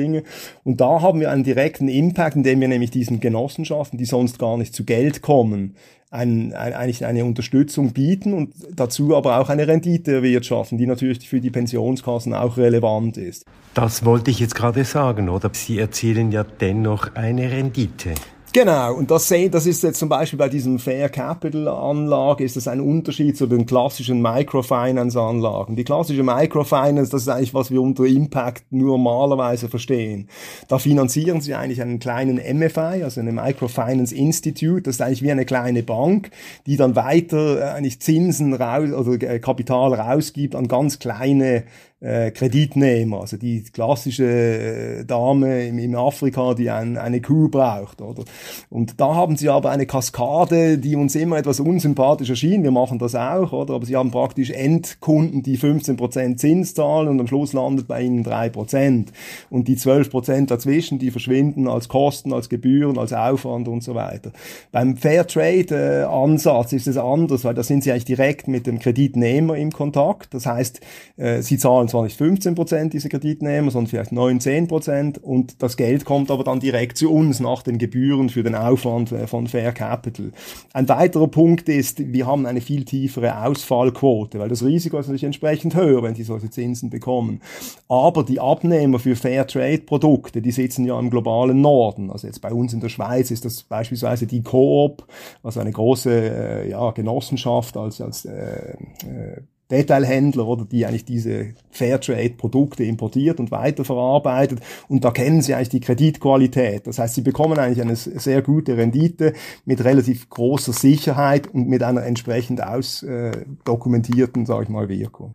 Und 0.64 0.82
da 0.82 1.02
haben 1.02 1.20
wir 1.20 1.32
einen 1.32 1.44
direkten 1.44 1.88
Impact, 1.88 2.36
indem 2.36 2.62
wir 2.62 2.68
nämlich 2.68 2.92
diesen 2.92 3.20
Genossenschaften, 3.20 3.98
die 3.98 4.06
sonst 4.06 4.40
gar 4.40 4.58
nicht 4.58 4.74
zu 4.74 4.84
Geld 4.84 5.22
kommen, 5.22 5.76
ein, 6.10 6.54
ein, 6.54 6.74
eigentlich 6.74 7.06
eine 7.06 7.26
Unterstützung 7.26 7.92
bieten 7.92 8.34
und 8.34 8.54
dazu 8.76 9.16
aber 9.16 9.40
auch 9.40 9.50
eine 9.50 9.68
Rendite 9.68 10.14
erwirtschaften, 10.14 10.78
die 10.78 10.88
natürlich 10.88 11.28
für 11.28 11.42
die 11.42 11.50
Pensionskassen 11.50 12.34
auch 12.34 12.58
relevant 12.58 13.18
ist. 13.18 13.44
Das 13.74 14.06
wollte 14.06 14.32
ich 14.32 14.40
jetzt 14.40 14.56
gerade 14.56 14.86
sagen, 14.86 15.30
oder? 15.30 15.52
Sie 15.54 15.78
erzielen 15.78 16.32
ja 16.32 16.44
dennoch 16.44 17.16
eine 17.16 17.52
Rendite. 17.52 18.14
Genau, 18.58 18.96
und 18.96 19.12
das, 19.12 19.32
das 19.52 19.68
ist 19.68 19.84
jetzt 19.84 20.00
zum 20.00 20.10
Beispiel 20.10 20.40
bei 20.40 20.50
diesem 20.50 20.80
Fair 20.80 21.10
Capital 21.10 21.68
Anlage, 21.68 22.44
ist 22.44 22.56
das 22.56 22.68
ein 22.68 22.82
Unterschied 22.82 23.38
zu 23.38 23.46
den 23.46 23.68
klassischen 23.68 24.20
Microfinance 24.20 25.16
Anlagen. 25.22 25.76
Die 25.76 25.84
klassische 25.84 26.24
Microfinance, 26.24 27.12
das 27.12 27.22
ist 27.22 27.28
eigentlich, 27.28 27.54
was 27.54 27.70
wir 27.70 27.80
unter 27.84 28.06
Impact 28.06 28.64
normalerweise 28.72 29.70
verstehen. 29.70 30.28
Da 30.70 30.80
finanzieren 30.80 31.40
sie 31.40 31.54
eigentlich 31.54 31.84
einen 31.84 32.00
kleinen 32.00 32.38
MFI, 32.38 33.04
also 33.04 33.22
eine 33.22 33.32
Microfinance 33.32 34.16
Institute, 34.16 34.82
das 34.82 34.96
ist 34.96 35.02
eigentlich 35.02 35.22
wie 35.22 35.32
eine 35.32 35.46
kleine 35.46 35.84
Bank, 35.84 36.32
die 36.66 36.78
dann 36.78 36.96
weiter 36.96 37.60
äh, 37.60 37.64
eigentlich 37.76 38.02
Zinsen 38.02 38.56
raus, 38.56 38.92
oder 38.92 39.22
äh, 39.22 39.38
Kapital 39.38 39.94
rausgibt 39.94 40.56
an 40.56 40.68
ganz 40.68 40.98
kleine 40.98 41.66
äh, 42.00 42.30
Kreditnehmer, 42.30 43.22
also 43.22 43.38
die 43.38 43.64
klassische 43.64 44.26
äh, 44.26 45.06
Dame 45.06 45.68
im, 45.68 45.80
im 45.80 45.96
Afrika, 45.96 46.54
die 46.54 46.70
ein, 46.70 46.96
eine 46.96 47.22
Kuh 47.22 47.50
braucht, 47.50 48.02
oder? 48.02 48.24
Und 48.70 49.00
da 49.02 49.16
haben 49.16 49.36
sie 49.36 49.50
aber 49.50 49.72
eine 49.72 49.88
Kaskade, 49.88 50.78
die 50.78 50.96
uns 50.96 51.16
immer 51.16 51.38
etwas 51.38 51.60
unsympathisch 51.60 52.30
erschien. 52.30 52.62
Wir 52.62 52.72
machen 52.72 53.00
das 53.00 53.16
auch, 53.16 53.52
oder? 53.52 53.74
Aber 53.74 53.86
sie 53.86 53.96
haben 53.96 54.12
praktisch 54.12 54.52
Endkunden, 54.52 55.42
die 55.42 55.58
15% 55.58 56.38
Zins 56.38 56.76
zahlen 56.76 57.08
und 57.08 57.20
am 57.20 57.28
Schluss 57.28 57.54
landet 57.54 57.88
bei 57.88 58.04
ihnen 58.04 58.24
3%. 58.24 59.08
Und 59.50 59.68
die 59.68 59.76
12% 59.76 60.46
dazwischen, 60.46 61.00
die 61.00 61.10
verschwinden 61.10 61.68
als 61.68 61.90
Kosten, 61.90 62.32
als 62.32 62.50
Gebühren, 62.50 63.00
als 63.00 63.12
Aufwand 63.12 63.68
und 63.68 63.84
so 63.84 63.96
weiter. 63.96 64.34
Beim 64.72 64.98
Fairtrade-Ansatz 64.98 66.74
ist 66.74 66.88
es 66.88 66.98
anders, 66.98 67.44
weil 67.44 67.56
da 67.56 67.64
sind 67.64 67.84
sie 67.84 67.92
eigentlich 67.92 68.06
direkt 68.06 68.48
mit 68.48 68.68
dem 68.68 68.78
Kreditnehmer 68.78 69.58
im 69.58 69.72
Kontakt. 69.72 70.36
Das 70.36 70.46
heißt, 70.46 70.80
äh, 71.18 71.42
sie 71.42 71.58
zahlen 71.58 71.87
zwar 71.88 72.04
nicht 72.04 72.20
15% 72.20 72.90
diese 72.90 73.10
Kreditnehmer, 73.10 73.72
sondern 73.72 73.90
vielleicht 73.90 74.12
9, 74.12 74.40
10% 74.40 75.20
und 75.20 75.62
das 75.62 75.78
Geld 75.78 76.06
kommt 76.06 76.32
aber 76.32 76.44
dann 76.44 76.60
direkt 76.60 76.98
zu 76.98 77.12
uns 77.12 77.40
nach 77.40 77.64
den 77.64 77.78
Gebühren 77.78 78.30
für 78.30 78.44
den 78.44 78.56
Aufwand 78.56 79.12
äh, 79.12 79.28
von 79.28 79.48
Fair 79.48 79.72
Capital. 79.72 80.32
Ein 80.74 80.90
weiterer 80.90 81.28
Punkt 81.28 81.70
ist, 81.70 82.14
wir 82.14 82.26
haben 82.26 82.46
eine 82.46 82.62
viel 82.62 82.86
tiefere 82.86 83.44
Ausfallquote, 83.46 84.40
weil 84.40 84.50
das 84.50 84.64
Risiko 84.64 84.98
ist 84.98 85.08
natürlich 85.08 85.24
entsprechend 85.24 85.76
höher, 85.76 86.04
wenn 86.04 86.14
die 86.14 86.24
solche 86.24 86.50
Zinsen 86.50 86.90
bekommen. 86.90 87.42
Aber 87.88 88.24
die 88.24 88.40
Abnehmer 88.40 89.00
für 89.00 89.16
Fair 89.16 89.48
Trade 89.48 89.80
Produkte, 89.80 90.42
die 90.42 90.52
sitzen 90.52 90.86
ja 90.86 91.00
im 91.00 91.10
globalen 91.10 91.62
Norden. 91.62 92.12
Also 92.12 92.28
jetzt 92.28 92.42
bei 92.42 92.52
uns 92.52 92.74
in 92.74 92.80
der 92.80 92.90
Schweiz 92.90 93.32
ist 93.32 93.46
das 93.46 93.64
beispielsweise 93.64 94.28
die 94.28 94.44
Coop, 94.44 95.06
also 95.44 95.60
eine 95.60 95.72
große 95.72 96.12
äh, 96.12 96.70
ja, 96.70 96.92
Genossenschaft 96.92 97.78
als, 97.78 98.02
als 98.02 98.26
äh, 98.26 98.74
äh, 99.06 99.42
Detailhändler 99.72 100.48
oder 100.48 100.66
die 100.66 100.86
eigentlich 100.86 101.06
diese 101.06 101.54
Fairtrade-Produkte 101.72 102.84
importiert 102.84 103.40
und 103.40 103.52
weiterverarbeitet 103.52 104.60
und 104.88 105.04
da 105.04 105.12
kennen 105.12 105.42
sie 105.42 105.54
eigentlich 105.54 105.70
die 105.70 105.80
Kreditqualität. 105.80 106.88
Das 106.88 107.00
heißt, 107.00 107.16
sie 107.16 107.22
bekommen 107.22 107.60
eigentlich 107.60 107.82
eine 107.82 107.96
sehr 107.96 108.42
gute 108.42 108.78
Rendite 108.78 109.34
mit 109.66 109.84
relativ 109.84 110.30
großer 110.30 110.74
Sicherheit 110.74 111.48
und 111.48 111.68
mit 111.68 111.84
einer 111.84 112.04
entsprechend 112.04 112.64
ausdokumentierten, 112.64 114.46
sage 114.46 114.64
ich 114.64 114.70
mal, 114.70 114.90
Wirkung. 114.90 115.34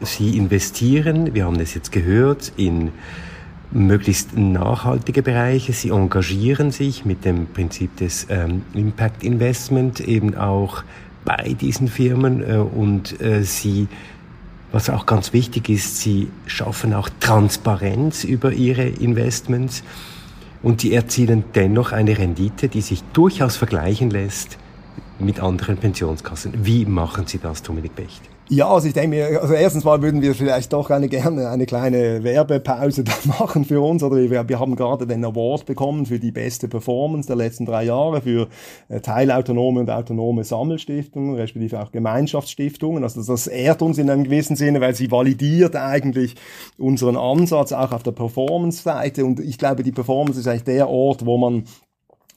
Sie 0.00 0.36
investieren, 0.38 1.34
wir 1.34 1.44
haben 1.44 1.60
es 1.60 1.74
jetzt 1.74 1.92
gehört, 1.92 2.52
in 2.56 2.90
möglichst 3.70 4.36
nachhaltige 4.36 5.22
Bereiche. 5.22 5.72
Sie 5.72 5.90
engagieren 5.90 6.70
sich 6.70 7.04
mit 7.04 7.24
dem 7.24 7.46
Prinzip 7.46 7.96
des 7.96 8.26
ähm, 8.30 8.62
Impact 8.74 9.22
Investment 9.22 10.00
eben 10.00 10.34
auch 10.34 10.82
bei 11.24 11.54
diesen 11.60 11.88
Firmen 11.88 12.42
äh, 12.42 12.56
und 12.56 13.20
äh, 13.20 13.42
sie, 13.42 13.88
was 14.72 14.90
auch 14.90 15.06
ganz 15.06 15.32
wichtig 15.32 15.68
ist, 15.68 16.00
sie 16.00 16.28
schaffen 16.46 16.94
auch 16.94 17.08
Transparenz 17.20 18.24
über 18.24 18.52
ihre 18.52 18.84
Investments 18.84 19.82
und 20.62 20.80
sie 20.80 20.94
erzielen 20.94 21.44
dennoch 21.54 21.92
eine 21.92 22.16
Rendite, 22.18 22.68
die 22.68 22.80
sich 22.80 23.02
durchaus 23.12 23.56
vergleichen 23.56 24.10
lässt 24.10 24.58
mit 25.18 25.40
anderen 25.40 25.76
Pensionskassen. 25.76 26.52
Wie 26.64 26.86
machen 26.86 27.26
Sie 27.26 27.38
das, 27.38 27.62
Dominik 27.62 27.94
Becht? 27.94 28.22
Ja, 28.52 28.68
also 28.68 28.88
ich 28.88 28.94
denke 28.94 29.10
mir, 29.10 29.40
also 29.40 29.54
erstens 29.54 29.84
mal 29.84 30.02
würden 30.02 30.22
wir 30.22 30.34
vielleicht 30.34 30.72
doch 30.72 30.90
eine, 30.90 31.08
gerne 31.08 31.48
eine 31.48 31.66
kleine 31.66 32.24
Werbepause 32.24 33.04
da 33.04 33.12
machen 33.26 33.64
für 33.64 33.80
uns. 33.80 34.02
Oder 34.02 34.16
wir, 34.28 34.48
wir 34.48 34.58
haben 34.58 34.74
gerade 34.74 35.06
den 35.06 35.24
Award 35.24 35.66
bekommen 35.66 36.04
für 36.04 36.18
die 36.18 36.32
beste 36.32 36.66
Performance 36.66 37.28
der 37.28 37.36
letzten 37.36 37.64
drei 37.64 37.84
Jahre 37.84 38.22
für 38.22 38.48
äh, 38.88 38.98
teilautonome 38.98 39.78
und 39.78 39.90
autonome 39.90 40.42
Sammelstiftungen, 40.42 41.36
respektive 41.36 41.80
auch 41.80 41.92
Gemeinschaftsstiftungen. 41.92 43.04
Also 43.04 43.22
das 43.22 43.46
ehrt 43.46 43.82
uns 43.82 43.98
in 43.98 44.10
einem 44.10 44.24
gewissen 44.24 44.56
Sinne, 44.56 44.80
weil 44.80 44.96
sie 44.96 45.12
validiert 45.12 45.76
eigentlich 45.76 46.34
unseren 46.76 47.16
Ansatz 47.16 47.70
auch 47.70 47.92
auf 47.92 48.02
der 48.02 48.10
Performance-Seite. 48.10 49.24
Und 49.24 49.38
ich 49.38 49.58
glaube, 49.58 49.84
die 49.84 49.92
Performance 49.92 50.40
ist 50.40 50.48
eigentlich 50.48 50.64
der 50.64 50.88
Ort, 50.88 51.24
wo 51.24 51.38
man 51.38 51.66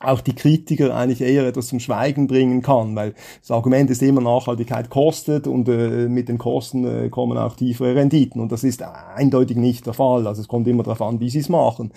auch 0.04 0.22
die 0.22 0.36
Kritiker 0.36 0.95
eigentlich 0.95 1.22
eher 1.22 1.45
etwas 1.47 1.68
zum 1.68 1.80
Schweigen 1.80 2.28
bringen 2.28 2.62
kann, 2.62 2.95
weil 2.95 3.14
das 3.41 3.51
Argument 3.51 3.89
ist 3.89 4.01
immer, 4.01 4.22
Nachhaltigkeit 4.22 4.89
kostet 4.89 5.47
und 5.47 5.68
äh, 5.70 6.08
mit 6.08 6.30
den 6.30 6.38
Kosten 6.38 6.86
äh, 6.86 7.10
kommen 7.10 7.38
auch 7.38 7.56
tiefere 7.56 7.95
Renditen 7.95 8.41
und 8.41 8.51
das 8.51 8.64
ist 8.64 8.84
eindeutig 8.84 9.58
nicht 9.58 9.86
der 9.86 9.93
Fall. 9.93 10.28
Also 10.28 10.41
es 10.41 10.47
kommt 10.47 10.68
immer 10.68 10.84
darauf 10.84 11.01
an, 11.01 11.20
wie 11.20 11.30
sie 11.30 11.39
es 11.39 11.49
machen. 11.49 11.91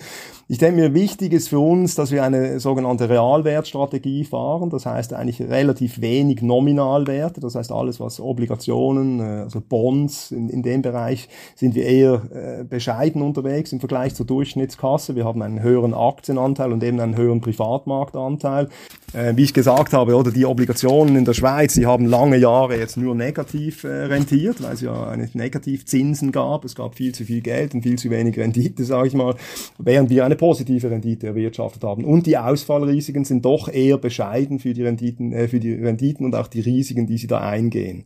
Ich 0.49 0.59
denke 0.59 0.79
mir, 0.79 0.93
wichtig 0.93 1.33
ist 1.33 1.49
für 1.49 1.59
uns, 1.59 1.95
dass 1.95 2.11
wir 2.11 2.23
eine 2.23 2.61
sogenannte 2.61 3.09
Realwertstrategie 3.09 4.23
fahren, 4.23 4.69
das 4.69 4.85
heißt 4.85 5.13
eigentlich 5.13 5.41
relativ 5.41 5.99
wenig 5.99 6.41
Nominalwerte, 6.41 7.41
das 7.41 7.55
heißt 7.55 7.69
alles, 7.69 7.99
was 7.99 8.21
Obligationen, 8.21 9.19
äh, 9.19 9.41
also 9.43 9.59
Bonds, 9.59 10.31
in, 10.31 10.47
in 10.47 10.63
dem 10.63 10.81
Bereich 10.81 11.27
sind 11.55 11.75
wir 11.75 11.85
eher 11.85 12.21
äh, 12.31 12.63
bescheiden 12.63 13.21
unterwegs 13.21 13.73
im 13.73 13.81
Vergleich 13.81 14.15
zur 14.15 14.25
Durchschnittskasse. 14.25 15.17
Wir 15.17 15.25
haben 15.25 15.41
einen 15.41 15.61
höheren 15.61 15.93
Aktienanteil 15.93 16.71
und 16.71 16.81
eben 16.81 17.01
einen 17.01 17.17
höheren 17.17 17.41
Privatmarkt 17.41 18.15
Marktanteil. 18.15 18.69
Äh, 19.13 19.35
wie 19.35 19.43
ich 19.43 19.53
gesagt 19.53 19.93
habe, 19.93 20.15
oder 20.15 20.31
die 20.31 20.45
Obligationen 20.45 21.15
in 21.15 21.25
der 21.25 21.33
Schweiz, 21.33 21.73
die 21.73 21.85
haben 21.85 22.05
lange 22.05 22.37
Jahre 22.37 22.77
jetzt 22.77 22.97
nur 22.97 23.15
negativ 23.15 23.83
äh, 23.83 23.87
rentiert, 23.87 24.61
weil 24.61 24.73
es 24.73 24.81
ja 24.81 25.07
eine 25.07 25.29
Negativzinsen 25.33 26.31
gab. 26.31 26.65
Es 26.65 26.75
gab 26.75 26.95
viel 26.95 27.13
zu 27.13 27.25
viel 27.25 27.41
Geld 27.41 27.73
und 27.73 27.83
viel 27.83 27.97
zu 27.97 28.09
wenig 28.09 28.37
Rendite, 28.37 28.83
sage 28.83 29.07
ich 29.07 29.13
mal, 29.13 29.35
während 29.77 30.09
wir 30.09 30.25
eine 30.25 30.36
positive 30.37 30.89
Rendite 30.89 31.27
erwirtschaftet 31.27 31.83
haben. 31.83 32.05
Und 32.05 32.25
die 32.25 32.37
Ausfallrisiken 32.37 33.25
sind 33.25 33.43
doch 33.43 33.67
eher 33.67 33.97
bescheiden 33.97 34.59
für 34.59 34.73
die 34.73 34.83
Renditen, 34.83 35.33
äh, 35.33 35.47
für 35.47 35.59
die 35.59 35.73
Renditen 35.73 36.25
und 36.25 36.35
auch 36.35 36.47
die 36.47 36.61
Risiken, 36.61 37.07
die 37.07 37.17
sie 37.17 37.27
da 37.27 37.39
eingehen. 37.39 38.05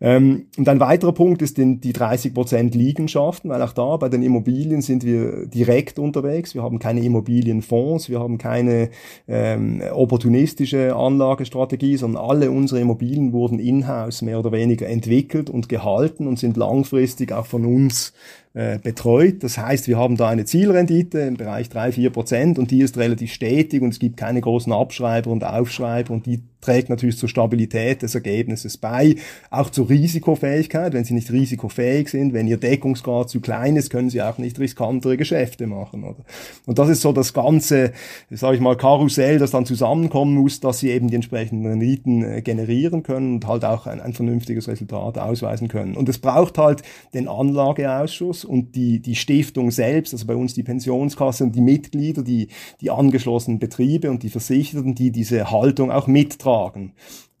Ähm, 0.00 0.46
und 0.56 0.68
ein 0.68 0.80
weiterer 0.80 1.12
Punkt 1.12 1.42
ist 1.42 1.58
den, 1.58 1.80
die 1.80 1.92
30% 1.92 2.76
Liegenschaften, 2.76 3.50
weil 3.50 3.62
auch 3.62 3.72
da 3.72 3.96
bei 3.96 4.08
den 4.08 4.22
Immobilien 4.22 4.82
sind 4.82 5.04
wir 5.04 5.46
direkt 5.46 5.98
unterwegs. 5.98 6.54
Wir 6.54 6.62
haben 6.62 6.78
keine 6.78 7.00
Immobilienfonds, 7.00 8.08
wir 8.08 8.20
haben 8.20 8.38
keine 8.38 8.90
ähm, 9.28 9.82
opportunistische 9.92 10.94
Anlagestrategie, 10.94 11.96
sondern 11.96 12.22
alle 12.22 12.50
unsere 12.50 12.80
Immobilien 12.80 13.32
wurden 13.32 13.58
in-house 13.58 14.22
mehr 14.22 14.38
oder 14.38 14.52
weniger 14.52 14.88
entwickelt 14.88 15.50
und 15.50 15.68
gehalten 15.68 16.26
und 16.26 16.38
sind 16.38 16.56
langfristig 16.56 17.32
auch 17.32 17.46
von 17.46 17.64
uns 17.64 18.12
betreut. 18.52 19.44
Das 19.44 19.58
heißt, 19.58 19.86
wir 19.86 19.96
haben 19.96 20.16
da 20.16 20.28
eine 20.28 20.44
Zielrendite 20.44 21.20
im 21.20 21.36
Bereich 21.36 21.68
3-4 21.68 22.10
Prozent 22.10 22.58
und 22.58 22.72
die 22.72 22.80
ist 22.80 22.98
relativ 22.98 23.32
stetig 23.32 23.80
und 23.80 23.90
es 23.90 24.00
gibt 24.00 24.16
keine 24.16 24.40
großen 24.40 24.72
Abschreiber 24.72 25.30
und 25.30 25.44
Aufschreiber 25.44 26.12
und 26.12 26.26
die 26.26 26.42
trägt 26.60 26.90
natürlich 26.90 27.16
zur 27.16 27.28
Stabilität 27.28 28.02
des 28.02 28.14
Ergebnisses 28.14 28.76
bei, 28.76 29.16
auch 29.50 29.70
zur 29.70 29.88
Risikofähigkeit. 29.88 30.92
Wenn 30.92 31.04
Sie 31.04 31.14
nicht 31.14 31.30
risikofähig 31.32 32.08
sind, 32.08 32.32
wenn 32.32 32.46
Ihr 32.46 32.58
Deckungsgrad 32.58 33.30
zu 33.30 33.40
klein 33.40 33.76
ist, 33.76 33.90
können 33.90 34.10
Sie 34.10 34.22
auch 34.22 34.38
nicht 34.38 34.58
riskantere 34.58 35.16
Geschäfte 35.16 35.66
machen. 35.66 36.04
Oder? 36.04 36.24
Und 36.66 36.78
das 36.78 36.88
ist 36.88 37.00
so 37.00 37.12
das 37.12 37.32
ganze, 37.32 37.92
sage 38.30 38.56
ich 38.56 38.60
mal, 38.60 38.76
Karussell, 38.76 39.38
das 39.38 39.50
dann 39.50 39.64
zusammenkommen 39.64 40.34
muss, 40.34 40.60
dass 40.60 40.80
Sie 40.80 40.90
eben 40.90 41.08
die 41.08 41.14
entsprechenden 41.14 41.66
Renditen 41.66 42.22
äh, 42.22 42.42
generieren 42.42 43.02
können 43.02 43.34
und 43.34 43.46
halt 43.46 43.64
auch 43.64 43.86
ein, 43.86 44.00
ein 44.00 44.12
vernünftiges 44.12 44.68
Resultat 44.68 45.18
ausweisen 45.18 45.68
können. 45.68 45.96
Und 45.96 46.08
es 46.08 46.18
braucht 46.18 46.58
halt 46.58 46.82
den 47.14 47.28
Anlageausschuss 47.28 48.44
und 48.44 48.74
die, 48.74 49.00
die 49.00 49.16
Stiftung 49.16 49.70
selbst, 49.70 50.12
also 50.12 50.26
bei 50.26 50.34
uns 50.34 50.54
die 50.54 50.62
Pensionskasse 50.62 51.44
und 51.44 51.54
die 51.54 51.60
Mitglieder, 51.60 52.22
die, 52.22 52.48
die 52.80 52.90
angeschlossenen 52.90 53.58
Betriebe 53.58 54.10
und 54.10 54.22
die 54.22 54.30
Versicherten, 54.30 54.94
die 54.94 55.10
diese 55.10 55.50
Haltung 55.50 55.90
auch 55.90 56.06
mittragen. 56.06 56.49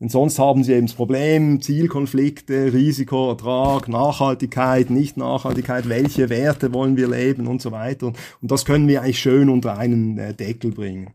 Denn 0.00 0.08
sonst 0.08 0.38
haben 0.38 0.64
sie 0.64 0.72
eben 0.72 0.86
das 0.86 0.96
Problem, 0.96 1.60
Zielkonflikte, 1.60 2.72
Risiko, 2.72 3.30
Ertrag, 3.30 3.86
Nachhaltigkeit, 3.86 4.88
Nicht-Nachhaltigkeit, 4.88 5.90
welche 5.90 6.30
Werte 6.30 6.72
wollen 6.72 6.96
wir 6.96 7.08
leben 7.08 7.46
und 7.46 7.60
so 7.60 7.70
weiter. 7.70 8.06
Und 8.06 8.50
das 8.50 8.64
können 8.64 8.88
wir 8.88 9.02
eigentlich 9.02 9.20
schön 9.20 9.50
unter 9.50 9.76
einen 9.76 10.16
äh, 10.16 10.32
Deckel 10.32 10.70
bringen. 10.72 11.10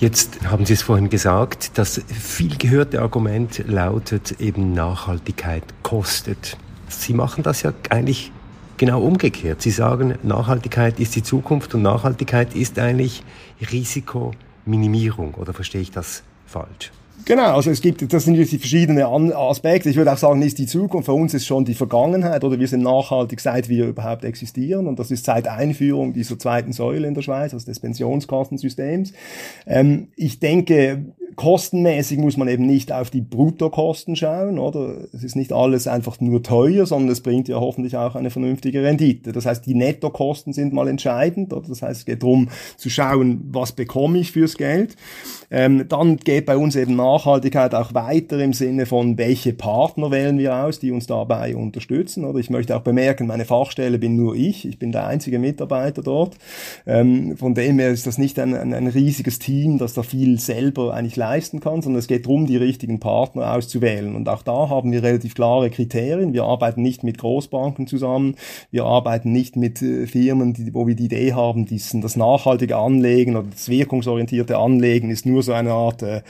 Jetzt 0.00 0.44
haben 0.50 0.66
Sie 0.66 0.72
es 0.72 0.82
vorhin 0.82 1.08
gesagt, 1.08 1.72
das 1.78 2.00
viel 2.08 2.56
gehörte 2.56 3.02
Argument 3.02 3.62
lautet 3.68 4.40
eben 4.40 4.72
Nachhaltigkeit 4.72 5.62
kostet. 5.82 6.56
Sie 6.88 7.12
machen 7.12 7.44
das 7.44 7.62
ja 7.62 7.74
eigentlich 7.90 8.32
genau 8.76 9.02
umgekehrt. 9.02 9.60
Sie 9.60 9.70
sagen, 9.70 10.14
Nachhaltigkeit 10.22 10.98
ist 10.98 11.14
die 11.14 11.22
Zukunft 11.22 11.74
und 11.74 11.82
Nachhaltigkeit 11.82 12.56
ist 12.56 12.78
eigentlich 12.78 13.22
Risikominimierung. 13.70 15.34
Oder 15.34 15.52
verstehe 15.52 15.82
ich 15.82 15.90
das 15.90 16.22
falsch? 16.46 16.90
Genau, 17.24 17.54
also 17.56 17.70
es 17.70 17.80
gibt, 17.80 18.00
das 18.12 18.24
sind 18.24 18.32
natürlich 18.32 18.50
die 18.50 18.58
verschiedenen 18.58 19.32
Aspekte. 19.32 19.88
Ich 19.88 19.96
würde 19.96 20.12
auch 20.12 20.18
sagen, 20.18 20.42
ist 20.42 20.58
die 20.58 20.66
Zukunft, 20.66 21.06
für 21.06 21.12
uns 21.12 21.34
ist 21.34 21.46
schon 21.46 21.64
die 21.64 21.74
Vergangenheit 21.74 22.44
oder 22.44 22.58
wir 22.58 22.68
sind 22.68 22.82
nachhaltig, 22.82 23.40
seit 23.40 23.68
wir 23.68 23.86
überhaupt 23.86 24.24
existieren 24.24 24.86
und 24.86 24.98
das 24.98 25.10
ist 25.10 25.24
seit 25.24 25.46
Einführung 25.46 26.12
dieser 26.12 26.38
zweiten 26.38 26.72
Säule 26.72 27.06
in 27.06 27.14
der 27.14 27.22
Schweiz, 27.22 27.52
also 27.52 27.66
des 27.66 27.80
Pensionskostensystems. 27.80 29.12
Ähm, 29.66 30.08
ich 30.16 30.40
denke, 30.40 31.04
kostenmäßig 31.36 32.18
muss 32.18 32.36
man 32.36 32.48
eben 32.48 32.66
nicht 32.66 32.92
auf 32.92 33.10
die 33.10 33.20
Bruttokosten 33.20 34.16
schauen, 34.16 34.58
oder? 34.58 35.08
Es 35.12 35.24
ist 35.24 35.36
nicht 35.36 35.52
alles 35.52 35.86
einfach 35.86 36.20
nur 36.20 36.42
teuer, 36.42 36.86
sondern 36.86 37.10
es 37.10 37.22
bringt 37.22 37.48
ja 37.48 37.58
hoffentlich 37.60 37.96
auch 37.96 38.14
eine 38.14 38.30
vernünftige 38.30 38.82
Rendite. 38.82 39.32
Das 39.32 39.46
heißt, 39.46 39.64
die 39.64 39.74
Nettokosten 39.74 40.52
sind 40.52 40.72
mal 40.72 40.88
entscheidend, 40.88 41.52
oder? 41.52 41.68
Das 41.68 41.82
heißt, 41.82 42.00
es 42.00 42.04
geht 42.04 42.22
darum 42.22 42.48
zu 42.76 42.90
schauen, 42.90 43.48
was 43.52 43.72
bekomme 43.72 44.18
ich 44.18 44.32
fürs 44.32 44.56
Geld. 44.56 44.96
Ähm, 45.50 45.86
dann 45.88 46.16
geht 46.16 46.46
bei 46.46 46.56
uns 46.56 46.76
eben 46.76 46.94
Nachhaltigkeit 47.10 47.74
auch 47.74 47.94
weiter 47.94 48.38
im 48.38 48.52
Sinne 48.52 48.86
von, 48.86 49.18
welche 49.18 49.52
Partner 49.52 50.10
wählen 50.10 50.38
wir 50.38 50.54
aus, 50.64 50.78
die 50.78 50.92
uns 50.92 51.06
dabei 51.06 51.56
unterstützen, 51.56 52.24
oder? 52.24 52.38
Ich 52.38 52.50
möchte 52.50 52.76
auch 52.76 52.82
bemerken, 52.82 53.26
meine 53.26 53.44
Fachstelle 53.44 53.98
bin 53.98 54.16
nur 54.16 54.36
ich, 54.36 54.66
ich 54.66 54.78
bin 54.78 54.92
der 54.92 55.06
einzige 55.06 55.38
Mitarbeiter 55.38 56.02
dort. 56.02 56.36
Ähm, 56.86 57.36
von 57.36 57.54
dem 57.54 57.78
her 57.78 57.90
ist 57.90 58.06
das 58.06 58.18
nicht 58.18 58.38
ein, 58.38 58.54
ein, 58.54 58.72
ein 58.72 58.86
riesiges 58.86 59.38
Team, 59.38 59.78
das 59.78 59.94
da 59.94 60.02
viel 60.02 60.38
selber 60.38 60.94
eigentlich 60.94 61.16
leisten 61.16 61.60
kann, 61.60 61.82
sondern 61.82 61.98
es 61.98 62.06
geht 62.06 62.26
darum, 62.26 62.46
die 62.46 62.56
richtigen 62.56 63.00
Partner 63.00 63.52
auszuwählen. 63.54 64.14
Und 64.14 64.28
auch 64.28 64.42
da 64.42 64.68
haben 64.68 64.92
wir 64.92 65.02
relativ 65.02 65.34
klare 65.34 65.70
Kriterien. 65.70 66.32
Wir 66.32 66.44
arbeiten 66.44 66.82
nicht 66.82 67.02
mit 67.02 67.18
Großbanken 67.18 67.86
zusammen. 67.86 68.36
Wir 68.70 68.84
arbeiten 68.84 69.32
nicht 69.32 69.56
mit 69.56 69.82
äh, 69.82 70.06
Firmen, 70.06 70.52
die, 70.52 70.72
wo 70.72 70.86
wir 70.86 70.94
die 70.94 71.06
Idee 71.06 71.32
haben, 71.32 71.66
diesen, 71.66 72.00
das 72.00 72.16
nachhaltige 72.16 72.76
Anlegen 72.76 73.36
oder 73.36 73.48
das 73.50 73.68
wirkungsorientierte 73.68 74.56
Anlegen 74.58 75.10
ist 75.10 75.26
nur 75.26 75.42
so 75.42 75.52
eine 75.52 75.72
Art 75.72 76.02
äh, 76.02 76.22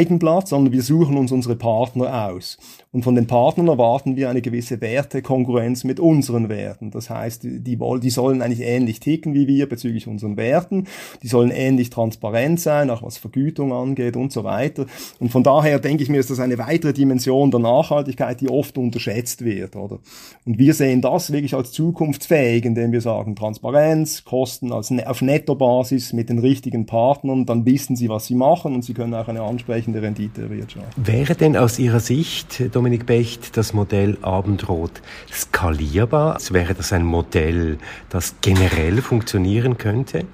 Feigenblatt, 0.00 0.48
sondern 0.48 0.72
wir 0.72 0.82
suchen 0.82 1.18
uns 1.18 1.30
unsere 1.30 1.56
Partner 1.56 2.30
aus. 2.30 2.56
Und 2.92 3.04
von 3.04 3.14
den 3.14 3.28
Partnern 3.28 3.68
erwarten 3.68 4.16
wir 4.16 4.30
eine 4.30 4.42
gewisse 4.42 4.80
Wertekonkurrenz 4.80 5.84
mit 5.84 6.00
unseren 6.00 6.48
Werten. 6.48 6.90
Das 6.90 7.08
heißt, 7.08 7.44
die, 7.44 7.78
die 7.78 8.10
sollen 8.10 8.42
eigentlich 8.42 8.66
ähnlich 8.66 8.98
ticken 8.98 9.32
wie 9.32 9.46
wir 9.46 9.68
bezüglich 9.68 10.08
unseren 10.08 10.36
Werten. 10.36 10.88
Die 11.22 11.28
sollen 11.28 11.52
ähnlich 11.52 11.90
transparent 11.90 12.58
sein, 12.58 12.90
auch 12.90 13.04
was 13.04 13.16
Vergütung 13.16 13.72
angeht 13.72 14.16
und 14.16 14.32
so 14.32 14.42
weiter. 14.42 14.86
Und 15.20 15.30
von 15.30 15.44
daher 15.44 15.78
denke 15.78 16.02
ich 16.02 16.08
mir, 16.08 16.18
ist 16.18 16.30
das 16.30 16.40
eine 16.40 16.58
weitere 16.58 16.92
Dimension 16.92 17.52
der 17.52 17.60
Nachhaltigkeit, 17.60 18.40
die 18.40 18.48
oft 18.48 18.76
unterschätzt 18.76 19.44
wird, 19.44 19.76
oder? 19.76 20.00
Und 20.44 20.58
wir 20.58 20.74
sehen 20.74 21.00
das 21.00 21.30
wirklich 21.30 21.54
als 21.54 21.70
zukunftsfähig, 21.70 22.64
indem 22.64 22.90
wir 22.90 23.02
sagen, 23.02 23.36
Transparenz, 23.36 24.24
Kosten 24.24 24.72
als, 24.72 24.90
ne, 24.90 25.08
auf 25.08 25.22
Nettobasis 25.22 26.12
mit 26.12 26.28
den 26.28 26.40
richtigen 26.40 26.86
Partnern, 26.86 27.46
dann 27.46 27.64
wissen 27.66 27.94
sie, 27.94 28.08
was 28.08 28.26
sie 28.26 28.34
machen 28.34 28.74
und 28.74 28.84
sie 28.84 28.94
können 28.94 29.14
auch 29.14 29.28
eine 29.28 29.42
ansprechende 29.42 30.02
Rendite 30.02 30.42
erwirtschaften. 30.42 31.06
Wäre 31.06 31.36
denn 31.36 31.56
aus 31.56 31.78
Ihrer 31.78 32.00
Sicht, 32.00 32.62
Dominik 32.80 33.04
Becht, 33.04 33.58
das 33.58 33.74
Modell 33.74 34.16
Abendrot 34.22 35.02
skalierbar? 35.30 36.38
Wäre 36.48 36.72
das 36.72 36.94
ein 36.94 37.04
Modell, 37.04 37.76
das 38.08 38.36
generell 38.40 39.02
funktionieren 39.02 39.76
könnte? 39.76 40.24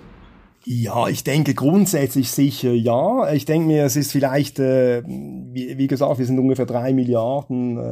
Ja, 0.69 1.07
ich 1.07 1.23
denke 1.23 1.55
grundsätzlich 1.55 2.29
sicher 2.33 2.73
ja. 2.73 3.33
Ich 3.33 3.45
denke 3.45 3.69
mir, 3.69 3.85
es 3.85 3.95
ist 3.95 4.11
vielleicht, 4.11 4.59
äh, 4.59 5.05
wie, 5.07 5.79
wie, 5.79 5.87
gesagt, 5.87 6.19
wir 6.19 6.27
sind 6.27 6.41
ungefähr 6.41 6.67
drei 6.67 6.93
Milliarden 6.93 7.79
äh, 7.79 7.83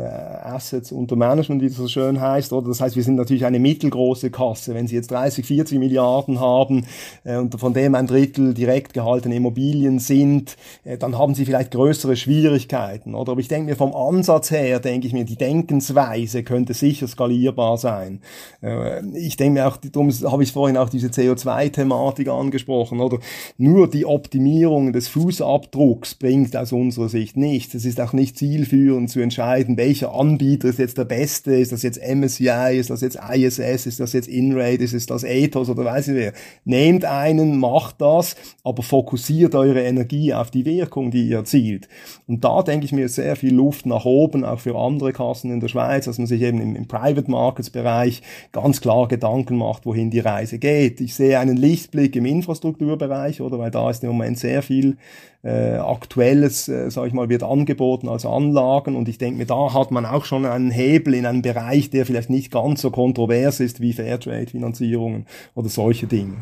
Assets 0.43 0.91
unter 0.91 1.15
Management, 1.15 1.63
wie 1.63 1.69
das 1.69 1.77
so 1.77 1.87
schön 1.87 2.21
heißt. 2.21 2.53
Oder 2.53 2.67
das 2.67 2.81
heißt, 2.81 2.97
wir 2.97 3.05
sind 3.05 3.15
natürlich 3.15 3.45
eine 3.45 3.61
mittelgroße 3.61 4.33
Kasse. 4.33 4.75
Wenn 4.75 4.89
Sie 4.89 4.97
jetzt 4.97 5.13
30, 5.13 5.47
40 5.47 5.79
Milliarden 5.79 6.41
haben 6.41 6.85
äh, 7.23 7.37
und 7.37 7.61
von 7.61 7.75
dem 7.75 7.95
ein 7.95 8.09
Drittel 8.09 8.55
direkt 8.55 8.93
gehaltene 8.93 9.37
Immobilien 9.37 10.01
sind, 10.01 10.57
äh, 10.83 10.99
dann 10.99 11.17
haben 11.17 11.37
Sie 11.37 11.45
vielleicht 11.45 11.71
größere 11.71 12.17
Schwierigkeiten. 12.17 13.15
Oder 13.15 13.31
aber 13.31 13.41
ich 13.41 13.47
denke 13.47 13.71
mir 13.71 13.77
vom 13.77 13.95
Ansatz 13.95 14.51
her, 14.51 14.81
denke 14.81 15.07
ich 15.07 15.13
mir, 15.13 15.25
die 15.25 15.37
Denkensweise 15.37 16.43
könnte 16.43 16.75
sicher 16.75 17.07
skalierbar 17.07 17.79
sein. 17.79 18.21
Äh, 18.65 19.07
ich 19.17 19.37
denke 19.37 19.61
mir 19.61 19.69
auch, 19.69 19.77
darum 19.77 20.11
habe 20.11 20.43
ich 20.43 20.51
vorhin 20.51 20.77
auch 20.77 20.89
diese 20.89 21.07
CO2-Thematik 21.07 22.29
angesprochen 22.29 22.64
angesprochen, 22.65 23.01
oder? 23.01 23.19
Nur 23.59 23.89
die 23.89 24.07
Optimierung 24.07 24.93
des 24.93 25.09
Fußabdrucks 25.09 26.15
bringt 26.15 26.57
aus 26.57 26.73
unserer 26.73 27.09
Sicht 27.09 27.37
nichts. 27.37 27.75
Es 27.75 27.85
ist 27.85 28.01
auch 28.01 28.13
nicht 28.13 28.37
zielführend 28.39 29.11
zu 29.11 29.21
entscheiden, 29.21 29.77
welcher 29.77 30.15
Anbieter 30.15 30.69
ist 30.69 30.79
jetzt 30.79 30.99
der 30.99 31.05
beste, 31.05 31.55
ist 31.55 31.73
das 31.73 31.83
jetzt 31.83 32.01
MSCI, 32.01 32.79
ist 32.79 32.91
das 32.91 33.01
jetzt 33.01 33.19
ISS, 33.35 33.87
ist 33.87 34.01
das 34.01 34.13
jetzt 34.13 34.29
InRate, 34.29 34.83
ist 34.83 35.11
das 35.11 35.25
Ethos 35.25 35.69
oder 35.69 35.85
weiß 35.85 36.09
ich 36.09 36.15
wer. 36.15 36.33
Nehmt 36.65 37.05
einen, 37.05 37.59
macht 37.59 38.01
das, 38.01 38.37
aber 38.63 38.83
fokussiert 38.83 39.55
eure 39.55 39.83
Energie 39.83 40.33
auf 40.35 40.51
die 40.51 40.65
Wirkung, 40.65 41.11
die 41.11 41.29
ihr 41.29 41.39
erzielt. 41.39 41.89
Und 42.27 42.45
da 42.45 42.63
denke 42.63 42.87
ich 42.87 42.93
mir 42.93 43.09
sehr 43.09 43.37
viel 43.37 43.55
Luft 43.55 43.87
nach 43.87 44.05
oben, 44.05 44.45
auch 44.45 44.61
für 44.61 44.77
andere 44.77 45.13
Kassen 45.13 45.51
in 45.51 45.61
der 45.61 45.69
Schweiz, 45.69 46.07
dass 46.07 46.19
man 46.19 46.27
sich 46.27 46.43
eben 46.43 46.61
im, 46.61 46.77
im 46.77 46.89
Private 46.89 47.31
Markets 47.31 47.71
Bereich 47.71 48.23
ganz 48.53 48.81
klar 48.81 49.09
Gedanken 49.09 49.57
macht, 49.57 49.85
wohin 49.85 50.11
die 50.11 50.21
Reise 50.21 50.59
geht. 50.59 51.01
Ich 51.01 51.15
sehe 51.15 51.39
einen 51.39 51.57
Lichtblick 51.57 52.17
im 52.17 52.25
Infrastruktur 52.25 52.54
Infrastrukturbereich, 52.55 53.41
oder? 53.41 53.59
Weil 53.59 53.71
da 53.71 53.91
ist 53.91 54.03
im 54.03 54.11
Moment 54.11 54.39
sehr 54.39 54.63
viel 54.63 54.97
äh, 55.43 55.77
Aktuelles, 55.77 56.69
äh, 56.69 56.91
sage 56.91 57.09
ich 57.09 57.15
mal, 57.15 57.29
wird 57.29 57.43
angeboten 57.43 58.09
als 58.09 58.25
Anlagen. 58.25 58.97
Und 58.97 59.09
ich 59.09 59.19
denke 59.19 59.39
mir, 59.39 59.47
da 59.47 59.75
hat 59.75 59.91
man 59.91 60.07
auch 60.07 60.25
schon 60.25 60.47
einen 60.47 60.71
Hebel 60.71 61.15
in 61.15 61.27
einem 61.27 61.43
Bereich, 61.43 61.91
der 61.91 62.07
vielleicht 62.07 62.31
nicht 62.31 62.53
ganz 62.53 62.81
so 62.81 62.91
kontrovers 62.91 63.61
ist 63.61 63.81
wie 63.81 63.93
Fairtrade-Finanzierungen 63.93 65.27
oder 65.55 65.69
solche 65.69 66.07
Dinge. 66.07 66.37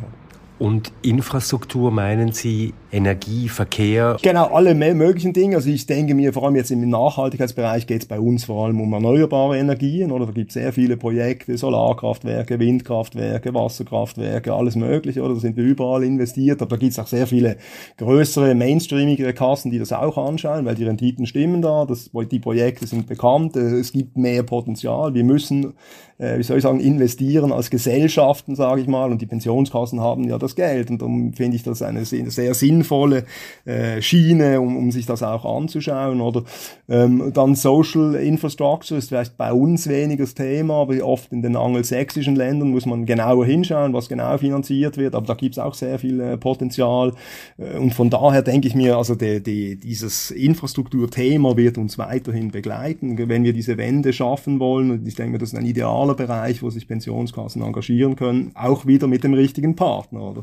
Und 0.62 0.92
Infrastruktur 1.02 1.90
meinen 1.90 2.30
Sie 2.30 2.72
Energie, 2.92 3.48
Verkehr? 3.48 4.16
Genau, 4.22 4.54
alle 4.54 4.74
möglichen 4.76 5.32
Dinge. 5.32 5.56
Also 5.56 5.70
ich 5.70 5.86
denke 5.86 6.14
mir, 6.14 6.32
vor 6.32 6.44
allem 6.44 6.54
jetzt 6.54 6.70
im 6.70 6.88
Nachhaltigkeitsbereich 6.88 7.88
geht 7.88 8.02
es 8.02 8.06
bei 8.06 8.20
uns 8.20 8.44
vor 8.44 8.66
allem 8.66 8.80
um 8.80 8.92
erneuerbare 8.92 9.58
Energien. 9.58 10.12
Oder 10.12 10.26
da 10.26 10.32
gibt 10.32 10.50
es 10.50 10.54
sehr 10.54 10.72
viele 10.72 10.96
Projekte, 10.96 11.58
Solarkraftwerke, 11.58 12.60
Windkraftwerke, 12.60 13.52
Wasserkraftwerke, 13.52 14.52
alles 14.52 14.76
Mögliche. 14.76 15.22
Oder 15.22 15.34
da 15.34 15.40
sind 15.40 15.56
wir 15.56 15.64
überall 15.64 16.04
investiert. 16.04 16.62
Aber 16.62 16.68
da 16.68 16.76
gibt 16.76 16.92
es 16.92 16.98
auch 17.00 17.08
sehr 17.08 17.26
viele 17.26 17.56
größere, 17.96 18.54
mainstreamigere 18.54 19.32
Kassen, 19.32 19.72
die 19.72 19.80
das 19.80 19.92
auch 19.92 20.16
anschauen, 20.16 20.64
weil 20.64 20.76
die 20.76 20.84
Renditen 20.84 21.26
stimmen 21.26 21.62
da. 21.62 21.86
Das, 21.86 22.10
die 22.30 22.38
Projekte 22.38 22.86
sind 22.86 23.08
bekannt. 23.08 23.56
Es 23.56 23.90
gibt 23.90 24.16
mehr 24.16 24.44
Potenzial. 24.44 25.12
Wir 25.14 25.24
müssen, 25.24 25.72
äh, 26.18 26.38
wie 26.38 26.42
soll 26.44 26.58
ich 26.58 26.62
sagen, 26.62 26.78
investieren 26.78 27.50
als 27.50 27.70
Gesellschaften, 27.70 28.54
sage 28.54 28.82
ich 28.82 28.86
mal. 28.86 29.10
Und 29.10 29.22
die 29.22 29.26
Pensionskassen 29.26 30.00
haben 30.00 30.24
ja 30.24 30.38
das 30.38 30.51
das 30.53 30.57
Geld. 30.57 30.90
Und 30.90 31.00
darum 31.00 31.32
finde 31.32 31.57
ich 31.57 31.62
das 31.62 31.82
eine 31.82 32.05
sehr, 32.05 32.55
sinnvolle 32.55 33.24
äh, 33.64 34.00
Schiene, 34.03 34.61
um, 34.61 34.76
um 34.76 34.90
sich 34.90 35.07
das 35.07 35.22
auch 35.22 35.44
anzuschauen. 35.44 36.20
Oder 36.20 36.44
ähm, 36.88 37.32
dann 37.34 37.55
Social 37.55 38.14
Infrastructure 38.14 38.98
ist 38.98 39.09
vielleicht 39.09 39.36
bei 39.36 39.53
uns 39.53 39.88
weniger 39.88 40.24
das 40.24 40.34
Thema, 40.34 40.82
aber 40.82 41.03
oft 41.05 41.32
in 41.32 41.42
den 41.42 41.57
angelsächsischen 41.57 42.36
Ländern 42.36 42.70
muss 42.70 42.86
man 42.86 43.07
genauer 43.07 43.46
hinschauen, 43.46 43.92
was 43.92 44.09
genau 44.09 44.36
finanziert 44.38 44.96
wird. 44.96 45.14
Aber 45.14 45.26
da 45.26 45.34
gibt 45.34 45.55
es 45.55 45.59
auch 45.59 45.74
sehr 45.74 45.98
viel 45.98 46.20
äh, 46.20 46.36
Potenzial. 46.36 47.14
Äh, 47.59 47.78
und 47.78 47.94
von 47.94 48.11
daher 48.11 48.42
denke 48.42 48.68
ich 48.68 48.74
mir, 48.74 48.96
also 48.96 49.14
die, 49.14 49.42
die, 49.42 49.76
dieses 49.76 50.30
Infrastrukturthema 50.30 51.57
wird 51.57 51.78
uns 51.78 51.98
weiterhin 51.98 52.50
begleiten, 52.50 53.16
wenn 53.28 53.44
wir 53.44 53.53
diese 53.53 53.78
Wende 53.78 54.12
schaffen 54.12 54.61
wollen. 54.61 54.90
Und 54.90 55.09
ich 55.09 55.14
denke 55.14 55.32
mir, 55.32 55.38
das 55.38 55.53
ist 55.53 55.59
ein 55.59 55.66
idealer 55.66 56.14
Bereich, 56.14 56.62
wo 56.62 56.70
sich 56.70 56.86
Pensionskassen 56.86 57.62
engagieren 57.62 58.16
können, 58.16 58.53
auch 58.55 58.86
wieder 58.86 59.07
mit 59.07 59.24
dem 59.24 59.34
richtigen 59.34 59.76
Partner. 59.76 60.32
Oder? 60.33 60.43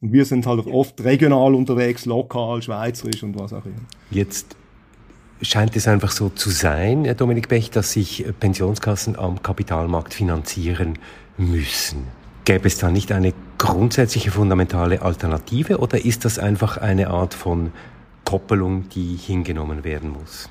Und 0.00 0.12
wir 0.12 0.24
sind 0.24 0.46
halt 0.46 0.66
oft 0.66 1.02
regional 1.02 1.54
unterwegs, 1.54 2.06
lokal, 2.06 2.60
schweizerisch 2.62 3.22
und 3.22 3.38
was 3.38 3.52
auch 3.52 3.64
immer. 3.64 3.76
Jetzt 4.10 4.56
scheint 5.42 5.76
es 5.76 5.88
einfach 5.88 6.10
so 6.10 6.28
zu 6.28 6.50
sein, 6.50 7.04
Herr 7.04 7.14
Dominik 7.14 7.48
Bech, 7.48 7.70
dass 7.70 7.92
sich 7.92 8.24
Pensionskassen 8.40 9.16
am 9.16 9.42
Kapitalmarkt 9.42 10.14
finanzieren 10.14 10.98
müssen. 11.36 12.04
Gäbe 12.44 12.66
es 12.66 12.78
da 12.78 12.90
nicht 12.90 13.12
eine 13.12 13.32
grundsätzliche 13.58 14.32
fundamentale 14.32 15.02
Alternative 15.02 15.78
oder 15.78 16.04
ist 16.04 16.24
das 16.24 16.38
einfach 16.38 16.78
eine 16.78 17.08
Art 17.08 17.34
von 17.34 17.72
Koppelung, 18.24 18.88
die 18.88 19.16
hingenommen 19.16 19.84
werden 19.84 20.10
muss? 20.10 20.48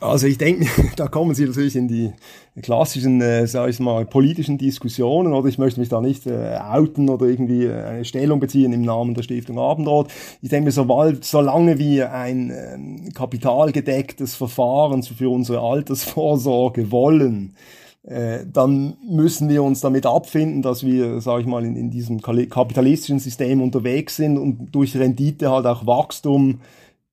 Also 0.00 0.26
ich 0.26 0.36
denke, 0.36 0.66
da 0.96 1.08
kommen 1.08 1.34
Sie 1.34 1.46
natürlich 1.46 1.76
in 1.76 1.88
die 1.88 2.12
klassischen, 2.60 3.20
äh, 3.20 3.46
sag 3.46 3.70
ich 3.70 3.80
mal, 3.80 4.04
politischen 4.04 4.58
Diskussionen 4.58 5.32
oder 5.32 5.48
ich 5.48 5.58
möchte 5.58 5.80
mich 5.80 5.88
da 5.88 6.00
nicht 6.00 6.26
äh, 6.26 6.58
outen 6.58 7.08
oder 7.08 7.26
irgendwie 7.26 7.64
äh, 7.64 7.82
eine 7.82 8.04
Stellung 8.04 8.40
beziehen 8.40 8.72
im 8.72 8.82
Namen 8.82 9.14
der 9.14 9.22
Stiftung 9.22 9.58
Abendrot. 9.58 10.08
Ich 10.42 10.50
denke 10.50 10.70
sobald, 10.70 11.24
solange 11.24 11.78
wir 11.78 12.12
ein 12.12 12.50
ähm, 12.50 13.12
kapitalgedecktes 13.14 14.34
Verfahren 14.34 15.02
für 15.02 15.30
unsere 15.30 15.60
Altersvorsorge 15.60 16.90
wollen, 16.90 17.54
äh, 18.06 18.44
dann 18.52 18.96
müssen 19.08 19.48
wir 19.48 19.62
uns 19.62 19.80
damit 19.80 20.06
abfinden, 20.06 20.62
dass 20.62 20.84
wir, 20.84 21.20
sage 21.20 21.40
ich 21.40 21.46
mal, 21.46 21.64
in, 21.64 21.74
in 21.74 21.90
diesem 21.90 22.20
kapitalistischen 22.20 23.18
System 23.18 23.62
unterwegs 23.62 24.16
sind 24.16 24.38
und 24.38 24.74
durch 24.74 24.96
Rendite 24.96 25.50
halt 25.50 25.66
auch 25.66 25.86
Wachstum 25.86 26.60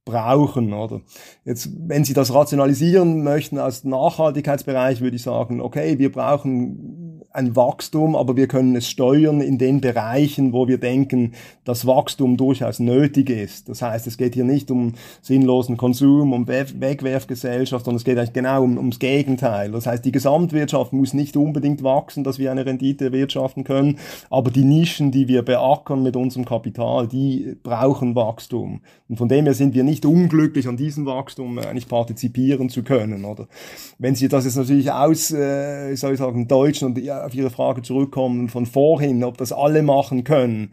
brauchen, 0.05 0.73
oder? 0.73 1.01
Jetzt, 1.45 1.69
wenn 1.87 2.03
Sie 2.03 2.13
das 2.13 2.33
rationalisieren 2.33 3.23
möchten 3.23 3.57
aus 3.57 3.83
Nachhaltigkeitsbereich, 3.83 5.01
würde 5.01 5.15
ich 5.15 5.23
sagen, 5.23 5.61
okay, 5.61 5.97
wir 5.97 6.11
brauchen 6.11 6.92
ein 7.33 7.55
Wachstum, 7.55 8.15
aber 8.15 8.37
wir 8.37 8.47
können 8.47 8.75
es 8.75 8.87
steuern 8.87 9.41
in 9.41 9.57
den 9.57 9.81
Bereichen, 9.81 10.53
wo 10.53 10.67
wir 10.67 10.77
denken, 10.77 11.33
dass 11.65 11.87
Wachstum 11.87 12.37
durchaus 12.37 12.79
nötig 12.79 13.31
ist. 13.31 13.69
Das 13.69 13.81
heißt, 13.81 14.05
es 14.05 14.17
geht 14.17 14.35
hier 14.35 14.43
nicht 14.43 14.69
um 14.69 14.93
sinnlosen 15.21 15.75
Konsum, 15.75 16.31
um 16.31 16.47
Wegwerfgesellschaft, 16.47 17.85
sondern 17.85 17.97
es 17.97 18.03
geht 18.03 18.19
eigentlich 18.19 18.33
genau 18.33 18.63
um, 18.63 18.77
ums 18.77 18.99
Gegenteil. 18.99 19.71
Das 19.71 19.87
heißt, 19.87 20.05
die 20.05 20.11
Gesamtwirtschaft 20.11 20.93
muss 20.93 21.15
nicht 21.15 21.35
unbedingt 21.35 21.81
wachsen, 21.81 22.23
dass 22.23 22.37
wir 22.37 22.51
eine 22.51 22.67
Rendite 22.67 23.11
wirtschaften 23.11 23.63
können, 23.63 23.97
aber 24.29 24.51
die 24.51 24.63
Nischen, 24.63 25.11
die 25.11 25.27
wir 25.27 25.41
beackern 25.41 26.03
mit 26.03 26.15
unserem 26.15 26.45
Kapital, 26.45 27.07
die 27.07 27.55
brauchen 27.63 28.15
Wachstum. 28.15 28.81
Und 29.09 29.17
von 29.17 29.27
dem 29.27 29.45
her 29.45 29.55
sind 29.55 29.73
wir 29.73 29.83
nicht 29.83 30.05
unglücklich, 30.05 30.67
an 30.67 30.77
diesem 30.77 31.07
Wachstum 31.07 31.57
eigentlich 31.57 31.87
partizipieren 31.87 32.69
zu 32.69 32.83
können. 32.83 33.25
Oder 33.25 33.47
wenn 33.97 34.15
Sie 34.15 34.27
das 34.27 34.45
jetzt 34.45 34.55
natürlich 34.55 34.91
aus, 34.91 35.31
äh, 35.31 35.95
soll 35.95 36.13
ich 36.13 36.19
sagen, 36.19 36.47
Deutschen 36.47 36.87
und 36.87 36.97
auf 37.25 37.35
Ihre 37.35 37.49
Frage 37.49 37.81
zurückkommen 37.81 38.49
von 38.49 38.65
vorhin, 38.65 39.23
ob 39.23 39.37
das 39.37 39.51
alle 39.51 39.83
machen 39.83 40.23
können, 40.23 40.71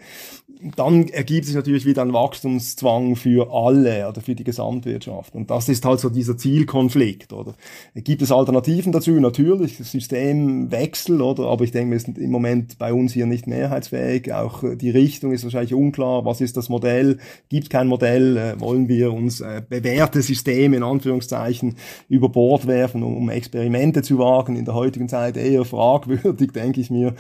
dann 0.77 1.09
ergibt 1.09 1.47
sich 1.47 1.55
natürlich 1.55 1.87
wieder 1.87 2.03
ein 2.03 2.13
Wachstumszwang 2.13 3.17
für 3.17 3.53
alle 3.53 4.09
oder 4.09 4.21
für 4.21 4.35
die 4.35 4.45
Gesamtwirtschaft. 4.45 5.35
Und 5.35 5.51
das 5.51 5.69
ist 5.69 5.85
halt 5.85 6.01
so 6.01 6.11
dieser 6.11 6.37
Zielkonflikt, 6.37 7.33
oder? 7.33 7.55
Gibt 7.95 8.23
es 8.23 8.31
Alternativen 8.31 8.93
dazu? 8.93 9.13
Natürlich, 9.13 9.79
Systemwechsel, 9.79 11.23
oder? 11.23 11.45
Aber 11.45 11.65
ich 11.65 11.73
denke, 11.73 11.93
wir 11.93 12.01
sind 12.01 12.19
im 12.19 12.31
Moment 12.31 12.79
bei 12.79 12.93
uns 12.93 13.13
hier 13.13 13.27
nicht 13.27 13.47
mehrheitsfähig. 13.47 14.33
Auch 14.33 14.63
die 14.75 14.91
Richtung 14.91 15.33
ist 15.33 15.45
wahrscheinlich 15.45 15.75
unklar. 15.75 16.25
Was 16.25 16.41
ist 16.41 16.57
das 16.57 16.69
Modell? 16.69 17.19
Gibt 17.49 17.71
kein 17.71 17.87
Modell? 17.87 18.37
Äh, 18.37 18.61
wollen 18.61 18.89
wir 18.89 19.13
uns 19.13 19.41
äh, 19.41 19.63
bewährte 19.67 20.21
Systeme 20.21 20.77
in 20.77 20.83
Anführungszeichen 20.83 21.77
über 22.09 22.29
Bord 22.29 22.67
werfen, 22.67 23.03
um 23.03 23.31
Experimente 23.31 24.03
zu 24.03 24.19
wagen? 24.19 24.57
In 24.57 24.67
der 24.67 24.75
heutigen 24.75 25.09
Zeit 25.09 25.37
eher 25.37 25.65
fragwürdig, 25.65 26.40
denke 26.49 26.81
ich 26.81 26.91
mir. 26.91 27.15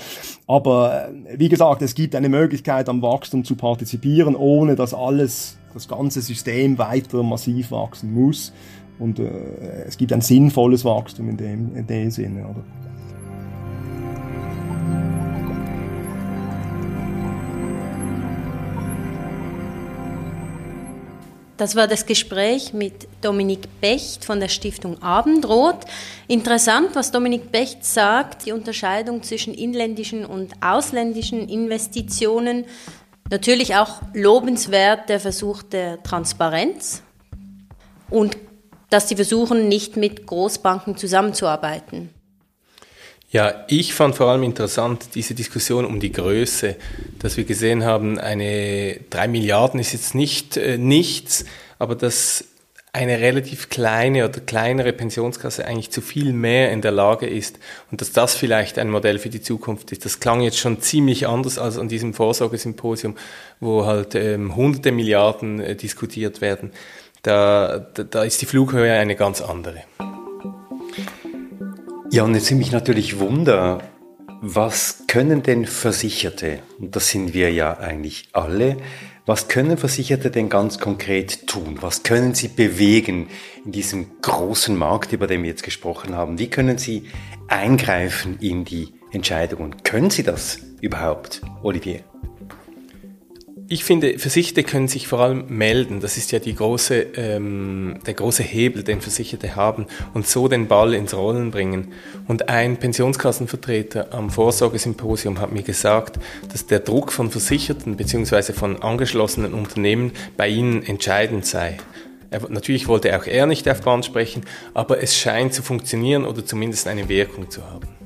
Aber 0.46 1.08
äh, 1.08 1.38
wie 1.38 1.48
gesagt, 1.48 1.82
es 1.82 1.94
gibt 1.94 2.14
eine 2.14 2.28
Möglichkeit 2.28 2.88
am 2.88 3.02
Wachstum 3.02 3.44
zu 3.44 3.54
partizipieren, 3.56 4.36
ohne 4.36 4.76
dass 4.76 4.94
alles, 4.94 5.56
das 5.72 5.86
ganze 5.86 6.20
System 6.20 6.78
weiter 6.78 7.22
massiv 7.22 7.70
wachsen 7.70 8.12
muss. 8.12 8.52
Und 8.98 9.18
äh, 9.18 9.30
es 9.86 9.96
gibt 9.96 10.12
ein 10.12 10.20
sinnvolles 10.20 10.84
Wachstum 10.84 11.28
in 11.28 11.36
dem, 11.36 11.76
in 11.76 11.86
dem 11.86 12.10
Sinne. 12.10 12.46
Oder? 12.48 12.64
Das 21.60 21.76
war 21.76 21.86
das 21.86 22.06
Gespräch 22.06 22.72
mit 22.72 23.06
Dominik 23.20 23.68
Becht 23.82 24.24
von 24.24 24.40
der 24.40 24.48
Stiftung 24.48 25.02
Abendrot. 25.02 25.76
Interessant, 26.26 26.94
was 26.94 27.12
Dominik 27.12 27.52
Becht 27.52 27.84
sagt, 27.84 28.46
die 28.46 28.52
Unterscheidung 28.52 29.22
zwischen 29.22 29.52
inländischen 29.52 30.24
und 30.24 30.54
ausländischen 30.62 31.48
Investitionen 31.48 32.64
Natürlich 33.30 33.76
auch 33.76 34.02
lobenswert 34.12 35.08
der 35.08 35.20
Versuch 35.20 35.62
der 35.62 36.02
Transparenz 36.02 37.02
und 38.10 38.36
dass 38.90 39.08
sie 39.08 39.14
versuchen, 39.14 39.68
nicht 39.68 39.96
mit 39.96 40.26
Großbanken 40.26 40.96
zusammenzuarbeiten. 40.96 42.10
Ja, 43.32 43.64
ich 43.68 43.94
fand 43.94 44.16
vor 44.16 44.26
allem 44.26 44.42
interessant 44.42 45.10
diese 45.14 45.34
Diskussion 45.34 45.84
um 45.84 46.00
die 46.00 46.10
Größe, 46.10 46.74
dass 47.20 47.36
wir 47.36 47.44
gesehen 47.44 47.84
haben, 47.84 48.18
eine 48.18 48.98
drei 49.08 49.28
Milliarden 49.28 49.78
ist 49.78 49.92
jetzt 49.92 50.16
nicht 50.16 50.56
äh, 50.56 50.78
nichts, 50.78 51.44
aber 51.78 51.94
dass 51.94 52.44
eine 52.92 53.20
relativ 53.20 53.68
kleine 53.68 54.24
oder 54.24 54.40
kleinere 54.40 54.92
Pensionskasse 54.92 55.64
eigentlich 55.64 55.92
zu 55.92 56.00
viel 56.00 56.32
mehr 56.32 56.72
in 56.72 56.82
der 56.82 56.90
Lage 56.90 57.28
ist 57.28 57.60
und 57.92 58.00
dass 58.00 58.10
das 58.10 58.34
vielleicht 58.34 58.80
ein 58.80 58.90
Modell 58.90 59.20
für 59.20 59.28
die 59.28 59.40
Zukunft 59.40 59.92
ist. 59.92 60.04
Das 60.04 60.18
klang 60.18 60.40
jetzt 60.40 60.58
schon 60.58 60.80
ziemlich 60.80 61.28
anders 61.28 61.56
als 61.56 61.78
an 61.78 61.88
diesem 61.88 62.14
Vorsorgesymposium, 62.14 63.16
wo 63.60 63.86
halt 63.86 64.16
ähm, 64.16 64.56
hunderte 64.56 64.90
Milliarden 64.90 65.60
äh, 65.60 65.76
diskutiert 65.76 66.40
werden. 66.40 66.72
Da, 67.22 67.78
da, 67.94 68.02
da 68.02 68.24
ist 68.24 68.42
die 68.42 68.46
Flughöhe 68.46 68.92
eine 68.94 69.14
ganz 69.14 69.40
andere. 69.40 69.84
Ja, 72.12 72.24
und 72.24 72.34
jetzt 72.34 72.50
mich 72.50 72.72
natürlich 72.72 73.20
Wunder, 73.20 73.82
was 74.40 75.04
können 75.06 75.44
denn 75.44 75.64
Versicherte, 75.64 76.58
und 76.80 76.96
das 76.96 77.08
sind 77.08 77.34
wir 77.34 77.52
ja 77.52 77.78
eigentlich 77.78 78.30
alle, 78.32 78.78
was 79.26 79.46
können 79.46 79.76
Versicherte 79.76 80.32
denn 80.32 80.48
ganz 80.48 80.80
konkret 80.80 81.46
tun? 81.46 81.78
Was 81.82 82.02
können 82.02 82.34
sie 82.34 82.48
bewegen 82.48 83.28
in 83.64 83.70
diesem 83.70 84.20
großen 84.22 84.76
Markt, 84.76 85.12
über 85.12 85.28
den 85.28 85.44
wir 85.44 85.50
jetzt 85.50 85.62
gesprochen 85.62 86.16
haben? 86.16 86.40
Wie 86.40 86.50
können 86.50 86.78
sie 86.78 87.04
eingreifen 87.46 88.38
in 88.40 88.64
die 88.64 88.88
Entscheidungen? 89.12 89.76
Können 89.84 90.10
sie 90.10 90.24
das 90.24 90.58
überhaupt, 90.80 91.42
Olivier? 91.62 92.09
Ich 93.72 93.84
finde, 93.84 94.18
Versicherte 94.18 94.64
können 94.64 94.88
sich 94.88 95.06
vor 95.06 95.20
allem 95.20 95.44
melden. 95.46 96.00
Das 96.00 96.16
ist 96.16 96.32
ja 96.32 96.40
die 96.40 96.56
große, 96.56 97.06
ähm, 97.14 98.00
der 98.04 98.14
große 98.14 98.42
Hebel, 98.42 98.82
den 98.82 99.00
Versicherte 99.00 99.54
haben 99.54 99.86
und 100.12 100.26
so 100.26 100.48
den 100.48 100.66
Ball 100.66 100.92
ins 100.92 101.14
Rollen 101.14 101.52
bringen. 101.52 101.92
Und 102.26 102.48
ein 102.48 102.78
Pensionskassenvertreter 102.78 104.12
am 104.12 104.30
Vorsorgesymposium 104.30 105.38
hat 105.38 105.52
mir 105.52 105.62
gesagt, 105.62 106.18
dass 106.50 106.66
der 106.66 106.80
Druck 106.80 107.12
von 107.12 107.30
Versicherten 107.30 107.96
bzw. 107.96 108.54
von 108.54 108.82
angeschlossenen 108.82 109.54
Unternehmen 109.54 110.10
bei 110.36 110.48
ihnen 110.48 110.82
entscheidend 110.82 111.46
sei. 111.46 111.76
Er, 112.30 112.40
natürlich 112.50 112.88
wollte 112.88 113.16
auch 113.16 113.26
er 113.26 113.46
nicht 113.46 113.68
auf 113.68 113.82
Band 113.82 114.04
sprechen, 114.04 114.42
aber 114.74 115.00
es 115.00 115.16
scheint 115.16 115.54
zu 115.54 115.62
funktionieren 115.62 116.24
oder 116.24 116.44
zumindest 116.44 116.88
eine 116.88 117.08
Wirkung 117.08 117.48
zu 117.50 117.64
haben. 117.64 117.99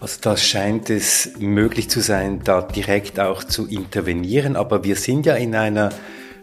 Also 0.00 0.18
da 0.20 0.36
scheint 0.36 0.90
es 0.90 1.32
möglich 1.38 1.90
zu 1.90 2.00
sein, 2.00 2.40
da 2.44 2.62
direkt 2.62 3.18
auch 3.18 3.42
zu 3.42 3.66
intervenieren. 3.66 4.54
Aber 4.54 4.84
wir 4.84 4.94
sind 4.94 5.26
ja 5.26 5.34
in 5.34 5.56
einer 5.56 5.90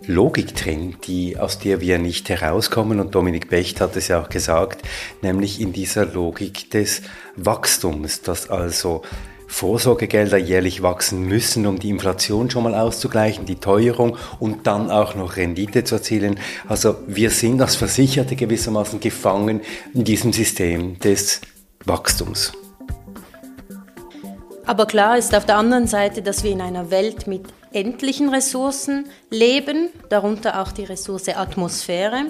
Logik 0.07 0.55
drin, 0.55 0.97
die, 1.05 1.37
aus 1.37 1.59
der 1.59 1.79
wir 1.79 1.97
nicht 1.97 2.29
herauskommen. 2.29 2.99
Und 2.99 3.15
Dominik 3.15 3.49
Becht 3.49 3.79
hat 3.79 3.95
es 3.95 4.09
ja 4.09 4.21
auch 4.21 4.29
gesagt, 4.29 4.85
nämlich 5.21 5.61
in 5.61 5.71
dieser 5.71 6.05
Logik 6.05 6.69
des 6.71 7.01
Wachstums, 7.37 8.21
dass 8.21 8.49
also 8.49 9.03
Vorsorgegelder 9.47 10.37
jährlich 10.37 10.81
wachsen 10.81 11.23
müssen, 11.23 11.65
um 11.65 11.79
die 11.79 11.89
Inflation 11.89 12.49
schon 12.49 12.63
mal 12.63 12.75
auszugleichen, 12.75 13.45
die 13.45 13.55
Teuerung 13.55 14.17
und 14.39 14.67
dann 14.67 14.91
auch 14.91 15.15
noch 15.15 15.37
Rendite 15.37 15.83
zu 15.83 15.95
erzielen. 15.95 16.39
Also 16.67 16.97
wir 17.07 17.29
sind 17.29 17.61
als 17.61 17.75
Versicherte 17.75 18.35
gewissermaßen 18.35 18.99
gefangen 18.99 19.61
in 19.93 20.03
diesem 20.03 20.33
System 20.33 20.99
des 20.99 21.41
Wachstums. 21.85 22.53
Aber 24.65 24.87
klar 24.87 25.17
ist 25.17 25.35
auf 25.35 25.45
der 25.45 25.57
anderen 25.57 25.87
Seite, 25.87 26.21
dass 26.21 26.43
wir 26.43 26.51
in 26.51 26.61
einer 26.61 26.89
Welt 26.89 27.27
mit 27.27 27.43
endlichen 27.71 28.29
Ressourcen 28.29 29.07
leben, 29.29 29.89
darunter 30.09 30.61
auch 30.61 30.71
die 30.71 30.85
Ressource 30.85 31.29
Atmosphäre, 31.29 32.25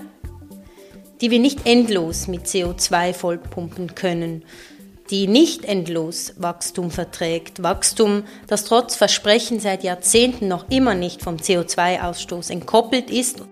die 1.21 1.31
wir 1.31 1.39
nicht 1.39 1.65
endlos 1.65 2.27
mit 2.27 2.45
CO2 2.45 3.13
vollpumpen 3.13 3.95
können, 3.95 4.43
die 5.09 5.27
nicht 5.27 5.63
endlos 5.63 6.33
Wachstum 6.37 6.91
verträgt. 6.91 7.63
Wachstum, 7.63 8.23
das 8.47 8.65
trotz 8.65 8.95
Versprechen 8.95 9.59
seit 9.61 9.83
Jahrzehnten 9.83 10.47
noch 10.47 10.69
immer 10.69 10.93
nicht 10.93 11.21
vom 11.21 11.37
CO2-Ausstoß 11.37 12.51
entkoppelt 12.51 13.09
ist. 13.09 13.43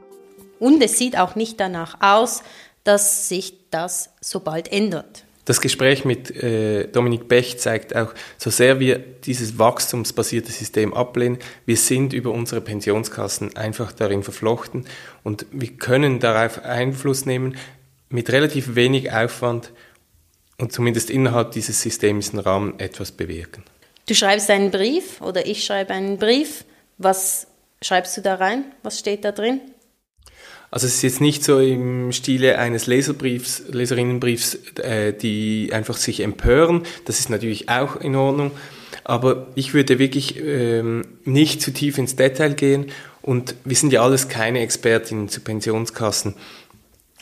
Und 0.60 0.84
es 0.84 0.98
sieht 0.98 1.18
auch 1.18 1.36
nicht 1.36 1.60
danach 1.60 2.02
aus, 2.02 2.44
dass 2.84 3.30
sich 3.30 3.70
das 3.70 4.10
so 4.20 4.42
bald 4.42 4.72
ändert. 4.72 5.24
Das 5.46 5.60
Gespräch 5.60 6.06
mit 6.06 6.32
äh, 6.32 6.88
Dominik 6.88 7.28
Bech 7.28 7.60
zeigt 7.60 7.96
auch, 7.96 8.14
so 8.38 8.50
sehr 8.50 8.80
wir 8.80 8.98
dieses 8.98 9.60
wachstumsbasierte 9.60 10.52
System 10.52 10.94
ablehnen, 10.94 11.38
wir 11.66 11.76
sind 11.76 12.14
über 12.14 12.32
unsere 12.32 12.62
Pensionskassen 12.62 13.56
einfach 13.58 13.92
darin 13.92 14.24
verflochten 14.24 14.86
und 15.24 15.46
wir 15.52 15.70
können 15.70 16.20
darauf 16.20 16.64
Einfluss 16.64 17.26
nehmen 17.26 17.58
mit 18.10 18.32
relativ 18.32 18.76
wenig 18.76 19.12
Aufwand 19.12 19.72
und 20.58 20.72
zumindest 20.72 21.10
innerhalb 21.10 21.52
dieses 21.52 21.82
systemischen 21.82 22.40
Rahmen 22.40 22.80
etwas 22.80 23.12
bewirken. 23.12 23.64
Du 24.08 24.16
schreibst 24.16 24.50
einen 24.50 24.72
Brief 24.72 25.22
oder 25.22 25.46
ich 25.46 25.66
schreibe 25.66 25.94
einen 25.94 26.18
Brief. 26.18 26.64
Was 26.98 27.48
schreibst 27.82 28.16
du 28.16 28.22
da 28.22 28.36
rein? 28.36 28.66
Was 28.82 29.00
steht 29.00 29.26
da 29.26 29.32
drin? 29.32 29.60
Also 30.74 30.88
es 30.88 30.96
ist 30.96 31.04
jetzt 31.04 31.22
nicht 31.22 31.44
so 31.44 31.60
im 31.60 32.12
Stile 32.12 32.58
eines 32.58 32.88
Leserbriefs, 32.88 33.62
Leserinnenbriefs, 33.70 34.56
äh, 34.80 35.14
die 35.14 35.70
einfach 35.72 35.98
sich 35.98 36.22
empören. 36.22 36.82
Das 37.06 37.20
ist 37.20 37.30
natürlich 37.30 37.70
auch 37.70 37.98
in 37.98 38.16
Ordnung. 38.16 38.50
Aber 39.04 39.46
ich 39.54 39.76
würde 39.76 40.00
wirklich 40.00 40.36
ähm, 40.44 41.04
nicht 41.26 41.62
zu 41.62 41.72
tief 41.72 42.00
ins 42.00 42.16
Detail 42.16 42.56
gehen. 42.56 42.88
Und 43.22 43.54
wir 43.64 43.76
sind 43.76 43.94
ja 43.94 44.02
alles 44.02 44.30
keine 44.30 44.62
Expertinnen 44.62 45.30
zu 45.30 45.42
Pensionskassen. 45.42 46.34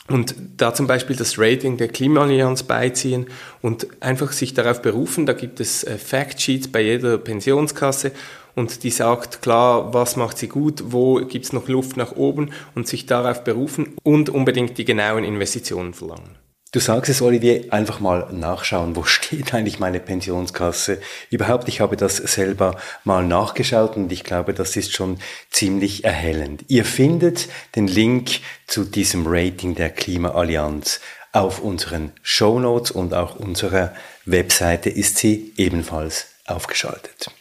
Und 0.07 0.33
da 0.55 0.73
zum 0.73 0.87
Beispiel 0.87 1.17
das 1.17 1.37
Rating 1.37 1.75
der 1.75 1.89
Klimaallianz 1.89 2.63
beiziehen 2.63 3.27
und 3.61 3.85
einfach 4.01 4.31
sich 4.31 4.53
darauf 4.53 4.81
berufen, 4.81 5.25
da 5.25 5.33
gibt 5.33 5.59
es 5.59 5.83
äh, 5.83 5.97
Factsheets 5.97 6.69
bei 6.69 6.79
jeder 6.79 7.17
Pensionskasse 7.17 8.13
und 8.55 8.83
die 8.83 8.89
sagt 8.89 9.41
klar, 9.41 9.93
was 9.93 10.15
macht 10.15 10.37
sie 10.37 10.47
gut, 10.47 10.83
wo 10.87 11.15
gibt 11.15 11.45
es 11.45 11.53
noch 11.53 11.67
Luft 11.67 11.97
nach 11.97 12.15
oben 12.15 12.51
und 12.75 12.87
sich 12.87 13.05
darauf 13.05 13.43
berufen 13.43 13.95
und 14.03 14.29
unbedingt 14.29 14.77
die 14.77 14.85
genauen 14.85 15.23
Investitionen 15.23 15.93
verlangen. 15.93 16.37
Du 16.73 16.79
sagst 16.79 17.09
es, 17.09 17.21
Olivier, 17.21 17.65
einfach 17.73 17.99
mal 17.99 18.31
nachschauen, 18.31 18.95
wo 18.95 19.03
steht 19.05 19.53
eigentlich 19.53 19.79
meine 19.79 19.99
Pensionskasse 19.99 21.01
überhaupt. 21.29 21.67
Ich 21.67 21.81
habe 21.81 21.97
das 21.97 22.15
selber 22.15 22.77
mal 23.03 23.25
nachgeschaut 23.25 23.97
und 23.97 24.11
ich 24.11 24.23
glaube, 24.23 24.53
das 24.53 24.77
ist 24.77 24.93
schon 24.93 25.19
ziemlich 25.49 26.05
erhellend. 26.05 26.63
Ihr 26.69 26.85
findet 26.85 27.49
den 27.75 27.87
Link 27.87 28.39
zu 28.67 28.85
diesem 28.85 29.25
Rating 29.27 29.75
der 29.75 29.89
Klimaallianz 29.89 31.01
auf 31.33 31.59
unseren 31.59 32.13
Show 32.21 32.59
Notes 32.59 32.91
und 32.91 33.13
auch 33.13 33.35
unserer 33.35 33.93
Webseite 34.25 34.89
ist 34.89 35.17
sie 35.17 35.53
ebenfalls 35.57 36.27
aufgeschaltet. 36.45 37.31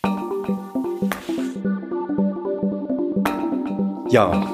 Ja, 4.10 4.50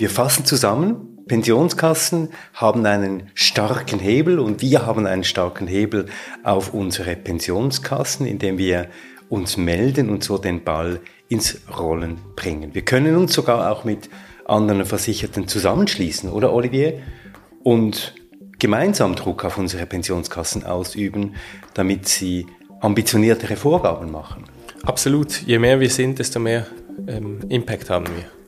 wir 0.00 0.10
fassen 0.10 0.44
zusammen. 0.44 1.16
Pensionskassen 1.28 2.30
haben 2.54 2.84
einen 2.84 3.30
starken 3.34 4.00
Hebel 4.00 4.40
und 4.40 4.62
wir 4.62 4.84
haben 4.84 5.06
einen 5.06 5.22
starken 5.22 5.68
Hebel 5.68 6.06
auf 6.42 6.74
unsere 6.74 7.14
Pensionskassen, 7.14 8.26
indem 8.26 8.58
wir 8.58 8.88
uns 9.28 9.56
melden 9.56 10.10
und 10.10 10.24
so 10.24 10.38
den 10.38 10.64
Ball 10.64 10.98
ins 11.28 11.60
Rollen 11.78 12.18
bringen. 12.34 12.74
Wir 12.74 12.82
können 12.82 13.14
uns 13.14 13.32
sogar 13.32 13.70
auch 13.70 13.84
mit 13.84 14.10
anderen 14.44 14.84
Versicherten 14.84 15.46
zusammenschließen, 15.46 16.28
oder 16.28 16.52
Olivier? 16.52 16.94
Und 17.62 18.16
gemeinsam 18.58 19.14
Druck 19.14 19.44
auf 19.44 19.56
unsere 19.56 19.86
Pensionskassen 19.86 20.66
ausüben, 20.66 21.36
damit 21.74 22.08
sie 22.08 22.48
ambitioniertere 22.80 23.54
Vorgaben 23.54 24.10
machen. 24.10 24.46
Absolut. 24.82 25.42
Je 25.42 25.60
mehr 25.60 25.78
wir 25.78 25.90
sind, 25.90 26.18
desto 26.18 26.40
mehr 26.40 26.66
ähm, 27.06 27.38
Impact 27.48 27.88
haben 27.88 28.06
wir. 28.06 28.39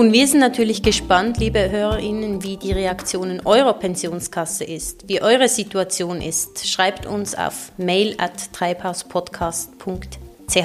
Und 0.00 0.14
wir 0.14 0.26
sind 0.26 0.40
natürlich 0.40 0.82
gespannt, 0.82 1.36
liebe 1.36 1.70
HörerInnen, 1.70 2.42
wie 2.42 2.56
die 2.56 2.72
Reaktion 2.72 3.30
in 3.30 3.40
eurer 3.44 3.74
Pensionskasse 3.74 4.64
ist, 4.64 5.06
wie 5.10 5.20
eure 5.20 5.46
Situation 5.46 6.22
ist. 6.22 6.66
Schreibt 6.66 7.04
uns 7.04 7.34
auf 7.34 7.70
mail 7.76 8.14
at 8.16 8.50
treibhauspodcast.ch. 8.54 10.56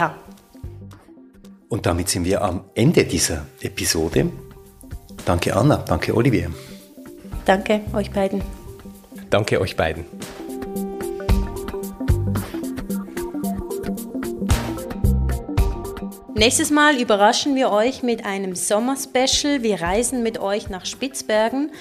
Und 1.67 1.85
damit 1.85 2.07
sind 2.07 2.23
wir 2.23 2.43
am 2.43 2.63
Ende 2.75 3.03
dieser 3.03 3.45
Episode. 3.59 4.31
Danke 5.25 5.53
Anna, 5.53 5.83
danke 5.85 6.15
Olivier. 6.15 6.49
Danke 7.43 7.81
euch 7.91 8.11
beiden. 8.11 8.41
Danke 9.29 9.59
euch 9.59 9.75
beiden. 9.75 10.05
Nächstes 16.37 16.69
Mal 16.69 16.99
überraschen 16.99 17.55
wir 17.55 17.71
euch 17.71 18.03
mit 18.03 18.25
einem 18.25 18.55
Sommerspecial. 18.55 19.63
Wir 19.63 19.79
reisen 19.79 20.21
mit 20.21 20.37
euch 20.37 20.67
nach 20.67 20.85
Spitzbergen 20.85 21.71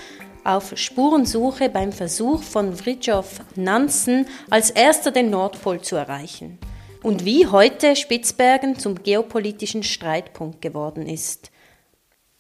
auf 0.45 0.79
Spurensuche 0.79 1.69
beim 1.69 1.91
Versuch 1.91 2.41
von 2.41 2.77
Fridtjof 2.77 3.41
Nansen 3.57 4.29
als 4.51 4.71
erster 4.71 5.11
den 5.11 5.29
Nordpol 5.29 5.81
zu 5.81 5.97
erreichen. 5.97 6.61
Und 7.03 7.25
wie 7.25 7.49
heute 7.49 7.97
Spitzbergen 7.97 8.79
zum 8.79 9.03
geopolitischen 9.03 9.83
Streitpunkt 9.83 10.63
geworden 10.63 11.09
ist. 11.09 11.51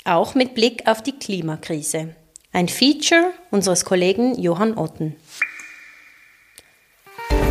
Auch 0.04 0.36
mit 0.36 0.54
Blick 0.54 0.86
auf 0.86 1.02
die 1.02 1.18
Klimakrise. 1.18 2.14
Ein 2.52 2.68
Feature 2.68 3.32
unseres 3.50 3.84
Kollegen 3.84 4.40
Johann 4.40 4.78
Otten. 4.78 5.16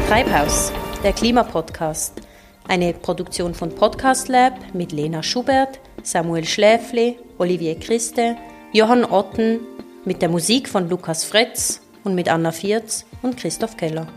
Treibhaus, 0.07 0.71
der 1.03 1.11
Klimapodcast 1.11 2.21
eine 2.67 2.93
Produktion 2.93 3.53
von 3.53 3.75
Podcast 3.75 4.27
Lab 4.27 4.53
mit 4.73 4.91
Lena 4.91 5.23
Schubert, 5.23 5.79
Samuel 6.01 6.43
Schläfli, 6.45 7.17
Olivier 7.37 7.79
Christe, 7.79 8.35
Johann 8.71 9.05
Otten, 9.05 9.59
mit 10.05 10.21
der 10.21 10.29
Musik 10.29 10.69
von 10.69 10.87
Lukas 10.89 11.23
Fretz 11.23 11.81
und 12.03 12.13
mit 12.15 12.27
Anna 12.29 12.51
Vierz 12.51 13.05
und 13.21 13.37
Christoph 13.37 13.77
Keller. 13.77 14.07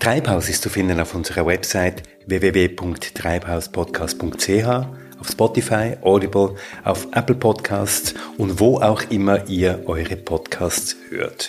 Treibhaus 0.00 0.48
ist 0.48 0.62
zu 0.62 0.70
finden 0.70 1.00
auf 1.00 1.14
unserer 1.14 1.46
Website 1.46 2.02
www.treibhauspodcast.ch, 2.26 4.66
auf 5.18 5.30
Spotify, 5.30 5.96
Audible, 6.02 6.56
auf 6.84 7.08
Apple 7.12 7.36
Podcasts 7.36 8.12
und 8.36 8.60
wo 8.60 8.78
auch 8.80 9.02
immer 9.10 9.48
ihr 9.48 9.84
eure 9.86 10.16
Podcasts 10.16 10.96
hört. 11.08 11.48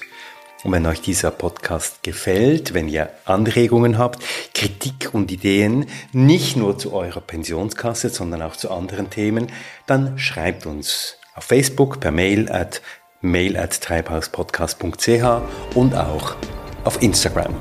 Und 0.64 0.72
wenn 0.72 0.86
euch 0.86 1.02
dieser 1.02 1.32
Podcast 1.32 2.04
gefällt, 2.04 2.74
wenn 2.74 2.88
ihr 2.88 3.10
Anregungen 3.26 3.98
habt, 3.98 4.24
Kritik 4.54 5.10
und 5.14 5.32
Ideen, 5.32 5.86
nicht 6.14 6.58
nur 6.58 6.78
zu 6.78 6.94
eurer 6.94 7.22
Pensionskasse, 7.22 8.10
sondern 8.10 8.42
auch 8.42 8.56
zu 8.56 8.72
anderen 8.72 9.10
Themen, 9.10 9.52
dann 9.86 10.18
schreibt 10.18 10.66
uns 10.66 11.18
auf 11.36 11.44
Facebook 11.44 12.00
per 12.00 12.12
Mail 12.12 12.52
at 12.52 12.82
mail 13.22 13.58
at 13.58 13.82
treibhauspodcast.ch 13.82 15.76
und 15.76 15.96
auch 15.96 16.36
auf 16.84 17.02
Instagram. 17.02 17.56